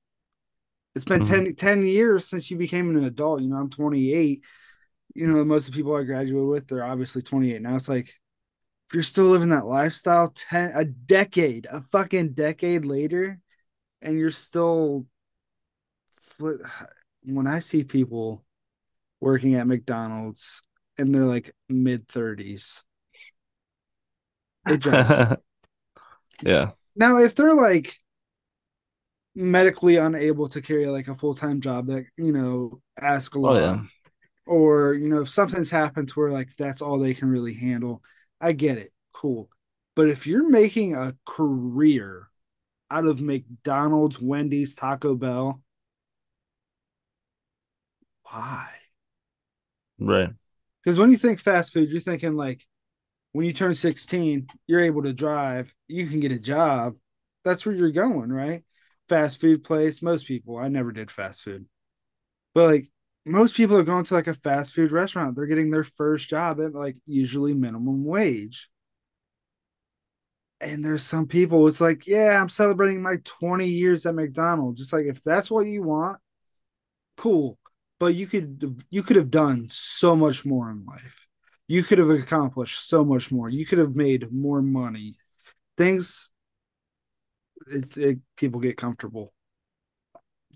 It's 0.95 1.05
been 1.05 1.23
Mhm. 1.23 1.27
10, 1.27 1.55
10 1.57 1.87
years 1.87 2.27
since 2.27 2.51
you 2.51 2.57
became 2.57 2.91
an 2.97 3.05
adult. 3.05 3.43
You 3.43 3.49
know, 3.49 3.57
I'm 3.57 3.71
28. 3.71 4.45
You 5.15 5.27
know, 5.27 5.45
most 5.45 5.67
of 5.69 5.73
the 5.73 5.77
people 5.77 5.95
I 5.95 6.05
graduated 6.05 6.49
with, 6.49 6.69
they're 6.69 6.85
obviously 6.85 7.23
28 7.23 7.63
now. 7.63 7.77
It's 7.77 7.89
like 7.89 8.09
if 8.89 8.95
you're 8.95 9.03
still 9.03 9.27
living 9.27 9.51
that 9.51 9.67
lifestyle, 9.67 10.29
10 10.29 10.73
a 10.75 10.85
decade, 10.85 11.67
a 11.71 11.81
fucking 11.83 12.33
decade 12.35 12.85
later, 12.85 13.41
and 14.03 14.19
you're 14.19 14.31
still 14.33 15.07
fli- 16.23 16.65
when 17.25 17.47
I 17.47 17.61
see 17.61 17.85
people 17.85 18.45
working 19.21 19.55
at 19.55 19.67
McDonald's 19.67 20.63
and 20.99 21.15
they're 21.15 21.27
like 21.27 21.55
mid 21.69 22.09
30s, 22.09 22.83
it 24.67 24.81
drives 24.81 25.11
me. 25.11 25.37
yeah. 26.43 26.71
Now, 26.97 27.19
if 27.19 27.35
they're 27.35 27.55
like 27.55 27.99
medically 29.35 29.97
unable 29.97 30.49
to 30.49 30.61
carry 30.63 30.87
like 30.87 31.09
a 31.09 31.15
full 31.15 31.35
time 31.35 31.61
job 31.61 31.87
that, 31.89 32.07
you 32.17 32.33
know, 32.33 32.81
ask 33.01 33.35
a 33.35 33.41
Oh 33.43 33.55
lot, 33.55 33.59
yeah. 33.59 33.83
or, 34.47 34.95
you 34.95 35.09
know, 35.09 35.23
if 35.23 35.29
something's 35.31 35.71
happened 35.71 36.09
to 36.09 36.15
where 36.21 36.33
like 36.33 36.51
that's 36.59 36.83
all 36.83 36.99
they 36.99 37.15
can 37.15 37.31
really 37.31 37.55
handle, 37.55 38.03
I 38.41 38.53
get 38.53 38.79
it. 38.79 38.93
Cool. 39.13 39.51
But 39.97 40.09
if 40.11 40.27
you're 40.27 40.49
making 40.49 40.95
a 40.97 41.17
career 41.27 42.29
out 42.91 43.07
of 43.07 43.21
McDonald's, 43.21 44.21
Wendy's, 44.21 44.75
Taco 44.75 45.15
Bell, 45.17 45.63
why? 48.25 48.71
Right. 49.99 50.31
Because 50.83 50.99
when 50.99 51.11
you 51.11 51.17
think 51.17 51.41
fast 51.41 51.73
food, 51.73 51.91
you're 51.91 52.01
thinking 52.01 52.35
like 52.37 52.67
when 53.33 53.47
you 53.47 53.53
turn 53.53 53.75
16, 53.75 54.49
you're 54.67 54.81
able 54.81 55.03
to 55.05 55.13
drive, 55.13 55.75
you 55.89 56.07
can 56.09 56.21
get 56.21 56.33
a 56.33 56.39
job. 56.39 56.97
That's 57.45 57.67
where 57.67 57.75
you're 57.75 57.93
going, 57.93 58.33
right? 58.33 58.65
Fast 59.11 59.41
food 59.41 59.65
place. 59.65 60.03
Most 60.03 60.27
people, 60.27 60.57
I 60.57 60.69
never 60.69 60.93
did 60.93 61.11
fast 61.11 61.43
food, 61.43 61.67
but 62.55 62.71
like 62.71 62.91
most 63.27 63.57
people 63.57 63.77
are 63.77 63.83
going 63.83 64.05
to 64.05 64.15
like 64.15 64.29
a 64.29 64.35
fast 64.35 64.73
food 64.73 64.93
restaurant. 64.93 65.35
They're 65.35 65.47
getting 65.47 65.73
their 65.73 65.83
first 65.83 66.29
job 66.29 66.61
at 66.61 66.75
like 66.75 66.97
usually 67.07 67.53
minimum 67.53 68.05
wage. 68.05 68.69
And 70.61 70.85
there's 70.85 71.03
some 71.03 71.27
people, 71.27 71.67
it's 71.67 71.81
like, 71.81 72.07
yeah, 72.07 72.41
I'm 72.41 72.49
celebrating 72.49 73.03
my 73.03 73.17
20 73.25 73.67
years 73.67 74.07
at 74.07 74.15
McDonald's. 74.15 74.81
It's 74.81 74.93
like, 74.93 75.07
if 75.07 75.21
that's 75.25 75.51
what 75.51 75.67
you 75.67 75.83
want, 75.83 76.21
cool. 77.17 77.59
But 77.99 78.15
you 78.15 78.29
could 78.29 78.85
you 78.91 79.03
could 79.03 79.17
have 79.17 79.33
done 79.33 79.67
so 79.73 80.15
much 80.15 80.47
more 80.47 80.71
in 80.71 80.87
life. 80.87 81.27
You 81.67 81.83
could 81.83 81.99
have 81.99 82.11
accomplished 82.11 82.89
so 82.89 83.05
much 83.05 83.33
more. 83.33 83.49
You 83.49 83.67
could 83.67 83.79
have 83.79 83.97
made 83.97 84.33
more 84.33 84.63
money. 84.63 85.17
Things 85.77 86.31
it, 87.67 87.97
it 87.97 88.19
people 88.37 88.61
get 88.61 88.77
comfortable. 88.77 89.33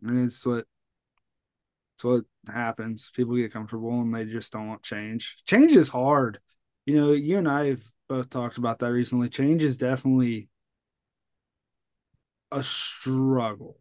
And 0.03 0.27
it's 0.27 0.45
what 0.45 0.67
it's 1.97 2.05
what 2.05 2.25
happens. 2.49 3.11
People 3.15 3.37
get 3.37 3.53
comfortable 3.53 4.01
and 4.01 4.15
they 4.15 4.25
just 4.25 4.53
don't 4.53 4.69
want 4.69 4.83
change. 4.83 5.37
Change 5.47 5.73
is 5.73 5.89
hard. 5.89 6.41
You 6.87 6.97
know, 7.01 7.13
you 7.13 7.39
and 7.39 7.49
I 7.49 7.69
have 7.69 7.85
both 8.09 8.31
talked 8.31 8.59
about 8.59 8.81
that 8.81 8.93
recently. 8.93 9.29
Change 9.29 9.63
is 9.65 9.77
definitely 9.77 10.49
a 12.53 12.63
struggle. 12.63 13.77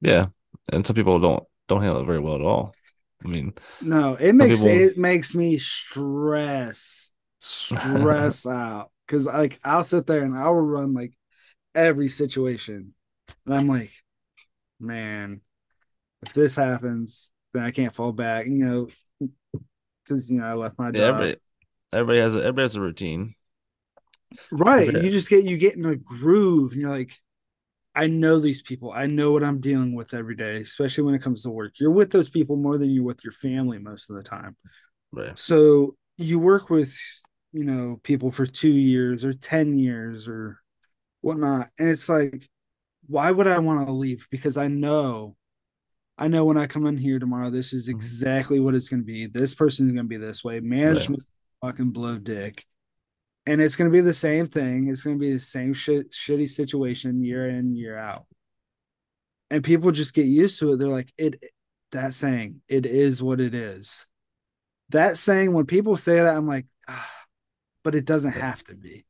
Yeah. 0.00 0.26
And 0.72 0.86
some 0.86 0.96
people 0.96 1.18
don't 1.18 1.44
don't 1.68 1.82
handle 1.82 2.02
it 2.02 2.06
very 2.06 2.20
well 2.20 2.34
at 2.34 2.40
all. 2.42 2.74
I 3.24 3.28
mean, 3.28 3.54
No, 3.80 4.14
it 4.14 4.34
makes 4.34 4.62
people- 4.62 4.76
it 4.76 4.98
makes 4.98 5.34
me 5.34 5.58
stress, 5.58 7.12
stress 7.40 8.46
out. 8.46 8.90
Cause 9.08 9.26
like 9.26 9.60
I'll 9.64 9.84
sit 9.84 10.06
there 10.06 10.24
and 10.24 10.36
I'll 10.36 10.54
run 10.54 10.94
like 10.94 11.12
every 11.74 12.08
situation. 12.08 12.94
And 13.46 13.54
I'm 13.54 13.68
like, 13.68 13.92
man, 14.80 15.40
if 16.24 16.32
this 16.32 16.56
happens, 16.56 17.30
then 17.54 17.64
I 17.64 17.70
can't 17.70 17.94
fall 17.94 18.12
back, 18.12 18.46
you 18.46 18.64
know, 18.64 18.88
because 20.04 20.30
you 20.30 20.38
know, 20.38 20.46
I 20.46 20.54
left 20.54 20.78
my 20.78 20.86
yeah, 20.86 20.92
job. 20.92 21.14
everybody 21.14 21.36
everybody 21.92 22.18
has 22.20 22.34
a 22.34 22.38
everybody 22.38 22.62
has 22.62 22.76
a 22.76 22.80
routine. 22.80 23.34
Right. 24.50 24.92
You 24.92 25.10
just 25.10 25.28
get 25.28 25.44
you 25.44 25.56
get 25.56 25.76
in 25.76 25.84
a 25.84 25.96
groove 25.96 26.72
and 26.72 26.80
you're 26.80 26.90
like, 26.90 27.14
I 27.94 28.06
know 28.06 28.38
these 28.38 28.62
people. 28.62 28.92
I 28.92 29.06
know 29.06 29.32
what 29.32 29.44
I'm 29.44 29.60
dealing 29.60 29.94
with 29.94 30.14
every 30.14 30.34
day, 30.34 30.56
especially 30.56 31.04
when 31.04 31.14
it 31.14 31.22
comes 31.22 31.42
to 31.42 31.50
work. 31.50 31.72
You're 31.78 31.90
with 31.90 32.10
those 32.10 32.30
people 32.30 32.56
more 32.56 32.78
than 32.78 32.90
you're 32.90 33.04
with 33.04 33.22
your 33.22 33.34
family 33.34 33.78
most 33.78 34.08
of 34.08 34.16
the 34.16 34.22
time. 34.22 34.56
Right. 35.12 35.38
So 35.38 35.96
you 36.16 36.38
work 36.38 36.70
with, 36.70 36.96
you 37.52 37.64
know, 37.64 38.00
people 38.02 38.30
for 38.30 38.46
two 38.46 38.72
years 38.72 39.24
or 39.24 39.34
10 39.34 39.78
years 39.78 40.26
or 40.26 40.61
whatnot. 41.22 41.70
And 41.78 41.88
it's 41.88 42.08
like, 42.08 42.48
why 43.06 43.30
would 43.30 43.46
I 43.46 43.58
want 43.58 43.86
to 43.86 43.92
leave? 43.92 44.28
Because 44.30 44.56
I 44.56 44.68
know, 44.68 45.34
I 46.18 46.28
know 46.28 46.44
when 46.44 46.58
I 46.58 46.66
come 46.66 46.86
in 46.86 46.98
here 46.98 47.18
tomorrow, 47.18 47.50
this 47.50 47.72
is 47.72 47.88
Mhm. 47.88 47.92
exactly 47.92 48.60
what 48.60 48.74
it's 48.74 48.88
going 48.88 49.00
to 49.00 49.06
be. 49.06 49.26
This 49.26 49.54
person's 49.54 49.92
going 49.92 50.04
to 50.04 50.08
be 50.08 50.18
this 50.18 50.44
way. 50.44 50.60
Management's 50.60 51.30
fucking 51.62 51.90
blow 51.90 52.18
dick. 52.18 52.66
And 53.46 53.60
it's 53.60 53.74
going 53.74 53.90
to 53.90 53.96
be 53.96 54.02
the 54.02 54.14
same 54.14 54.46
thing. 54.46 54.88
It's 54.88 55.02
going 55.02 55.18
to 55.18 55.20
be 55.20 55.32
the 55.32 55.40
same 55.40 55.74
shit, 55.74 56.12
shitty 56.12 56.48
situation 56.48 57.24
year 57.24 57.48
in, 57.48 57.74
year 57.74 57.96
out. 57.96 58.26
And 59.50 59.64
people 59.64 59.90
just 59.90 60.14
get 60.14 60.26
used 60.26 60.60
to 60.60 60.72
it. 60.72 60.78
They're 60.78 60.88
like, 60.88 61.12
it, 61.18 61.42
that 61.90 62.14
saying, 62.14 62.62
it 62.68 62.86
is 62.86 63.22
what 63.22 63.40
it 63.40 63.54
is 63.54 64.06
that 64.92 65.16
saying 65.16 65.52
when 65.52 65.66
people 65.66 65.96
say 65.96 66.16
that, 66.16 66.36
I'm 66.36 66.46
like, 66.46 66.66
ah, 66.86 67.10
but 67.82 67.94
it 67.94 68.04
doesn't 68.04 68.32
have 68.32 68.62
to 68.64 68.74
be. 68.74 69.04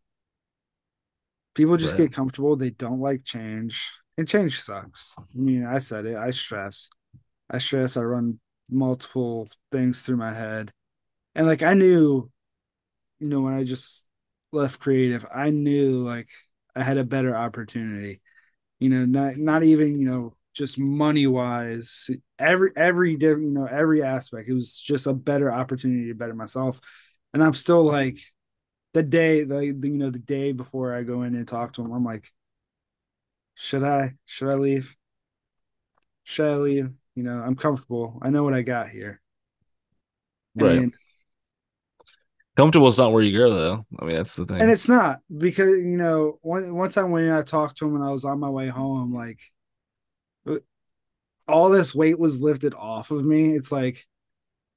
People 1.55 1.77
just 1.77 1.93
Right. 1.93 1.97
get 1.97 2.13
comfortable. 2.13 2.57
They 2.57 2.71
don't 2.71 3.01
like 3.01 3.25
change, 3.25 3.91
and 4.17 4.29
change 4.29 4.61
sucks. 4.61 5.15
I 5.19 5.23
mean, 5.35 5.67
I 5.67 5.79
said 5.81 6.07
it. 6.07 6.17
I 6.17 6.31
stress. 6.31 6.89
I 7.51 7.59
stress. 7.59 7.97
I 7.97 8.03
run 8.03 8.41
multiple 8.71 9.49
things 9.73 10.05
through 10.05 10.17
my 10.19 10.35
head, 10.35 10.73
and 11.35 11.47
like 11.47 11.63
I 11.63 11.75
knew, 11.75 12.31
you 13.21 13.29
know, 13.29 13.41
when 13.41 13.55
I 13.55 13.65
just 13.65 14.05
left 14.53 14.81
creative, 14.81 15.27
I 15.35 15.51
knew 15.51 16.03
like 16.05 16.29
I 16.75 16.83
had 16.83 16.99
a 16.99 17.05
better 17.05 17.37
opportunity. 17.37 18.21
You 18.81 18.91
know, 18.91 19.05
not 19.07 19.37
not 19.39 19.63
even 19.65 19.99
you 20.01 20.07
know 20.11 20.37
just 20.55 20.79
money 20.79 21.27
wise. 21.27 22.11
Every 22.39 22.73
every 22.77 23.17
different 23.17 23.45
you 23.49 23.53
know 23.55 23.67
every 23.67 24.03
aspect. 24.03 24.49
It 24.49 24.55
was 24.55 24.79
just 24.81 25.07
a 25.07 25.15
better 25.15 25.53
opportunity 25.53 26.09
to 26.09 26.15
better 26.15 26.35
myself, 26.35 26.81
and 27.35 27.43
I'm 27.45 27.55
still 27.55 27.85
like 27.85 28.19
the 28.95 29.03
day 29.03 29.45
the, 29.45 29.75
the 29.79 29.89
you 29.89 29.97
know 29.97 30.11
the 30.11 30.19
day 30.19 30.53
before 30.53 30.95
I 30.95 31.03
go 31.03 31.23
in 31.23 31.35
and 31.35 31.47
talk 31.49 31.75
to 31.75 31.83
him, 31.83 31.93
I'm 31.93 32.05
like, 32.05 32.31
should 33.55 33.83
I 33.83 34.15
should 34.27 34.49
I 34.49 34.55
leave? 34.55 34.95
Should 36.25 36.47
I 36.51 36.57
leave? 36.57 36.91
You 37.15 37.23
know, 37.23 37.39
I'm 37.41 37.57
comfortable. 37.57 38.19
I 38.23 38.31
know 38.31 38.43
what 38.43 38.55
I 38.55 38.63
got 38.63 38.89
here, 38.89 39.21
Right. 40.55 40.79
and 40.79 40.95
Comfortable 42.57 42.89
is 42.89 42.99
not 42.99 43.13
where 43.13 43.23
you 43.23 43.37
go 43.39 43.51
though. 43.55 43.87
I 43.99 44.05
mean, 44.05 44.17
that's 44.17 44.37
the 44.37 44.45
thing. 44.45 44.61
and 44.61 44.71
it's 44.71 44.89
not 44.89 45.21
because 45.39 45.71
you 45.79 45.97
know 45.97 46.39
one 46.43 46.75
one 46.75 46.91
time 46.91 47.11
when 47.11 47.31
I 47.31 47.43
talked 47.43 47.79
to 47.79 47.87
him 47.87 47.95
and 47.95 48.05
I 48.05 48.11
was 48.11 48.27
on 48.27 48.41
my 48.41 48.51
way 48.51 48.69
home, 48.69 49.01
I'm 49.01 49.15
like, 49.15 49.41
uh, 50.47 50.59
all 51.49 51.71
this 51.71 51.95
weight 51.95 52.19
was 52.19 52.43
lifted 52.43 52.75
off 52.75 53.11
of 53.11 53.25
me. 53.25 53.55
It's 53.57 53.73
like, 53.73 54.07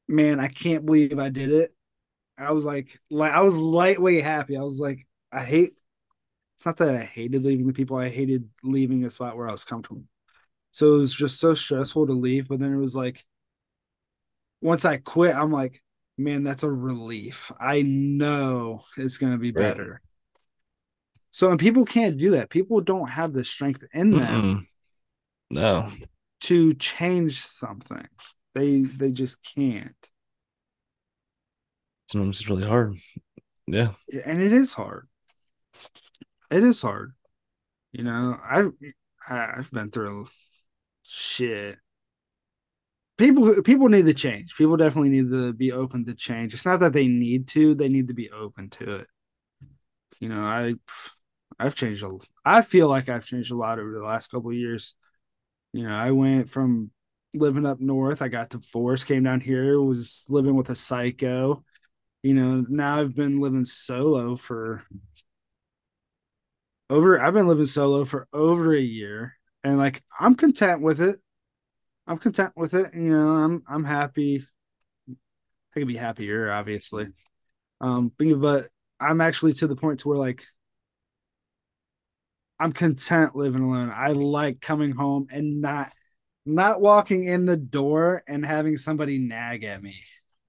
man, 0.08 0.40
I 0.40 0.48
can't 0.48 0.86
believe 0.86 1.20
I 1.20 1.30
did 1.30 1.52
it. 1.52 1.75
I 2.38 2.52
was 2.52 2.66
like, 2.66 3.00
like 3.10 3.32
I 3.34 3.42
was 3.42 3.56
lightweight 3.56 4.24
happy. 4.24 4.58
I 4.58 4.62
was 4.62 4.80
like, 4.80 5.08
I 5.32 5.44
hate. 5.44 5.74
It's 6.58 6.66
not 6.66 6.78
that 6.78 6.96
I 6.96 7.04
hated 7.04 7.44
leaving 7.46 7.68
the 7.68 7.74
people. 7.74 7.98
I 7.98 8.10
hated 8.10 8.50
leaving 8.64 9.06
a 9.06 9.10
spot 9.10 9.38
where 9.38 9.48
I 9.50 9.52
was 9.52 9.66
comfortable. 9.66 10.04
So 10.72 10.96
it 10.96 11.00
was 11.00 11.14
just 11.14 11.40
so 11.40 11.54
stressful 11.54 12.08
to 12.08 12.14
leave. 12.14 12.48
But 12.48 12.60
then 12.60 12.74
it 12.74 12.78
was 12.78 12.96
like, 12.96 13.26
once 14.62 14.86
I 14.86 14.98
quit, 14.98 15.36
I'm 15.36 15.52
like, 15.52 15.82
man, 16.18 16.44
that's 16.44 16.64
a 16.64 16.72
relief. 16.72 17.52
I 17.60 17.82
know 17.82 18.84
it's 18.98 19.18
going 19.18 19.34
to 19.34 19.38
be 19.38 19.52
Right. 19.54 19.76
better. 19.76 20.02
So, 21.32 21.50
and 21.52 21.60
people 21.60 21.86
can't 21.86 22.18
do 22.18 22.32
that. 22.32 22.50
People 22.50 22.82
don't 22.82 23.10
have 23.10 23.34
the 23.34 23.44
strength 23.44 23.84
in 23.94 24.18
them 24.18 24.60
Mm-mm. 24.62 24.66
No. 25.50 25.92
to 26.42 26.74
change 26.76 27.42
something. 27.46 28.08
They 28.54 28.82
they 28.82 29.12
just 29.12 29.44
can't. 29.44 29.96
Sometimes 32.08 32.40
it's 32.40 32.50
really 32.50 32.66
hard. 32.66 32.98
Yeah. 33.68 33.92
And 34.26 34.42
it 34.42 34.54
is 34.54 34.74
hard. 34.74 35.08
It 36.52 36.64
is 36.64 36.82
hard. 36.82 37.14
You 37.92 38.04
know, 38.04 38.38
I've 38.44 38.72
I've 39.28 39.72
been 39.72 39.90
through 39.90 40.28
shit. 41.04 41.78
People 43.18 43.62
people 43.64 43.90
need 43.90 44.06
to 44.06 44.14
change. 44.14 44.56
People 44.56 44.78
definitely 44.78 45.10
need 45.10 45.32
to 45.32 45.54
be 45.54 45.72
open 45.72 46.06
to 46.06 46.14
change. 46.14 46.54
It's 46.54 46.66
not 46.66 46.82
that 46.82 46.94
they 46.94 47.08
need 47.08 47.48
to, 47.50 47.74
they 47.74 47.88
need 47.88 48.10
to 48.10 48.14
be 48.14 48.30
open 48.30 48.70
to 48.72 48.96
it. 48.96 49.08
You 50.20 50.30
know, 50.30 50.42
I 50.42 50.76
I've 51.58 51.76
changed 51.76 52.04
a 52.04 52.18
I 52.44 52.62
feel 52.62 52.90
like 52.90 53.10
I've 53.10 53.26
changed 53.26 53.52
a 53.52 53.56
lot 53.56 53.80
over 53.80 53.92
the 53.92 54.04
last 54.04 54.30
couple 54.30 54.50
of 54.50 54.58
years. 54.58 54.96
You 55.74 55.84
know, 55.84 55.94
I 55.94 56.12
went 56.12 56.50
from 56.50 56.92
living 57.34 57.66
up 57.66 57.80
north, 57.80 58.22
I 58.22 58.28
got 58.28 58.50
divorced, 58.50 59.08
came 59.08 59.24
down 59.24 59.42
here, 59.42 59.80
was 59.82 60.26
living 60.30 60.56
with 60.56 60.70
a 60.70 60.76
psycho. 60.76 61.64
You 62.26 62.34
know, 62.34 62.66
now 62.68 63.00
I've 63.00 63.14
been 63.14 63.40
living 63.40 63.66
solo 63.66 64.36
for 64.36 64.82
over 66.90 67.22
I've 67.22 67.36
been 67.36 67.48
living 67.48 67.68
solo 67.68 68.04
for 68.04 68.28
over 68.34 68.74
a 68.74 68.82
year 68.82 69.36
and 69.64 69.78
like 69.78 70.02
I'm 70.20 70.34
content 70.34 70.82
with 70.82 71.02
it. 71.02 71.20
I'm 72.08 72.18
content 72.18 72.54
with 72.56 72.74
it. 72.74 72.96
You 72.96 73.16
know, 73.16 73.28
I'm 73.28 73.64
I'm 73.70 73.84
happy. 73.84 74.44
I 75.08 75.14
could 75.80 75.88
be 75.88 75.98
happier, 75.98 76.52
obviously. 76.52 77.10
Um, 77.80 78.12
but, 78.18 78.70
I'm 79.00 79.22
actually 79.22 79.54
to 79.54 79.68
the 79.68 79.76
point 79.76 80.00
to 80.00 80.08
where 80.08 80.18
like 80.18 80.44
I'm 82.60 82.74
content 82.74 83.36
living 83.36 83.62
alone. 83.62 83.92
I 83.94 84.14
like 84.14 84.62
coming 84.62 84.94
home 84.94 85.28
and 85.30 85.62
not 85.62 85.92
not 86.44 86.82
walking 86.82 87.26
in 87.26 87.46
the 87.46 87.58
door 87.58 88.24
and 88.28 88.44
having 88.44 88.78
somebody 88.78 89.20
nag 89.20 89.64
at 89.64 89.84
me. 89.84 90.02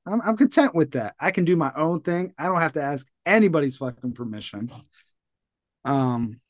I'm 0.07 0.21
I'm 0.23 0.37
content 0.37 0.75
with 0.75 0.93
that. 0.93 1.15
I 1.19 1.31
can 1.31 1.45
do 1.45 1.57
my 1.57 1.73
own 1.77 2.01
thing. 2.01 2.33
I 2.39 2.47
don't 2.47 2.61
have 2.61 2.75
to 2.75 2.83
ask 2.83 3.09
anybody's 3.25 3.77
fucking 3.77 4.13
permission. 4.13 4.71
Um, 5.85 6.41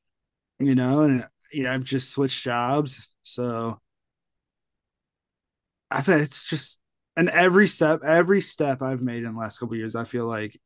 you 0.59 0.75
know, 0.75 1.01
and 1.01 1.27
you 1.53 1.65
know, 1.65 1.73
I've 1.73 1.85
just 1.85 2.11
switched 2.11 2.43
jobs, 2.43 3.09
so 3.23 3.81
I 5.91 6.03
bet 6.03 6.21
it's 6.21 6.45
just 6.45 6.79
and 7.17 7.31
every 7.31 7.67
step, 7.67 8.03
every 8.05 8.41
step 8.41 8.83
I've 8.83 9.01
made 9.01 9.25
in 9.25 9.33
the 9.33 9.39
last 9.39 9.59
couple 9.59 9.77
years, 9.77 9.95
I 9.95 10.05
feel 10.05 10.27
like 10.27 10.61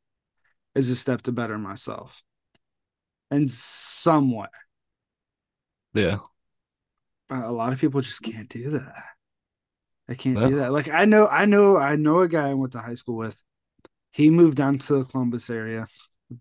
is 0.75 0.91
a 0.91 0.97
step 0.97 1.23
to 1.23 1.33
better 1.33 1.59
myself, 1.59 2.23
and 3.31 3.51
somewhat. 3.51 4.51
Yeah. 5.95 6.19
But 7.29 7.45
a 7.45 7.51
lot 7.53 7.73
of 7.73 7.79
people 7.79 8.01
just 8.01 8.23
can't 8.23 8.49
do 8.49 8.71
that. 8.71 9.05
They 10.11 10.17
can't 10.17 10.37
Yeah. 10.37 10.49
do 10.49 10.57
that. 10.57 10.73
Like 10.73 10.89
I 10.89 11.05
know, 11.05 11.29
I 11.29 11.45
know, 11.45 11.77
I 11.77 11.95
know 11.95 12.19
a 12.19 12.27
guy 12.27 12.51
I 12.51 12.55
went 12.55 12.73
to 12.73 12.81
high 12.81 12.95
school 12.97 13.15
with. 13.17 13.41
He 14.11 14.29
moved 14.29 14.57
down 14.57 14.79
to 14.79 14.95
the 14.99 15.05
Columbus 15.05 15.49
area, 15.49 15.87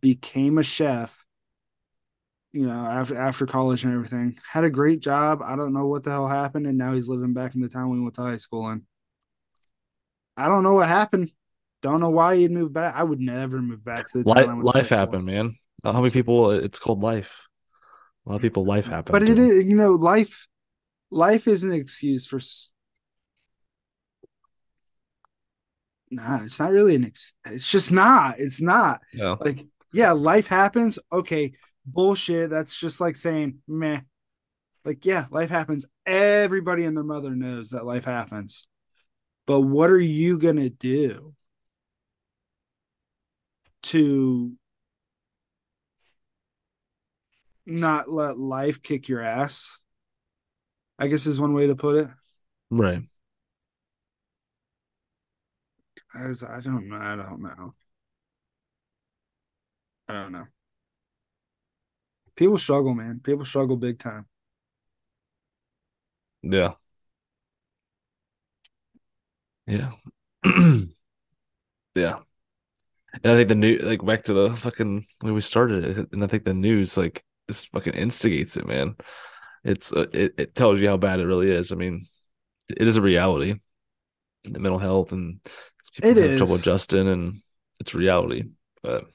became 0.01 0.57
a 0.57 0.63
chef. 0.63 1.23
You 2.51 2.65
know, 2.65 2.83
after 2.83 3.15
after 3.15 3.45
college 3.45 3.83
and 3.83 3.93
everything, 3.93 4.39
had 4.43 4.63
a 4.63 4.71
great 4.71 5.01
job. 5.01 5.43
I 5.43 5.55
don't 5.55 5.71
know 5.71 5.85
what 5.85 6.03
the 6.03 6.09
hell 6.09 6.27
happened, 6.27 6.65
and 6.65 6.79
now 6.79 6.93
he's 6.95 7.07
living 7.07 7.33
back 7.33 7.53
in 7.53 7.61
the 7.61 7.69
town 7.69 7.91
we 7.91 8.01
went 8.01 8.15
to 8.15 8.23
high 8.23 8.37
school 8.37 8.67
in. 8.71 8.87
I 10.35 10.47
don't 10.47 10.63
know 10.63 10.73
what 10.73 10.87
happened. 10.87 11.31
Don't 11.83 11.99
know 11.99 12.09
why 12.09 12.37
he'd 12.37 12.49
move 12.49 12.73
back. 12.73 12.95
I 12.95 13.03
would 13.03 13.19
never 13.19 13.61
move 13.61 13.85
back 13.85 14.07
to 14.07 14.23
the 14.23 14.33
town 14.33 14.63
Life, 14.63 14.65
life 14.65 14.73
high 14.73 14.81
school 14.81 14.97
in. 14.97 14.99
happened, 14.99 15.25
man. 15.25 15.55
How 15.83 16.01
many 16.01 16.09
people? 16.09 16.49
It's 16.49 16.79
called 16.79 17.03
life. 17.03 17.45
A 18.25 18.29
lot 18.29 18.35
of 18.37 18.41
people, 18.41 18.65
life 18.65 18.87
happened. 18.87 19.13
But 19.13 19.29
it 19.29 19.37
is, 19.37 19.63
you 19.65 19.75
know, 19.75 19.91
life. 19.91 20.47
Life 21.11 21.47
is 21.47 21.63
an 21.63 21.71
excuse 21.71 22.25
for. 22.25 22.39
Nah, 26.11 26.43
it's 26.43 26.59
not 26.59 26.71
really 26.71 26.95
an. 26.95 27.05
Ex- 27.05 27.33
it's 27.45 27.69
just 27.69 27.91
not. 27.91 28.39
It's 28.39 28.61
not. 28.61 29.01
Yeah. 29.13 29.35
Like, 29.39 29.65
yeah, 29.93 30.11
life 30.11 30.47
happens. 30.47 30.97
Okay, 31.11 31.53
bullshit. 31.85 32.49
That's 32.49 32.77
just 32.77 32.99
like 32.99 33.15
saying 33.15 33.59
meh. 33.67 34.01
Like, 34.85 35.05
yeah, 35.05 35.25
life 35.29 35.49
happens. 35.49 35.85
Everybody 36.05 36.85
and 36.85 36.95
their 36.95 37.03
mother 37.03 37.35
knows 37.35 37.69
that 37.71 37.85
life 37.85 38.05
happens. 38.05 38.67
But 39.45 39.61
what 39.61 39.89
are 39.89 39.99
you 39.99 40.37
gonna 40.37 40.69
do 40.69 41.33
to 43.83 44.53
not 47.65 48.09
let 48.09 48.37
life 48.37 48.81
kick 48.81 49.07
your 49.07 49.21
ass? 49.21 49.77
I 50.97 51.07
guess 51.07 51.25
is 51.25 51.39
one 51.39 51.53
way 51.53 51.67
to 51.67 51.75
put 51.75 51.95
it. 51.95 52.09
Right. 52.69 53.01
I, 56.13 56.27
was, 56.27 56.43
I 56.43 56.59
don't 56.61 56.87
know. 56.89 56.97
I 56.97 57.15
don't 57.15 57.41
know. 57.41 57.73
I 60.07 60.13
don't 60.13 60.31
know. 60.33 60.47
People 62.35 62.57
struggle, 62.57 62.95
man. 62.95 63.19
People 63.23 63.45
struggle 63.45 63.77
big 63.77 63.99
time. 63.99 64.25
Yeah. 66.41 66.75
Yeah. 69.67 69.91
yeah. 71.95 72.19
And 73.13 73.33
I 73.33 73.35
think 73.35 73.49
the 73.49 73.55
new, 73.55 73.77
like 73.79 74.05
back 74.05 74.23
to 74.25 74.33
the 74.33 74.55
fucking 74.55 75.05
way 75.23 75.31
we 75.31 75.41
started 75.41 75.83
it, 75.97 76.09
and 76.13 76.23
I 76.23 76.27
think 76.27 76.45
the 76.45 76.53
news 76.53 76.97
like 76.97 77.23
just 77.49 77.69
fucking 77.71 77.93
instigates 77.95 78.55
it, 78.57 78.67
man. 78.67 78.95
It's 79.63 79.91
uh, 79.93 80.07
it 80.13 80.35
it 80.37 80.55
tells 80.55 80.81
you 80.81 80.89
how 80.89 80.97
bad 80.97 81.19
it 81.19 81.25
really 81.27 81.51
is. 81.51 81.71
I 81.71 81.75
mean, 81.75 82.07
it 82.69 82.87
is 82.87 82.97
a 82.97 83.01
reality. 83.01 83.55
The 84.43 84.59
mental 84.59 84.79
health 84.79 85.11
and 85.11 85.39
people 85.93 86.09
It 86.09 86.17
have 86.17 86.35
trouble 86.35 86.55
is. 86.55 86.55
adjusting, 86.55 87.07
and 87.07 87.41
it's 87.79 87.93
reality. 87.93 88.43
But 88.81 89.05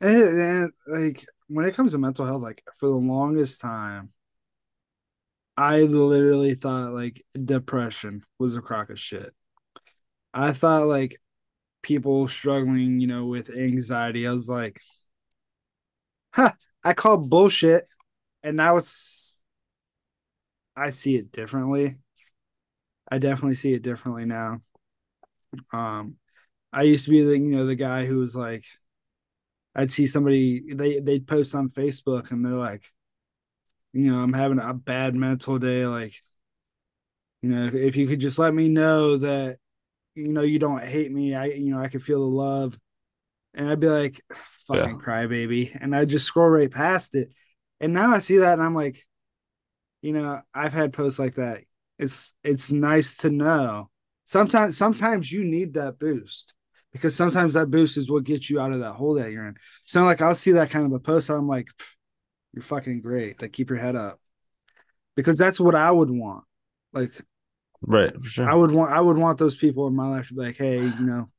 And, 0.00 0.22
and 0.40 0.72
like 0.86 1.24
when 1.48 1.66
it 1.66 1.74
comes 1.74 1.92
to 1.92 1.98
mental 1.98 2.26
health, 2.26 2.42
like 2.42 2.62
for 2.78 2.86
the 2.88 2.94
longest 2.94 3.60
time, 3.60 4.12
I 5.56 5.82
literally 5.82 6.54
thought 6.54 6.92
like 6.92 7.24
depression 7.42 8.24
was 8.38 8.56
a 8.56 8.60
crock 8.62 8.90
of 8.90 8.98
shit. 8.98 9.32
I 10.32 10.52
thought 10.52 10.86
like 10.86 11.20
people 11.82 12.28
struggling, 12.28 13.00
you 13.00 13.06
know, 13.08 13.26
with 13.26 13.50
anxiety. 13.50 14.26
I 14.26 14.32
was 14.32 14.48
like, 14.48 14.80
huh, 16.32 16.52
I 16.82 16.92
call 16.94 17.16
bullshit. 17.18 17.88
And 18.42 18.56
now 18.56 18.76
it's, 18.76 19.38
I 20.76 20.90
see 20.90 21.16
it 21.16 21.32
differently. 21.32 21.96
I 23.10 23.18
definitely 23.18 23.54
see 23.54 23.74
it 23.74 23.82
differently 23.82 24.24
now. 24.24 24.62
Um, 25.72 26.16
I 26.72 26.82
used 26.82 27.06
to 27.06 27.10
be 27.10 27.22
the 27.22 27.32
you 27.32 27.56
know 27.56 27.66
the 27.66 27.74
guy 27.76 28.06
who 28.06 28.18
was 28.18 28.36
like, 28.36 28.64
I'd 29.74 29.92
see 29.92 30.06
somebody 30.06 30.72
they 30.74 31.00
they'd 31.00 31.26
post 31.26 31.54
on 31.54 31.68
Facebook 31.70 32.30
and 32.30 32.44
they're 32.44 32.52
like, 32.52 32.84
you 33.92 34.10
know, 34.10 34.18
I'm 34.18 34.32
having 34.32 34.58
a 34.58 34.74
bad 34.74 35.14
mental 35.14 35.58
day. 35.58 35.86
Like, 35.86 36.14
you 37.42 37.50
know, 37.50 37.66
if, 37.66 37.74
if 37.74 37.96
you 37.96 38.06
could 38.06 38.20
just 38.20 38.38
let 38.38 38.54
me 38.54 38.68
know 38.68 39.18
that, 39.18 39.58
you 40.14 40.28
know, 40.32 40.42
you 40.42 40.58
don't 40.58 40.84
hate 40.84 41.12
me, 41.12 41.34
I 41.34 41.46
you 41.46 41.72
know 41.74 41.80
I 41.80 41.88
could 41.88 42.02
feel 42.02 42.20
the 42.20 42.36
love, 42.36 42.78
and 43.54 43.68
I'd 43.68 43.80
be 43.80 43.88
like, 43.88 44.22
fucking 44.68 44.98
Yeah. 44.98 45.04
crybaby, 45.04 45.76
and 45.80 45.96
I'd 45.96 46.08
just 46.10 46.26
scroll 46.26 46.48
right 46.48 46.70
past 46.70 47.14
it, 47.16 47.32
and 47.80 47.92
now 47.94 48.12
I 48.14 48.20
see 48.20 48.38
that 48.38 48.54
and 48.54 48.62
I'm 48.62 48.74
like, 48.76 49.04
you 50.02 50.12
know, 50.12 50.40
I've 50.54 50.72
had 50.72 50.92
posts 50.92 51.18
like 51.18 51.36
that. 51.36 51.64
It's 51.98 52.32
it's 52.42 52.70
nice 52.70 53.16
to 53.18 53.30
know. 53.30 53.90
Sometimes 54.24 54.76
sometimes 54.76 55.30
you 55.30 55.44
need 55.44 55.74
that 55.74 55.98
boost 55.98 56.54
because 56.92 57.14
sometimes 57.14 57.54
that 57.54 57.70
boost 57.70 57.96
is 57.96 58.10
what 58.10 58.24
gets 58.24 58.48
you 58.48 58.60
out 58.60 58.72
of 58.72 58.80
that 58.80 58.92
hole 58.92 59.14
that 59.14 59.30
you're 59.30 59.46
in. 59.46 59.56
So 59.84 60.04
like 60.04 60.20
I'll 60.20 60.34
see 60.34 60.52
that 60.52 60.70
kind 60.70 60.86
of 60.86 60.92
a 60.92 60.98
post, 60.98 61.28
I'm 61.28 61.48
like, 61.48 61.68
you're 62.52 62.62
fucking 62.62 63.00
great. 63.00 63.40
Like 63.40 63.52
keep 63.52 63.70
your 63.70 63.78
head 63.78 63.96
up. 63.96 64.20
Because 65.16 65.38
that's 65.38 65.60
what 65.60 65.74
I 65.74 65.90
would 65.90 66.10
want. 66.10 66.44
Like 66.92 67.12
Right, 67.86 68.14
for 68.14 68.28
sure. 68.28 68.48
I 68.48 68.54
would 68.54 68.72
want 68.72 68.90
I 68.92 69.00
would 69.00 69.18
want 69.18 69.38
those 69.38 69.56
people 69.56 69.86
in 69.86 69.94
my 69.94 70.08
life 70.08 70.28
to 70.28 70.34
be 70.34 70.40
like, 70.40 70.56
hey, 70.56 70.80
you 70.80 71.00
know, 71.00 71.30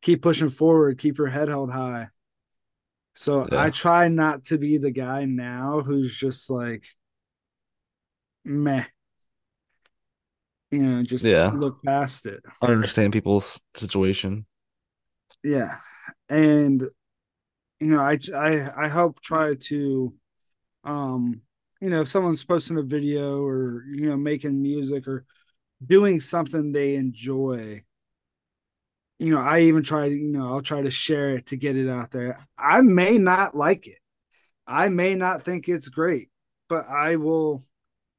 keep 0.00 0.22
pushing 0.22 0.48
forward, 0.48 0.98
keep 0.98 1.18
your 1.18 1.26
head 1.26 1.48
held 1.48 1.70
high. 1.72 2.08
So 3.14 3.48
Yeah. 3.50 3.62
I 3.62 3.70
try 3.70 4.08
not 4.08 4.44
to 4.44 4.58
be 4.58 4.78
the 4.78 4.92
guy 4.92 5.24
now 5.24 5.80
who's 5.80 6.16
just 6.16 6.50
like 6.50 6.86
meh. 8.44 8.84
You 10.70 10.78
know, 10.82 11.02
just 11.02 11.24
Yeah. 11.24 11.50
look 11.50 11.82
past 11.84 12.26
it. 12.26 12.42
I 12.62 12.66
understand 12.66 13.12
people's 13.12 13.60
situation. 13.74 14.46
Yeah. 15.42 15.76
And 16.28 16.82
you 17.80 17.88
know, 17.88 18.00
I 18.00 18.18
I 18.34 18.86
I 18.86 18.88
help 18.88 19.20
try 19.22 19.54
to 19.54 20.14
um 20.84 21.42
you 21.80 21.90
know, 21.90 22.02
if 22.02 22.08
someone's 22.08 22.44
posting 22.44 22.78
a 22.78 22.82
video 22.82 23.42
or 23.42 23.84
you 23.92 24.08
know, 24.10 24.16
making 24.16 24.62
music 24.62 25.08
or 25.08 25.26
doing 25.86 26.20
something 26.20 26.72
they 26.72 26.96
enjoy. 26.96 27.84
You 29.18 29.30
know, 29.30 29.40
I 29.40 29.62
even 29.62 29.82
try 29.82 30.08
to, 30.08 30.14
you 30.14 30.28
know, 30.28 30.52
I'll 30.52 30.62
try 30.62 30.82
to 30.82 30.90
share 30.90 31.36
it 31.36 31.46
to 31.46 31.56
get 31.56 31.76
it 31.76 31.88
out 31.88 32.12
there. 32.12 32.46
I 32.56 32.82
may 32.82 33.18
not 33.18 33.54
like 33.56 33.86
it. 33.88 33.98
I 34.66 34.88
may 34.90 35.14
not 35.14 35.44
think 35.44 35.68
it's 35.68 35.88
great, 35.88 36.30
but 36.68 36.86
I 36.88 37.16
will 37.16 37.64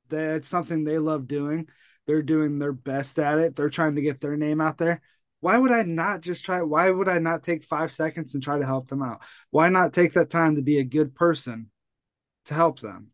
that's 0.10 0.48
something 0.48 0.84
they 0.86 1.00
love 1.00 1.28
doing. 1.28 1.68
They're 2.10 2.24
doing 2.24 2.58
their 2.58 2.74
best 2.74 3.20
at 3.20 3.38
it. 3.38 3.56
They're 3.56 3.70
trying 3.70 3.94
to 3.94 4.02
get 4.02 4.20
their 4.20 4.36
name 4.36 4.62
out 4.62 4.80
there. 4.80 5.00
Why 5.42 5.60
would 5.60 5.72
I 5.72 5.84
not 5.84 6.22
just 6.22 6.44
try? 6.44 6.64
Why 6.64 6.90
would 6.90 7.08
I 7.08 7.20
not 7.20 7.44
take 7.44 7.64
five 7.64 7.94
seconds 7.94 8.34
and 8.34 8.42
try 8.42 8.58
to 8.58 8.66
help 8.66 8.88
them 8.88 9.04
out? 9.04 9.22
Why 9.52 9.70
not 9.70 9.94
take 9.94 10.14
that 10.14 10.32
time 10.32 10.56
to 10.56 10.64
be 10.64 10.80
a 10.80 10.84
good 10.84 11.14
person 11.14 11.70
to 12.46 12.56
help 12.56 12.80
them? 12.80 13.12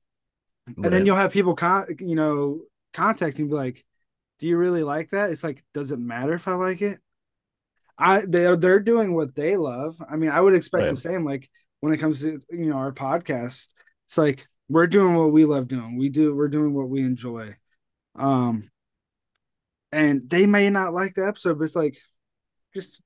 And 0.66 0.86
then 0.86 1.06
you'll 1.06 1.18
have 1.18 1.34
people, 1.34 1.56
con- 1.56 1.88
you 2.00 2.16
know, 2.16 2.62
contact 2.93 3.38
you 3.38 3.43
and 3.43 3.50
be 3.50 3.58
like, 3.58 3.84
"Do 4.39 4.48
you 4.48 4.56
really 4.56 4.84
like 4.84 5.10
that?" 5.10 5.30
It's 5.30 5.43
like, 5.43 5.62
does 5.74 5.91
it 5.91 6.00
matter 6.00 6.34
if 6.34 6.48
I 6.48 6.54
like 6.54 6.82
it? 6.82 7.02
I 7.98 8.22
they're 8.26 8.56
they're 8.56 8.80
doing 8.80 9.14
what 9.14 9.36
they 9.36 9.58
love. 9.58 10.02
I 10.10 10.16
mean, 10.16 10.30
I 10.30 10.39
would 10.39 10.56
expect 10.56 10.84
Right. 10.84 10.89
the 10.91 10.96
same. 10.96 11.26
Like 11.26 11.50
when 11.82 11.93
it 11.93 11.98
comes 11.98 12.22
to 12.22 12.41
you 12.50 12.70
know 12.70 12.78
our 12.78 12.93
podcast, 12.93 13.68
it's 14.08 14.18
like 14.18 14.48
we're 14.70 14.88
doing 14.88 15.16
what 15.16 15.34
we 15.34 15.43
love 15.43 15.68
doing. 15.68 15.98
We 15.98 16.08
do 16.08 16.34
we're 16.34 16.48
doing 16.48 16.74
what 16.74 16.88
we 16.88 17.02
enjoy. 17.02 17.58
Um, 18.18 18.70
and 19.96 20.30
they 20.30 20.46
may 20.46 20.70
not 20.70 20.93
like 20.93 21.16
the 21.16 21.26
episode, 21.26 21.58
but 21.58 21.64
it's 21.64 21.76
like 21.76 21.98
just 22.74 23.02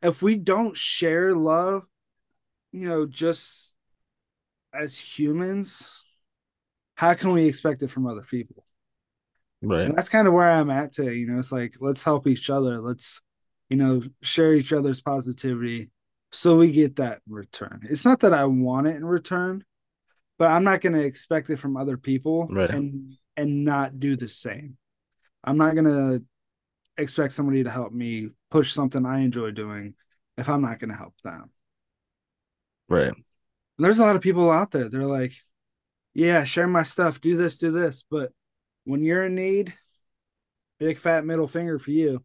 if 0.00 0.22
we 0.22 0.36
don't 0.36 0.76
share 0.76 1.34
love, 1.34 1.84
you 2.70 2.88
know, 2.88 3.06
just 3.06 3.74
as 4.72 4.96
humans, 4.96 5.90
how 6.94 7.14
can 7.14 7.32
we 7.32 7.46
expect 7.46 7.82
it 7.82 7.90
from 7.90 8.06
other 8.06 8.22
people? 8.22 8.64
Right. 9.62 9.86
And 9.86 9.98
that's 9.98 10.08
kind 10.08 10.28
of 10.28 10.32
where 10.32 10.48
I'm 10.48 10.70
at 10.70 10.92
today. 10.92 11.14
You 11.14 11.26
know, 11.26 11.40
it's 11.40 11.50
like 11.50 11.74
let's 11.80 12.04
help 12.04 12.28
each 12.28 12.50
other. 12.50 12.80
Let's, 12.80 13.20
you 13.68 13.76
know, 13.76 14.02
share 14.22 14.54
each 14.54 14.72
other's 14.72 15.00
positivity 15.00 15.90
so 16.30 16.56
we 16.56 16.70
get 16.70 16.96
that 16.96 17.20
return. 17.28 17.80
It's 17.90 18.04
not 18.04 18.20
that 18.20 18.32
I 18.32 18.44
want 18.44 18.86
it 18.86 18.94
in 18.94 19.04
return, 19.04 19.64
but 20.38 20.52
I'm 20.52 20.62
not 20.62 20.82
going 20.82 20.92
to 20.92 21.04
expect 21.04 21.50
it 21.50 21.56
from 21.56 21.76
other 21.76 21.96
people 21.96 22.46
Right. 22.48 22.70
and 22.70 23.16
and 23.36 23.64
not 23.64 23.98
do 23.98 24.16
the 24.16 24.28
same. 24.28 24.76
I'm 25.48 25.56
not 25.56 25.74
going 25.74 25.86
to 25.86 26.22
expect 26.98 27.32
somebody 27.32 27.64
to 27.64 27.70
help 27.70 27.90
me 27.90 28.28
push 28.50 28.74
something 28.74 29.06
I 29.06 29.20
enjoy 29.20 29.50
doing 29.52 29.94
if 30.36 30.46
I'm 30.46 30.60
not 30.60 30.78
going 30.78 30.90
to 30.90 30.96
help 30.96 31.14
them. 31.24 31.50
Right. 32.86 33.08
And 33.08 33.24
there's 33.78 33.98
a 33.98 34.04
lot 34.04 34.14
of 34.14 34.20
people 34.20 34.50
out 34.50 34.72
there. 34.72 34.90
They're 34.90 35.06
like, 35.06 35.32
yeah, 36.12 36.44
share 36.44 36.66
my 36.66 36.82
stuff, 36.82 37.22
do 37.22 37.34
this, 37.38 37.56
do 37.56 37.70
this. 37.70 38.04
But 38.10 38.32
when 38.84 39.02
you're 39.02 39.24
in 39.24 39.36
need, 39.36 39.72
big 40.78 40.98
fat 40.98 41.24
middle 41.24 41.48
finger 41.48 41.78
for 41.78 41.92
you. 41.92 42.22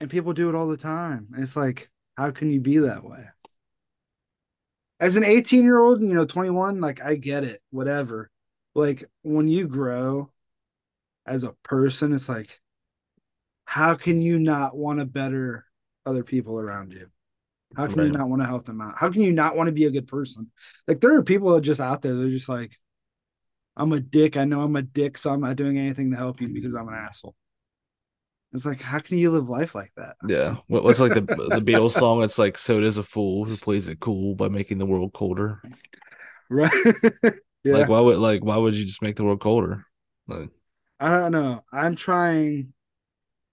And 0.00 0.08
people 0.08 0.32
do 0.32 0.48
it 0.48 0.54
all 0.54 0.68
the 0.68 0.76
time. 0.76 1.30
And 1.34 1.42
it's 1.42 1.56
like, 1.56 1.90
how 2.16 2.30
can 2.30 2.52
you 2.52 2.60
be 2.60 2.78
that 2.78 3.02
way? 3.02 3.24
As 5.00 5.16
an 5.16 5.24
18 5.24 5.64
year 5.64 5.80
old, 5.80 6.00
you 6.00 6.14
know, 6.14 6.26
21, 6.26 6.80
like 6.80 7.02
I 7.02 7.16
get 7.16 7.42
it, 7.42 7.60
whatever. 7.70 8.30
Like 8.72 9.02
when 9.22 9.48
you 9.48 9.66
grow 9.66 10.30
as 11.26 11.44
a 11.44 11.54
person, 11.62 12.12
it's 12.12 12.28
like, 12.28 12.60
how 13.64 13.94
can 13.94 14.20
you 14.20 14.38
not 14.38 14.76
want 14.76 14.98
to 14.98 15.04
better 15.04 15.64
other 16.04 16.24
people 16.24 16.58
around 16.58 16.92
you? 16.92 17.08
How 17.76 17.86
can 17.86 18.02
you 18.02 18.10
not 18.10 18.28
want 18.28 18.42
to 18.42 18.46
help 18.48 18.66
them 18.66 18.80
out? 18.80 18.94
How 18.96 19.10
can 19.10 19.22
you 19.22 19.32
not 19.32 19.56
want 19.56 19.68
to 19.68 19.72
be 19.72 19.86
a 19.86 19.90
good 19.90 20.08
person? 20.08 20.50
Like 20.86 21.00
there 21.00 21.14
are 21.16 21.22
people 21.22 21.50
that 21.50 21.56
are 21.56 21.60
just 21.60 21.80
out 21.80 22.02
there, 22.02 22.14
they're 22.14 22.28
just 22.28 22.48
like, 22.48 22.76
I'm 23.76 23.92
a 23.92 24.00
dick. 24.00 24.36
I 24.36 24.44
know 24.44 24.60
I'm 24.60 24.76
a 24.76 24.82
dick, 24.82 25.16
so 25.16 25.30
I'm 25.30 25.40
not 25.40 25.56
doing 25.56 25.78
anything 25.78 26.10
to 26.10 26.16
help 26.16 26.40
you 26.40 26.48
because 26.48 26.74
I'm 26.74 26.88
an 26.88 26.94
asshole. 26.94 27.34
It's 28.52 28.66
like, 28.66 28.82
how 28.82 28.98
can 28.98 29.16
you 29.16 29.30
live 29.30 29.48
life 29.48 29.74
like 29.74 29.92
that? 29.96 30.16
Yeah. 30.28 30.56
What's 30.66 31.00
like 31.00 31.14
the 31.14 31.22
the 31.22 31.62
Beatles 31.64 31.92
song? 31.92 32.22
It's 32.22 32.38
like 32.38 32.58
so 32.58 32.80
does 32.80 32.98
a 32.98 33.02
fool 33.02 33.46
who 33.46 33.56
plays 33.56 33.88
it 33.88 33.98
cool 33.98 34.34
by 34.34 34.48
making 34.48 34.78
the 34.78 34.86
world 34.86 35.12
colder. 35.12 35.62
Right. 36.50 36.70
yeah. 37.64 37.76
Like 37.76 37.88
why 37.88 38.00
would 38.00 38.18
like 38.18 38.44
why 38.44 38.58
would 38.58 38.74
you 38.74 38.84
just 38.84 39.00
make 39.00 39.16
the 39.16 39.24
world 39.24 39.40
colder? 39.40 39.86
Like 40.28 40.50
I 41.02 41.10
don't 41.10 41.32
know. 41.32 41.64
I'm 41.72 41.96
trying 41.96 42.72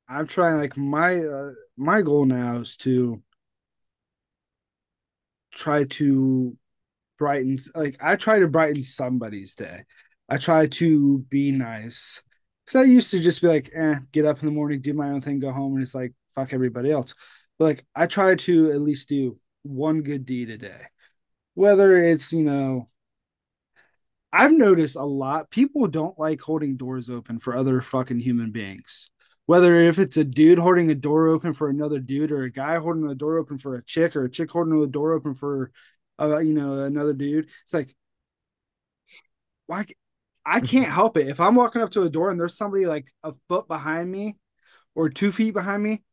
I'm 0.07 0.27
trying 0.27 0.57
like 0.57 0.77
my 0.77 1.17
uh, 1.17 1.53
my 1.77 2.03
goal 2.03 2.25
now 2.25 2.57
is 2.59 2.77
to 2.77 3.23
try 5.51 5.85
to 5.85 6.55
brighten 7.17 7.57
like 7.73 7.97
I 8.01 8.17
try 8.17 8.37
to 8.39 8.47
brighten 8.47 8.83
somebody's 8.83 9.55
day. 9.55 9.79
I 10.29 10.37
try 10.37 10.67
to 10.67 11.19
be 11.29 11.51
nice. 11.51 12.21
Cuz 12.67 12.75
I 12.75 12.83
used 12.83 13.09
to 13.11 13.19
just 13.19 13.41
be 13.41 13.47
like, 13.47 13.71
"Eh, 13.73 13.95
get 14.11 14.25
up 14.25 14.41
in 14.41 14.45
the 14.45 14.51
morning, 14.53 14.81
do 14.81 14.93
my 14.93 15.09
own 15.09 15.21
thing, 15.21 15.39
go 15.39 15.51
home 15.51 15.73
and 15.73 15.81
it's 15.81 15.95
like 15.95 16.13
fuck 16.35 16.53
everybody 16.53 16.91
else." 16.91 17.15
But 17.57 17.65
like 17.65 17.85
I 17.95 18.05
try 18.05 18.35
to 18.35 18.71
at 18.71 18.81
least 18.81 19.09
do 19.09 19.39
one 19.63 20.03
good 20.03 20.23
deed 20.27 20.51
a 20.51 20.57
day. 20.59 20.83
Whether 21.55 21.97
it's, 21.97 22.33
you 22.33 22.43
know, 22.43 22.89
I've 24.31 24.51
noticed 24.51 24.95
a 24.95 25.03
lot 25.03 25.49
people 25.49 25.87
don't 25.87 26.19
like 26.19 26.41
holding 26.41 26.77
doors 26.77 27.09
open 27.09 27.39
for 27.39 27.55
other 27.55 27.81
fucking 27.81 28.19
human 28.19 28.51
beings. 28.51 29.09
Whether 29.47 29.75
if 29.75 29.97
it's 29.97 30.17
a 30.17 30.23
dude 30.23 30.59
holding 30.59 30.91
a 30.91 30.95
door 30.95 31.27
open 31.27 31.53
for 31.53 31.69
another 31.69 31.99
dude, 31.99 32.31
or 32.31 32.43
a 32.43 32.51
guy 32.51 32.77
holding 32.77 33.09
a 33.09 33.15
door 33.15 33.37
open 33.39 33.57
for 33.57 33.75
a 33.75 33.83
chick, 33.83 34.15
or 34.15 34.25
a 34.25 34.29
chick 34.29 34.51
holding 34.51 34.81
a 34.83 34.87
door 34.87 35.13
open 35.13 35.33
for, 35.33 35.71
uh, 36.19 36.37
you 36.37 36.53
know, 36.53 36.83
another 36.83 37.13
dude. 37.13 37.47
It's 37.63 37.73
like, 37.73 37.95
why? 39.67 39.85
I 40.45 40.61
can't 40.61 40.87
help 40.91 41.17
it. 41.17 41.27
If 41.27 41.39
I'm 41.39 41.55
walking 41.55 41.81
up 41.81 41.91
to 41.91 42.03
a 42.03 42.09
door 42.09 42.31
and 42.31 42.39
there's 42.39 42.57
somebody 42.57 42.85
like 42.85 43.07
a 43.23 43.33
foot 43.47 43.67
behind 43.67 44.11
me, 44.11 44.37
or 44.95 45.09
two 45.09 45.31
feet 45.31 45.51
behind 45.53 45.83
me, 45.83 46.03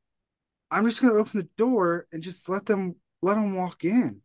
I'm 0.71 0.87
just 0.87 1.01
gonna 1.01 1.15
open 1.15 1.41
the 1.41 1.49
door 1.57 2.07
and 2.13 2.23
just 2.23 2.49
let 2.49 2.67
them 2.67 2.97
let 3.23 3.35
them 3.35 3.55
walk 3.55 3.85
in 3.85 4.23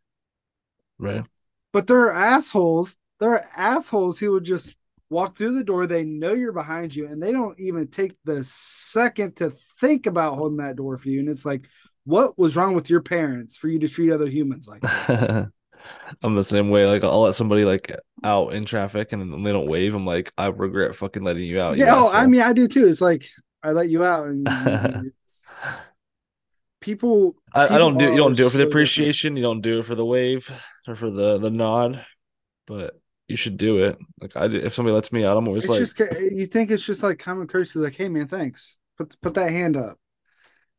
right. 0.98 1.24
but 1.72 1.86
there 1.86 2.06
are 2.06 2.14
assholes. 2.14 2.96
There 3.22 3.30
are 3.30 3.46
assholes 3.56 4.18
who 4.18 4.32
would 4.32 4.42
just 4.42 4.74
walk 5.10 5.36
through 5.38 5.54
the 5.54 5.62
door. 5.62 5.86
They 5.86 6.02
know 6.02 6.32
you're 6.32 6.50
behind 6.50 6.92
you, 6.92 7.06
and 7.06 7.22
they 7.22 7.30
don't 7.30 7.56
even 7.60 7.86
take 7.86 8.14
the 8.24 8.42
second 8.42 9.36
to 9.36 9.52
think 9.80 10.06
about 10.06 10.34
holding 10.34 10.56
that 10.58 10.74
door 10.74 10.98
for 10.98 11.08
you. 11.08 11.20
And 11.20 11.28
it's 11.28 11.46
like, 11.46 11.66
what 12.04 12.36
was 12.36 12.56
wrong 12.56 12.74
with 12.74 12.90
your 12.90 13.00
parents 13.00 13.56
for 13.56 13.68
you 13.68 13.78
to 13.78 13.88
treat 13.88 14.10
other 14.10 14.26
humans 14.26 14.66
like 14.66 14.80
this? 14.80 15.46
I'm 16.22 16.34
the 16.34 16.42
same 16.42 16.70
way. 16.70 16.84
Like 16.86 17.04
I'll 17.04 17.20
let 17.20 17.36
somebody 17.36 17.64
like 17.64 17.94
out 18.24 18.54
in 18.54 18.64
traffic 18.64 19.12
and 19.12 19.46
they 19.46 19.52
don't 19.52 19.68
wave. 19.68 19.94
I'm 19.94 20.04
like, 20.06 20.32
I 20.36 20.46
regret 20.46 20.96
fucking 20.96 21.22
letting 21.22 21.44
you 21.44 21.60
out. 21.60 21.78
you 21.78 21.84
yeah, 21.84 21.94
oh, 21.94 22.10
I 22.12 22.26
mean, 22.26 22.40
I 22.40 22.52
do 22.52 22.66
too. 22.66 22.88
It's 22.88 23.00
like 23.00 23.28
I 23.62 23.70
let 23.70 23.88
you 23.88 24.04
out, 24.04 24.26
and 24.26 24.48
you- 24.48 25.02
you- 25.04 25.12
people. 26.80 27.36
I, 27.54 27.76
I 27.76 27.78
don't 27.78 27.98
do 27.98 28.06
you 28.06 28.16
don't 28.16 28.36
do 28.36 28.46
it 28.46 28.50
for 28.50 28.56
the 28.56 28.64
different. 28.64 28.72
appreciation. 28.72 29.36
You 29.36 29.42
don't 29.42 29.60
do 29.60 29.80
it 29.80 29.86
for 29.86 29.94
the 29.94 30.04
wave 30.04 30.50
or 30.88 30.96
for 30.96 31.10
the 31.10 31.38
the 31.38 31.50
nod, 31.50 32.04
but 32.66 32.94
you 33.32 33.36
should 33.36 33.56
do 33.56 33.78
it. 33.78 33.98
Like 34.20 34.36
I, 34.36 34.44
if 34.44 34.74
somebody 34.74 34.94
lets 34.94 35.10
me 35.10 35.24
out, 35.24 35.36
I'm 35.36 35.48
always 35.48 35.64
It's 35.64 35.70
like, 35.70 36.10
just 36.10 36.32
you 36.32 36.46
think 36.46 36.70
it's 36.70 36.86
just 36.86 37.02
like 37.02 37.18
common 37.18 37.48
courtesy, 37.48 37.80
like, 37.80 37.96
hey 37.96 38.08
man, 38.08 38.28
thanks. 38.28 38.76
Put 38.96 39.20
put 39.20 39.34
that 39.34 39.50
hand 39.50 39.76
up. 39.76 39.98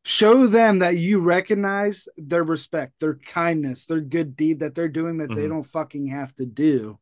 show 0.04 0.46
them 0.46 0.80
that 0.80 0.98
you 0.98 1.18
recognize 1.18 2.08
their 2.16 2.44
respect, 2.44 2.92
their 3.00 3.14
kindness, 3.14 3.86
their 3.86 4.00
good 4.00 4.36
deed 4.36 4.60
that 4.60 4.74
they're 4.74 4.88
doing 4.88 5.18
that 5.18 5.30
mm-hmm. 5.30 5.40
they 5.40 5.48
don't 5.48 5.64
fucking 5.64 6.08
have 6.08 6.34
to 6.36 6.46
do. 6.46 6.98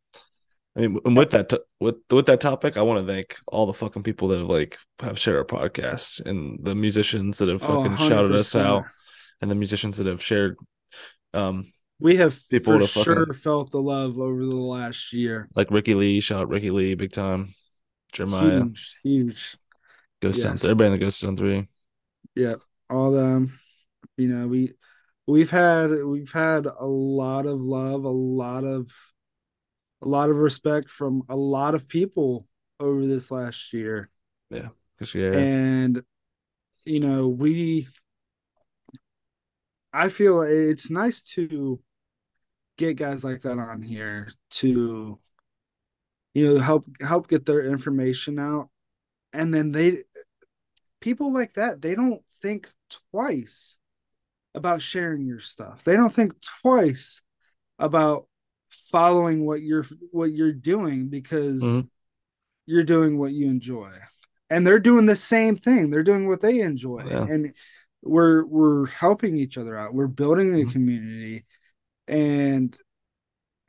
I 0.75 0.81
mean, 0.81 0.99
and 1.05 1.17
with 1.17 1.33
that, 1.33 1.53
with 1.81 1.97
with 2.09 2.27
that 2.27 2.41
topic, 2.41 2.79
I 2.79 2.83
want 2.83 3.07
to 3.07 3.13
thank 3.13 3.37
all 3.47 3.67
the 3.67 3.75
fucking 3.75 4.05
people 4.05 4.29
that 4.29 4.39
have 4.39 4.49
like 4.49 4.79
have 5.01 5.19
shared 5.19 5.37
our 5.37 5.45
podcast 5.45 6.25
and 6.25 6.65
the 6.65 6.75
musicians 6.75 7.39
that 7.39 7.49
have 7.49 7.63
oh, 7.63 7.67
fucking 7.67 7.97
oh, 7.99 8.09
shouted 8.09 8.33
us 8.33 8.57
out, 8.57 8.85
and 9.43 9.51
the 9.51 9.55
musicians 9.55 9.99
that 9.99 10.07
have 10.07 10.23
shared. 10.23 10.57
Um, 11.35 11.73
we 12.03 12.17
have 12.17 12.39
people 12.49 12.79
for 12.81 12.87
sure 12.87 13.27
fucking, 13.27 13.35
felt 13.35 13.71
the 13.71 13.81
love 13.81 14.19
over 14.19 14.45
the 14.45 14.57
last 14.57 15.13
year. 15.13 15.49
Like 15.55 15.71
Ricky 15.71 15.95
Lee, 15.95 16.21
shout 16.21 16.43
out 16.43 16.49
Ricky 16.49 16.71
Lee, 16.71 16.95
big 16.95 17.13
time. 17.13 17.55
Jeremiah, 18.13 18.61
huge, 18.61 18.99
huge. 19.03 19.57
Ghost 20.21 20.39
yes. 20.39 20.45
Town, 20.47 20.71
everybody 20.71 20.87
in 20.87 20.93
the 20.93 20.99
Ghost 20.99 21.21
Town 21.21 21.37
Three. 21.37 21.69
Yeah, 22.35 22.57
all 22.91 23.13
them. 23.13 23.59
You 24.17 24.29
know, 24.29 24.49
we 24.49 24.75
we've 25.27 25.51
had 25.51 25.91
we've 26.05 26.33
had 26.33 26.67
a 26.67 26.87
lot 26.87 27.47
of 27.47 27.61
love, 27.61 28.05
a 28.05 28.11
lot 28.11 28.65
of 28.65 28.91
a 30.03 30.09
lot 30.09 30.31
of 30.31 30.37
respect 30.37 30.91
from 30.91 31.23
a 31.29 31.37
lot 31.37 31.75
of 31.75 31.89
people 31.89 32.47
over 32.81 33.07
this 33.07 33.31
last 33.31 33.73
year. 33.73 34.11
Yeah. 34.51 34.69
Yeah. 35.15 35.33
And 35.33 36.03
you 36.85 37.01
know, 37.01 37.29
we 37.29 37.89
I 39.93 40.09
feel 40.09 40.43
it's 40.43 40.91
nice 40.91 41.23
to 41.35 41.81
get 42.77 42.97
guys 42.97 43.25
like 43.25 43.43
that 43.43 43.59
on 43.59 43.83
here 43.83 44.33
to 44.51 45.19
you 46.35 46.55
know 46.55 46.61
help 46.61 46.87
help 47.01 47.29
get 47.29 47.47
their 47.47 47.65
information 47.65 48.39
out. 48.39 48.69
And 49.33 49.53
then 49.53 49.73
they 49.73 50.05
people 51.01 51.33
like 51.33 51.55
that 51.55 51.83
they 51.83 51.95
don't 51.95 52.23
think 52.41 52.71
twice 53.11 53.77
about 54.55 54.83
sharing 54.83 55.27
your 55.27 55.41
stuff. 55.41 55.85
They 55.85 55.97
don't 55.97 56.13
think 56.13 56.35
twice 56.63 57.23
about 57.79 58.27
following 58.71 59.47
what 59.47 59.63
you're 59.63 59.87
what 60.11 60.33
you're 60.33 60.53
doing 60.53 61.09
because 61.09 61.63
mm-hmm. 61.63 61.87
you're 62.67 62.85
doing 62.85 63.19
what 63.19 63.33
you 63.33 63.47
enjoy. 63.47 63.91
And 64.51 64.67
they're 64.67 64.79
doing 64.79 65.07
the 65.07 65.17
same 65.17 65.57
thing. 65.57 65.91
They're 65.91 66.03
doing 66.03 66.29
what 66.29 66.43
they 66.43 66.61
enjoy. 66.61 67.07
Yeah. 67.09 67.23
and 67.23 67.55
we're 68.03 68.45
we're 68.45 68.87
helping 68.87 69.39
each 69.39 69.57
other 69.57 69.79
out. 69.79 69.95
We're 69.95 70.09
building 70.09 70.55
a 70.55 70.59
mm-hmm. 70.59 70.71
community 70.71 71.45
and 72.13 72.77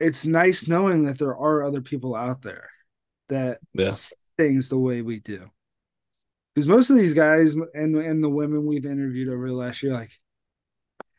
it's 0.00 0.26
nice 0.26 0.68
knowing 0.68 1.04
that 1.04 1.18
there 1.18 1.36
are 1.36 1.62
other 1.62 1.80
people 1.80 2.14
out 2.14 2.42
there 2.42 2.68
that 3.28 3.58
yeah. 3.72 3.90
see 3.90 4.14
things 4.36 4.68
the 4.68 4.78
way 4.78 5.00
we 5.02 5.20
do 5.20 5.48
because 6.54 6.66
most 6.68 6.90
of 6.90 6.96
these 6.96 7.14
guys 7.14 7.54
and 7.54 7.96
and 7.96 8.22
the 8.22 8.28
women 8.28 8.66
we've 8.66 8.86
interviewed 8.86 9.28
over 9.28 9.48
the 9.48 9.54
last 9.54 9.82
year 9.82 9.92
like 9.92 10.10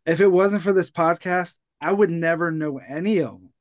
if 0.05 0.19
it 0.21 0.27
wasn't 0.27 0.61
for 0.61 0.73
this 0.73 0.91
podcast 0.91 1.55
i 1.79 1.91
would 1.91 2.09
never 2.09 2.51
know 2.51 2.77
any 2.77 3.19
of 3.19 3.31
them 3.31 3.53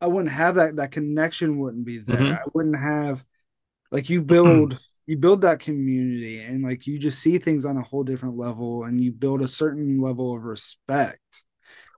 I 0.00 0.06
wouldn't 0.08 0.32
have 0.32 0.56
that 0.56 0.76
that 0.76 0.92
connection 0.92 1.58
wouldn't 1.58 1.84
be 1.84 1.98
there. 1.98 2.16
Mm-hmm. 2.16 2.34
I 2.34 2.50
wouldn't 2.52 2.78
have 2.78 3.24
like 3.90 4.10
you 4.10 4.22
build 4.22 4.78
you 5.06 5.16
build 5.16 5.42
that 5.42 5.60
community 5.60 6.42
and 6.42 6.62
like 6.62 6.86
you 6.86 6.98
just 6.98 7.20
see 7.20 7.38
things 7.38 7.64
on 7.64 7.76
a 7.76 7.82
whole 7.82 8.02
different 8.02 8.36
level 8.36 8.84
and 8.84 9.00
you 9.00 9.12
build 9.12 9.40
a 9.40 9.48
certain 9.48 10.00
level 10.00 10.36
of 10.36 10.42
respect. 10.42 11.42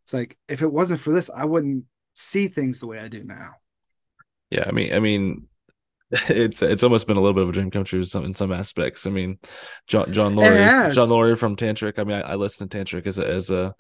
It's 0.09 0.15
like 0.15 0.39
if 0.49 0.63
it 0.63 0.73
wasn't 0.73 1.03
for 1.03 1.13
this, 1.13 1.29
I 1.29 1.45
wouldn't 1.45 1.85
see 2.15 2.49
things 2.49 2.81
the 2.81 2.87
way 2.87 2.99
I 2.99 3.09
do 3.09 3.23
now. 3.25 3.51
Yeah, 4.49 4.65
I 4.67 4.73
mean, 4.73 4.95
I 4.95 5.01
mean, 5.01 5.49
it's 6.11 6.63
it's 6.63 6.83
almost 6.83 7.07
been 7.07 7.19
a 7.19 7.21
little 7.21 7.35
bit 7.35 7.43
of 7.43 7.51
a 7.51 7.53
dream 7.53 7.71
come 7.71 7.85
true 7.85 8.01
in 8.01 8.07
some 8.07 8.25
in 8.25 8.35
some 8.35 8.51
aspects. 8.51 9.07
I 9.07 9.11
mean, 9.11 9.39
John 9.87 10.11
John 10.15 10.35
Laurie 10.35 10.95
John 10.95 11.11
Laurie 11.11 11.37
from 11.37 11.57
Tantric. 11.57 11.99
I 11.99 12.05
mean, 12.05 12.23
I, 12.23 12.33
I 12.33 12.35
listened 12.37 12.71
to 12.71 12.79
Tantric 12.79 13.07
as 13.07 13.19
a 13.19 13.29
as 13.29 13.51
a 13.51 13.75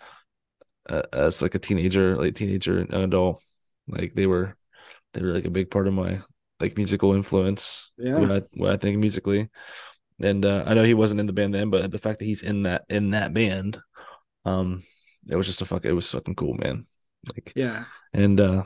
as 1.15 1.41
like 1.41 1.55
a 1.55 1.59
teenager, 1.59 2.19
late 2.19 2.37
teenager, 2.37 2.81
an 2.81 2.95
adult, 2.95 3.41
like 3.87 4.13
they 4.13 4.27
were, 4.27 4.55
they 5.15 5.23
were 5.23 5.33
like 5.33 5.47
a 5.47 5.51
big 5.51 5.71
part 5.71 5.89
of 5.89 5.95
my 5.95 6.21
like 6.61 6.77
musical 6.77 7.15
influence. 7.15 7.91
Yeah, 7.97 8.19
what 8.19 8.33
I, 8.33 8.43
what 8.53 8.73
I 8.73 8.77
think 8.77 8.99
musically, 8.99 9.49
and 10.21 10.45
uh, 10.45 10.65
I 10.67 10.75
know 10.75 10.85
he 10.85 10.93
wasn't 10.93 11.21
in 11.21 11.27
the 11.27 11.33
band 11.33 11.55
then, 11.55 11.71
but 11.71 11.91
the 11.91 11.99
fact 11.99 12.19
that 12.19 12.27
he's 12.27 12.43
in 12.43 12.65
that 12.65 12.85
in 12.91 13.13
that 13.13 13.33
band, 13.33 13.79
um, 14.45 14.83
it 15.29 15.37
was 15.37 15.47
just 15.47 15.63
a 15.63 15.65
fuck. 15.65 15.85
It 15.85 15.93
was 15.93 16.11
fucking 16.11 16.35
cool, 16.35 16.55
man. 16.55 16.87
Like 17.27 17.53
yeah, 17.57 17.85
and 18.13 18.41
uh, 18.41 18.63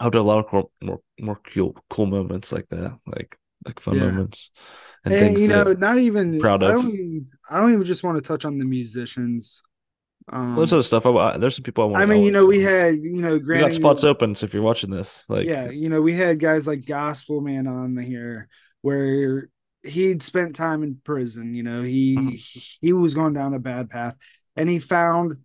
I 0.00 0.04
hope 0.04 0.14
a 0.14 0.18
lot 0.18 0.38
of 0.38 0.46
cool, 0.48 0.72
more 0.82 1.00
more 1.20 1.40
cool 1.52 1.76
cool 1.90 2.06
moments 2.06 2.52
like 2.52 2.68
that, 2.70 2.98
like 3.06 3.36
like 3.66 3.80
fun 3.80 3.96
yeah. 3.96 4.04
moments. 4.04 4.50
And, 5.04 5.14
and 5.14 5.40
you 5.40 5.48
know, 5.48 5.72
not 5.72 5.98
even 5.98 6.38
proud 6.38 6.62
of. 6.62 6.70
I 6.70 6.74
don't 6.74 6.94
even, 6.94 7.26
I 7.50 7.60
don't 7.60 7.72
even 7.72 7.84
just 7.84 8.04
want 8.04 8.18
to 8.18 8.22
touch 8.22 8.44
on 8.44 8.58
the 8.58 8.64
musicians 8.64 9.62
um, 10.30 10.56
Lots 10.56 10.72
of 10.72 10.84
stuff. 10.84 11.06
I, 11.06 11.36
there's 11.36 11.56
some 11.56 11.64
people 11.64 11.84
I 11.84 11.86
want. 11.88 12.02
I 12.02 12.06
mean, 12.06 12.22
you 12.22 12.30
know, 12.30 12.46
we 12.46 12.60
had 12.60 12.96
you 12.96 13.20
know, 13.20 13.36
we 13.36 13.58
got 13.58 13.72
spots 13.72 14.04
open. 14.04 14.34
So 14.34 14.44
if 14.46 14.54
you're 14.54 14.62
watching 14.62 14.90
this, 14.90 15.24
like, 15.28 15.46
yeah, 15.46 15.70
you 15.70 15.88
know, 15.88 16.00
we 16.00 16.14
had 16.14 16.38
guys 16.38 16.66
like 16.66 16.86
Gospel 16.86 17.40
Man 17.40 17.66
on 17.66 17.94
the 17.94 18.02
here 18.02 18.48
where 18.82 19.48
he'd 19.82 20.22
spent 20.22 20.54
time 20.54 20.82
in 20.82 21.00
prison. 21.02 21.54
You 21.54 21.62
know, 21.62 21.82
he 21.82 22.16
mm-hmm. 22.16 22.60
he 22.80 22.92
was 22.92 23.14
going 23.14 23.32
down 23.32 23.54
a 23.54 23.58
bad 23.58 23.90
path, 23.90 24.14
and 24.56 24.68
he 24.68 24.78
found. 24.78 25.38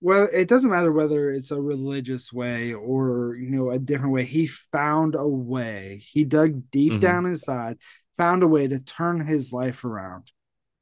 Well, 0.00 0.28
it 0.30 0.48
doesn't 0.48 0.70
matter 0.70 0.92
whether 0.92 1.30
it's 1.30 1.50
a 1.50 1.60
religious 1.60 2.30
way 2.30 2.74
or 2.74 3.36
you 3.36 3.50
know 3.50 3.70
a 3.70 3.78
different 3.78 4.12
way. 4.12 4.24
He 4.24 4.46
found 4.46 5.14
a 5.14 5.26
way. 5.26 6.02
He 6.04 6.24
dug 6.24 6.70
deep 6.70 6.92
mm-hmm. 6.92 7.00
down 7.00 7.26
inside, 7.26 7.78
found 8.18 8.42
a 8.42 8.48
way 8.48 8.68
to 8.68 8.80
turn 8.80 9.24
his 9.24 9.52
life 9.52 9.84
around, 9.84 10.30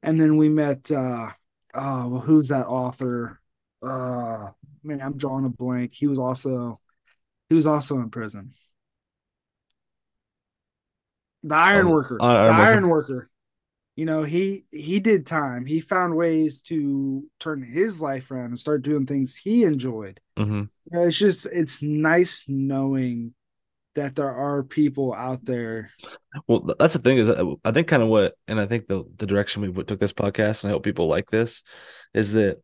and 0.01 0.19
then 0.19 0.37
we 0.37 0.49
met. 0.49 0.91
uh 0.91 1.31
oh 1.73 2.07
well 2.07 2.21
who's 2.21 2.49
that 2.49 2.67
author 2.67 3.39
uh 3.81 4.47
man 4.83 5.01
i'm 5.01 5.17
drawing 5.17 5.45
a 5.45 5.49
blank 5.49 5.91
he 5.93 6.07
was 6.07 6.19
also 6.19 6.79
he 7.49 7.55
was 7.55 7.65
also 7.65 7.97
in 7.97 8.09
prison 8.09 8.53
the 11.43 11.55
iron 11.55 11.87
oh, 11.87 11.91
worker 11.91 12.17
the 12.19 12.25
iron 12.25 12.87
worker 12.87 13.29
you 13.95 14.05
know 14.05 14.23
he 14.23 14.65
he 14.71 14.99
did 14.99 15.25
time 15.25 15.65
he 15.65 15.79
found 15.79 16.15
ways 16.15 16.59
to 16.61 17.23
turn 17.39 17.61
his 17.61 18.01
life 18.01 18.31
around 18.31 18.45
and 18.45 18.59
start 18.59 18.81
doing 18.81 19.05
things 19.05 19.35
he 19.35 19.63
enjoyed 19.63 20.19
mm-hmm. 20.37 20.61
you 20.61 20.69
know, 20.91 21.03
it's 21.03 21.17
just 21.17 21.45
it's 21.47 21.81
nice 21.81 22.43
knowing 22.47 23.33
that 23.95 24.15
there 24.15 24.31
are 24.31 24.63
people 24.63 25.13
out 25.13 25.45
there. 25.45 25.91
Well, 26.47 26.73
that's 26.79 26.93
the 26.93 26.99
thing 26.99 27.17
is, 27.17 27.29
I 27.63 27.71
think 27.71 27.87
kind 27.87 28.01
of 28.01 28.09
what, 28.09 28.33
and 28.47 28.59
I 28.59 28.65
think 28.65 28.87
the 28.87 29.03
the 29.17 29.27
direction 29.27 29.61
we 29.61 29.83
took 29.83 29.99
this 29.99 30.13
podcast, 30.13 30.63
and 30.63 30.71
I 30.71 30.73
hope 30.73 30.83
people 30.83 31.07
like 31.07 31.29
this, 31.29 31.63
is 32.13 32.33
that 32.33 32.61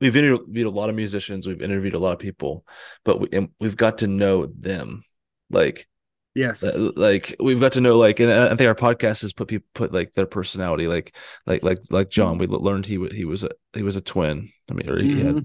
we've 0.00 0.16
interviewed 0.16 0.66
a 0.66 0.70
lot 0.70 0.90
of 0.90 0.96
musicians, 0.96 1.46
we've 1.46 1.62
interviewed 1.62 1.94
a 1.94 1.98
lot 1.98 2.12
of 2.12 2.18
people, 2.18 2.64
but 3.04 3.20
we 3.20 3.28
and 3.32 3.50
we've 3.60 3.76
got 3.76 3.98
to 3.98 4.06
know 4.06 4.46
them, 4.46 5.02
like. 5.50 5.86
Yes, 6.36 6.62
like 6.76 7.34
we've 7.40 7.58
got 7.58 7.72
to 7.72 7.80
know, 7.80 7.96
like, 7.96 8.20
and 8.20 8.30
I 8.30 8.54
think 8.54 8.68
our 8.68 8.74
podcast 8.74 9.22
has 9.22 9.32
put 9.32 9.48
people 9.48 9.66
put 9.72 9.90
like 9.90 10.12
their 10.12 10.26
personality, 10.26 10.86
like, 10.86 11.16
like, 11.46 11.62
like, 11.62 11.78
like 11.88 12.10
John. 12.10 12.36
We 12.36 12.46
learned 12.46 12.84
he 12.84 13.02
he 13.10 13.24
was 13.24 13.42
a 13.42 13.48
he 13.72 13.82
was 13.82 13.96
a 13.96 14.02
twin. 14.02 14.50
I 14.70 14.74
mean, 14.74 14.90
or 14.90 15.00
he 15.00 15.14
mm-hmm. 15.14 15.26
had 15.26 15.44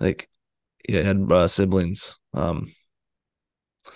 like 0.00 0.28
he 0.88 0.94
had 0.94 1.30
uh, 1.30 1.46
siblings. 1.46 2.18
Um, 2.34 2.72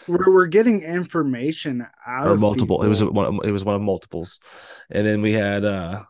we're, 0.07 0.33
we're 0.33 0.47
getting 0.47 0.83
information 0.83 1.85
out 2.07 2.29
or 2.29 2.35
of 2.35 2.41
multiple. 2.41 2.79
People. 2.79 2.85
It 2.85 2.89
was 2.89 3.03
one. 3.03 3.41
It 3.43 3.51
was 3.51 3.65
one 3.65 3.75
of 3.75 3.83
multiples, 3.83 4.39
and 4.89 5.05
then 5.05 5.23
we 5.23 5.33
had 5.33 5.65
uh 5.65 6.05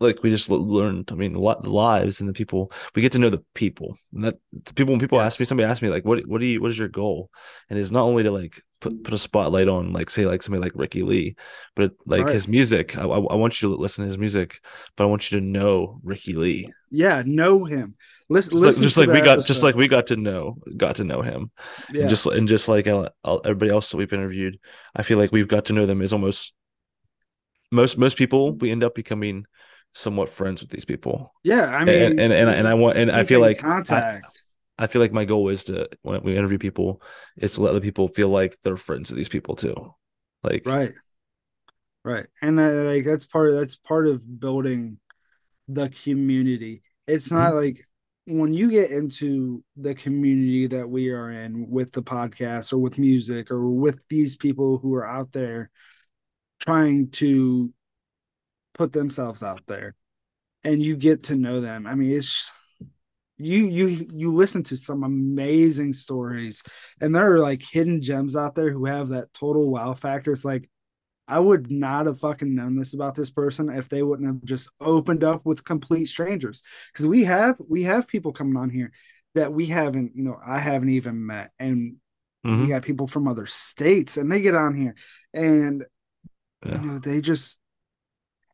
like 0.00 0.22
we 0.22 0.30
just 0.30 0.48
learned. 0.48 1.10
I 1.12 1.14
mean, 1.14 1.34
the 1.34 1.38
lives 1.38 2.20
and 2.20 2.28
the 2.28 2.32
people. 2.32 2.72
We 2.94 3.02
get 3.02 3.12
to 3.12 3.18
know 3.18 3.28
the 3.28 3.44
people. 3.54 3.96
And 4.14 4.24
that 4.24 4.38
people 4.74 4.92
when 4.92 5.00
people 5.00 5.18
yes. 5.18 5.26
ask 5.26 5.40
me, 5.40 5.46
somebody 5.46 5.68
asked 5.68 5.82
me 5.82 5.90
like, 5.90 6.04
"What 6.04 6.26
what 6.26 6.40
do 6.40 6.46
you 6.46 6.60
what 6.60 6.70
is 6.70 6.78
your 6.78 6.88
goal?" 6.88 7.30
And 7.68 7.78
it's 7.78 7.90
not 7.90 8.04
only 8.04 8.22
to 8.22 8.30
like 8.30 8.62
put 8.80 9.04
put 9.04 9.12
a 9.12 9.18
spotlight 9.18 9.68
on 9.68 9.92
like 9.92 10.08
say 10.08 10.26
like 10.26 10.42
somebody 10.42 10.62
like 10.62 10.72
Ricky 10.74 11.02
Lee, 11.02 11.36
but 11.76 11.92
like 12.06 12.24
right. 12.24 12.34
his 12.34 12.48
music. 12.48 12.96
I, 12.96 13.02
I 13.02 13.34
want 13.34 13.60
you 13.60 13.68
to 13.68 13.76
listen 13.76 14.02
to 14.02 14.08
his 14.08 14.18
music, 14.18 14.60
but 14.96 15.04
I 15.04 15.06
want 15.06 15.30
you 15.30 15.38
to 15.38 15.44
know 15.44 16.00
Ricky 16.02 16.32
Lee. 16.32 16.72
Yeah, 16.90 17.22
know 17.26 17.64
him. 17.64 17.94
Listen, 18.30 18.52
just 18.52 18.80
listen. 18.80 18.82
Like, 18.82 18.86
just 18.86 18.96
like 18.96 19.08
we 19.08 19.20
got, 19.20 19.38
episode. 19.38 19.48
just 19.48 19.62
like 19.62 19.74
we 19.74 19.86
got 19.86 20.06
to 20.06 20.16
know, 20.16 20.56
got 20.76 20.96
to 20.96 21.04
know 21.04 21.20
him. 21.20 21.50
Yeah. 21.92 22.02
And 22.02 22.10
just 22.10 22.24
and 22.26 22.48
just 22.48 22.68
like 22.68 22.86
uh, 22.86 23.10
everybody 23.24 23.70
else 23.70 23.90
that 23.90 23.98
we've 23.98 24.12
interviewed, 24.12 24.58
I 24.96 25.02
feel 25.02 25.18
like 25.18 25.30
we've 25.30 25.46
got 25.46 25.66
to 25.66 25.72
know 25.74 25.84
them 25.84 26.00
is 26.00 26.14
almost 26.14 26.54
most 27.70 27.98
most 27.98 28.16
people. 28.16 28.52
We 28.54 28.70
end 28.70 28.82
up 28.82 28.94
becoming 28.94 29.44
somewhat 29.94 30.28
friends 30.28 30.60
with 30.60 30.70
these 30.70 30.84
people. 30.84 31.34
Yeah, 31.42 31.66
I 31.66 31.84
mean, 31.84 32.02
and 32.02 32.20
and 32.20 32.32
and, 32.32 32.50
and 32.50 32.68
I 32.68 32.74
want, 32.74 32.98
and 32.98 33.10
I 33.10 33.24
feel 33.24 33.40
like 33.40 33.58
contact. 33.58 34.42
I, 34.78 34.84
I, 34.84 34.86
feel 34.86 35.02
like 35.02 35.12
my 35.12 35.24
goal 35.24 35.48
is 35.48 35.64
to 35.64 35.88
when 36.02 36.22
we 36.22 36.36
interview 36.36 36.58
people 36.58 37.02
is 37.36 37.54
to 37.54 37.62
let 37.62 37.74
the 37.74 37.80
people 37.80 38.08
feel 38.08 38.28
like 38.28 38.58
they're 38.62 38.76
friends 38.76 39.10
with 39.10 39.16
these 39.16 39.28
people 39.28 39.56
too. 39.56 39.94
Like 40.42 40.62
right, 40.66 40.92
right, 42.04 42.26
and 42.40 42.58
that 42.58 42.72
like 42.72 43.04
that's 43.04 43.26
part 43.26 43.50
of 43.50 43.56
that's 43.56 43.76
part 43.76 44.06
of 44.06 44.40
building 44.40 44.98
the 45.68 45.88
community. 45.88 46.82
It's 47.06 47.30
not 47.30 47.48
mm-hmm. 47.48 47.56
like 47.56 47.84
when 48.26 48.54
you 48.54 48.70
get 48.70 48.90
into 48.90 49.64
the 49.76 49.94
community 49.94 50.66
that 50.68 50.88
we 50.88 51.10
are 51.10 51.30
in 51.30 51.68
with 51.68 51.92
the 51.92 52.02
podcast 52.02 52.72
or 52.72 52.78
with 52.78 52.98
music 52.98 53.50
or 53.50 53.68
with 53.68 53.98
these 54.08 54.36
people 54.36 54.78
who 54.78 54.94
are 54.94 55.06
out 55.06 55.32
there 55.32 55.70
trying 56.60 57.10
to 57.10 57.72
put 58.74 58.92
themselves 58.92 59.42
out 59.42 59.62
there 59.66 59.94
and 60.64 60.82
you 60.82 60.96
get 60.96 61.24
to 61.24 61.34
know 61.34 61.60
them. 61.60 61.86
I 61.86 61.94
mean, 61.94 62.12
it's 62.12 62.50
you 63.36 63.64
you 63.64 64.06
you 64.12 64.34
listen 64.34 64.62
to 64.64 64.76
some 64.76 65.02
amazing 65.02 65.94
stories 65.94 66.62
and 67.00 67.14
there 67.14 67.32
are 67.32 67.38
like 67.38 67.62
hidden 67.62 68.02
gems 68.02 68.36
out 68.36 68.54
there 68.54 68.70
who 68.70 68.84
have 68.84 69.08
that 69.08 69.32
total 69.32 69.70
wow 69.70 69.94
factor. 69.94 70.32
It's 70.32 70.44
like 70.44 70.68
I 71.30 71.38
would 71.38 71.70
not 71.70 72.06
have 72.06 72.18
fucking 72.18 72.54
known 72.54 72.76
this 72.76 72.92
about 72.92 73.14
this 73.14 73.30
person 73.30 73.70
if 73.70 73.88
they 73.88 74.02
wouldn't 74.02 74.28
have 74.28 74.44
just 74.44 74.68
opened 74.80 75.22
up 75.22 75.46
with 75.46 75.64
complete 75.64 76.06
strangers. 76.06 76.62
Because 76.92 77.06
we 77.06 77.24
have 77.24 77.56
we 77.68 77.84
have 77.84 78.08
people 78.08 78.32
coming 78.32 78.56
on 78.56 78.68
here 78.68 78.90
that 79.36 79.52
we 79.52 79.66
haven't, 79.66 80.16
you 80.16 80.24
know, 80.24 80.36
I 80.44 80.58
haven't 80.58 80.90
even 80.90 81.24
met. 81.24 81.52
And 81.60 81.96
mm-hmm. 82.44 82.62
we 82.62 82.68
got 82.68 82.82
people 82.82 83.06
from 83.06 83.28
other 83.28 83.46
states 83.46 84.16
and 84.16 84.30
they 84.30 84.40
get 84.40 84.56
on 84.56 84.74
here 84.74 84.96
and 85.32 85.84
yeah. 86.66 86.80
you 86.80 86.86
know, 86.86 86.98
they 86.98 87.20
just 87.20 87.59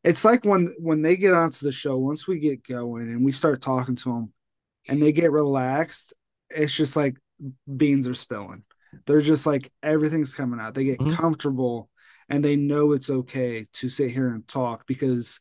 it's 0.07 0.24
like 0.24 0.44
when 0.44 0.72
when 0.78 1.02
they 1.02 1.16
get 1.16 1.34
onto 1.34 1.66
the 1.66 1.72
show, 1.72 1.98
once 1.98 2.28
we 2.28 2.38
get 2.38 2.66
going 2.66 3.09
and 3.09 3.24
we 3.24 3.32
start 3.32 3.61
talking 3.61 3.96
to 3.96 4.09
them 4.11 4.32
and 4.88 5.02
they 5.02 5.11
get 5.11 5.32
relaxed, 5.32 6.14
it's 6.48 6.72
just 6.72 6.94
like 6.94 7.16
beans 7.76 8.07
are 8.07 8.14
spilling. 8.14 8.62
They're 9.07 9.20
just 9.20 9.46
like 9.46 9.72
everything's 9.82 10.32
coming 10.32 10.61
out. 10.61 10.74
They 10.74 10.84
get 10.84 11.00
mm-hmm. 11.00 11.14
comfortable 11.14 11.90
and 12.28 12.44
they 12.44 12.54
know 12.54 12.92
it's 12.92 13.11
okay 13.11 13.66
to 13.74 13.88
sit 13.88 14.12
here 14.12 14.28
and 14.28 14.46
talk 14.46 14.86
because 14.86 15.40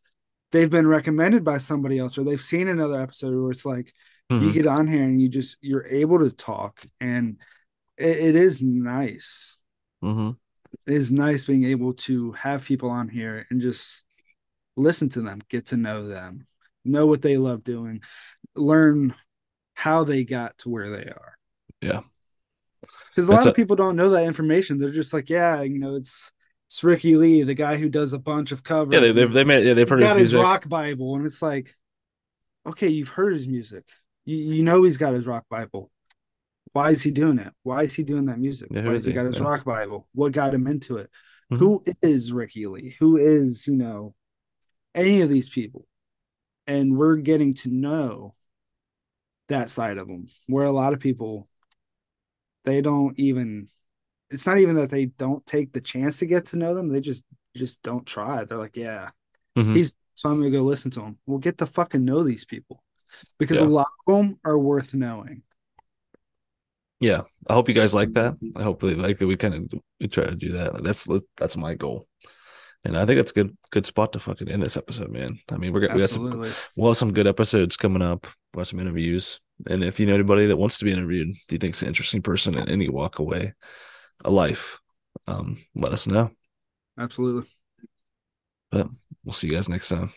they've 0.51 0.69
been 0.69 0.87
recommended 0.87 1.43
by 1.43 1.59
somebody 1.59 1.99
else 1.99 2.17
or 2.17 2.23
they've 2.23 2.41
seen 2.41 2.67
another 2.67 2.99
episode 2.99 3.39
where 3.39 3.51
it's 3.51 3.65
like 3.65 3.93
mm-hmm. 4.31 4.45
you 4.45 4.51
get 4.51 4.65
on 4.65 4.87
here 4.87 5.03
and 5.03 5.21
you 5.21 5.29
just 5.29 5.57
you're 5.61 5.85
able 5.85 6.19
to 6.19 6.31
talk 6.31 6.83
and 6.99 7.37
it, 7.97 8.17
it 8.17 8.35
is 8.35 8.61
nice 8.61 9.57
mm-hmm. 10.03 10.31
it 10.87 10.93
is 10.93 11.11
nice 11.11 11.45
being 11.45 11.65
able 11.65 11.93
to 11.93 12.31
have 12.33 12.65
people 12.65 12.89
on 12.89 13.09
here 13.09 13.45
and 13.49 13.61
just 13.61 14.04
listen 14.75 15.09
to 15.09 15.21
them 15.21 15.41
get 15.49 15.67
to 15.67 15.77
know 15.77 16.07
them 16.07 16.47
know 16.83 17.05
what 17.05 17.21
they 17.21 17.37
love 17.37 17.63
doing 17.63 18.01
learn 18.55 19.13
how 19.73 20.03
they 20.03 20.23
got 20.23 20.57
to 20.57 20.69
where 20.69 20.89
they 20.89 21.03
are 21.09 21.37
yeah 21.81 22.01
because 23.09 23.27
a 23.27 23.31
That's 23.31 23.45
lot 23.45 23.47
of 23.47 23.55
people 23.55 23.75
don't 23.75 23.95
know 23.95 24.09
that 24.11 24.25
information 24.25 24.77
they're 24.77 24.89
just 24.89 25.13
like 25.13 25.29
yeah 25.29 25.61
you 25.61 25.79
know 25.79 25.95
it's 25.95 26.31
it's 26.67 26.83
Ricky 26.83 27.15
Lee, 27.15 27.43
the 27.43 27.53
guy 27.53 27.77
who 27.77 27.89
does 27.89 28.13
a 28.13 28.19
bunch 28.19 28.51
of 28.51 28.63
covers. 28.63 28.93
Yeah, 28.93 28.99
they 28.99 29.11
they 29.11 29.25
they 29.25 29.43
made 29.43 29.65
yeah 29.65 29.73
they 29.73 29.85
produced 29.85 30.09
got 30.09 30.17
his 30.17 30.33
music. 30.33 30.43
rock 30.43 30.67
Bible, 30.67 31.15
and 31.15 31.25
it's 31.25 31.41
like, 31.41 31.75
okay, 32.65 32.89
you've 32.89 33.09
heard 33.09 33.33
his 33.33 33.47
music, 33.47 33.85
you 34.25 34.37
you 34.37 34.63
know 34.63 34.83
he's 34.83 34.97
got 34.97 35.13
his 35.13 35.25
rock 35.25 35.45
Bible. 35.49 35.91
Why 36.73 36.91
is 36.91 37.01
he 37.01 37.11
doing 37.11 37.39
it? 37.39 37.53
Why 37.63 37.83
is 37.83 37.93
he 37.93 38.03
doing 38.03 38.25
that 38.25 38.39
music? 38.39 38.67
Yeah, 38.71 38.83
Why 38.83 38.93
has 38.93 39.05
he, 39.05 39.11
he 39.11 39.15
got 39.15 39.27
his 39.27 39.37
yeah. 39.37 39.43
rock 39.43 39.63
Bible? 39.63 40.07
What 40.13 40.33
got 40.33 40.53
him 40.53 40.67
into 40.67 40.97
it? 40.97 41.09
Mm-hmm. 41.51 41.57
Who 41.57 41.83
is 42.01 42.31
Ricky 42.31 42.65
Lee? 42.67 42.95
Who 42.99 43.17
is 43.17 43.67
you 43.67 43.75
know 43.75 44.15
any 44.95 45.21
of 45.21 45.29
these 45.29 45.49
people? 45.49 45.85
And 46.67 46.97
we're 46.97 47.17
getting 47.17 47.53
to 47.55 47.69
know 47.69 48.33
that 49.49 49.69
side 49.69 49.99
of 49.99 50.07
them, 50.07 50.27
where 50.47 50.65
a 50.65 50.71
lot 50.71 50.93
of 50.93 50.99
people 50.99 51.47
they 52.63 52.81
don't 52.81 53.17
even 53.19 53.67
it's 54.31 54.47
not 54.47 54.57
even 54.57 54.75
that 54.75 54.89
they 54.89 55.05
don't 55.05 55.45
take 55.45 55.71
the 55.71 55.81
chance 55.81 56.17
to 56.19 56.25
get 56.25 56.47
to 56.47 56.57
know 56.57 56.73
them; 56.73 56.89
they 56.89 56.99
just 56.99 57.23
just 57.55 57.81
don't 57.83 58.05
try. 58.05 58.43
They're 58.43 58.57
like, 58.57 58.75
yeah, 58.75 59.09
mm-hmm. 59.55 59.73
he's 59.73 59.95
so 60.15 60.29
I'm 60.29 60.39
gonna 60.39 60.49
go 60.49 60.63
listen 60.63 60.91
to 60.91 61.01
him. 61.01 61.17
We'll 61.25 61.39
get 61.39 61.57
to 61.59 61.65
fucking 61.65 62.03
know 62.03 62.23
these 62.23 62.45
people 62.45 62.83
because 63.37 63.59
yeah. 63.59 63.65
a 63.65 63.67
lot 63.67 63.87
of 64.07 64.15
them 64.15 64.39
are 64.43 64.57
worth 64.57 64.93
knowing. 64.93 65.43
Yeah, 66.99 67.21
I 67.47 67.53
hope 67.53 67.67
you 67.69 67.75
guys 67.75 67.93
like 67.93 68.13
that. 68.13 68.35
I 68.55 68.63
hope 68.63 68.81
we 68.81 68.95
like 68.95 69.19
that. 69.19 69.27
We 69.27 69.37
kind 69.37 69.53
of 69.53 69.79
we 69.99 70.07
try 70.07 70.25
to 70.25 70.35
do 70.35 70.53
that. 70.53 70.83
That's 70.83 71.07
that's 71.37 71.57
my 71.57 71.75
goal, 71.75 72.07
and 72.85 72.97
I 72.97 73.05
think 73.05 73.17
that's 73.17 73.31
good 73.31 73.57
good 73.71 73.85
spot 73.85 74.13
to 74.13 74.19
fucking 74.19 74.49
end 74.49 74.63
this 74.63 74.77
episode, 74.77 75.09
man. 75.09 75.39
I 75.51 75.57
mean, 75.57 75.73
we're 75.73 75.81
gonna 75.81 75.95
we 75.95 76.01
got 76.01 76.09
some 76.11 76.51
we'll 76.75 76.91
have 76.91 76.97
some 76.97 77.13
good 77.13 77.27
episodes 77.27 77.75
coming 77.75 78.01
up. 78.01 78.27
We'll 78.53 78.61
have 78.61 78.67
some 78.67 78.79
interviews, 78.79 79.39
and 79.67 79.83
if 79.83 79.99
you 79.99 80.05
know 80.05 80.13
anybody 80.13 80.45
that 80.45 80.57
wants 80.57 80.77
to 80.77 80.85
be 80.85 80.93
interviewed, 80.93 81.33
do 81.47 81.55
you 81.55 81.59
think's 81.59 81.81
an 81.81 81.87
interesting 81.87 82.21
person 82.21 82.57
in 82.57 82.69
any 82.69 82.87
walk 82.87 83.19
away, 83.19 83.53
a 84.23 84.29
life, 84.29 84.79
um, 85.27 85.57
let 85.75 85.91
us 85.91 86.07
know. 86.07 86.31
Absolutely. 86.97 87.49
But 88.71 88.87
we'll 89.23 89.33
see 89.33 89.47
you 89.47 89.55
guys 89.55 89.67
next 89.67 89.89
time. 89.89 90.11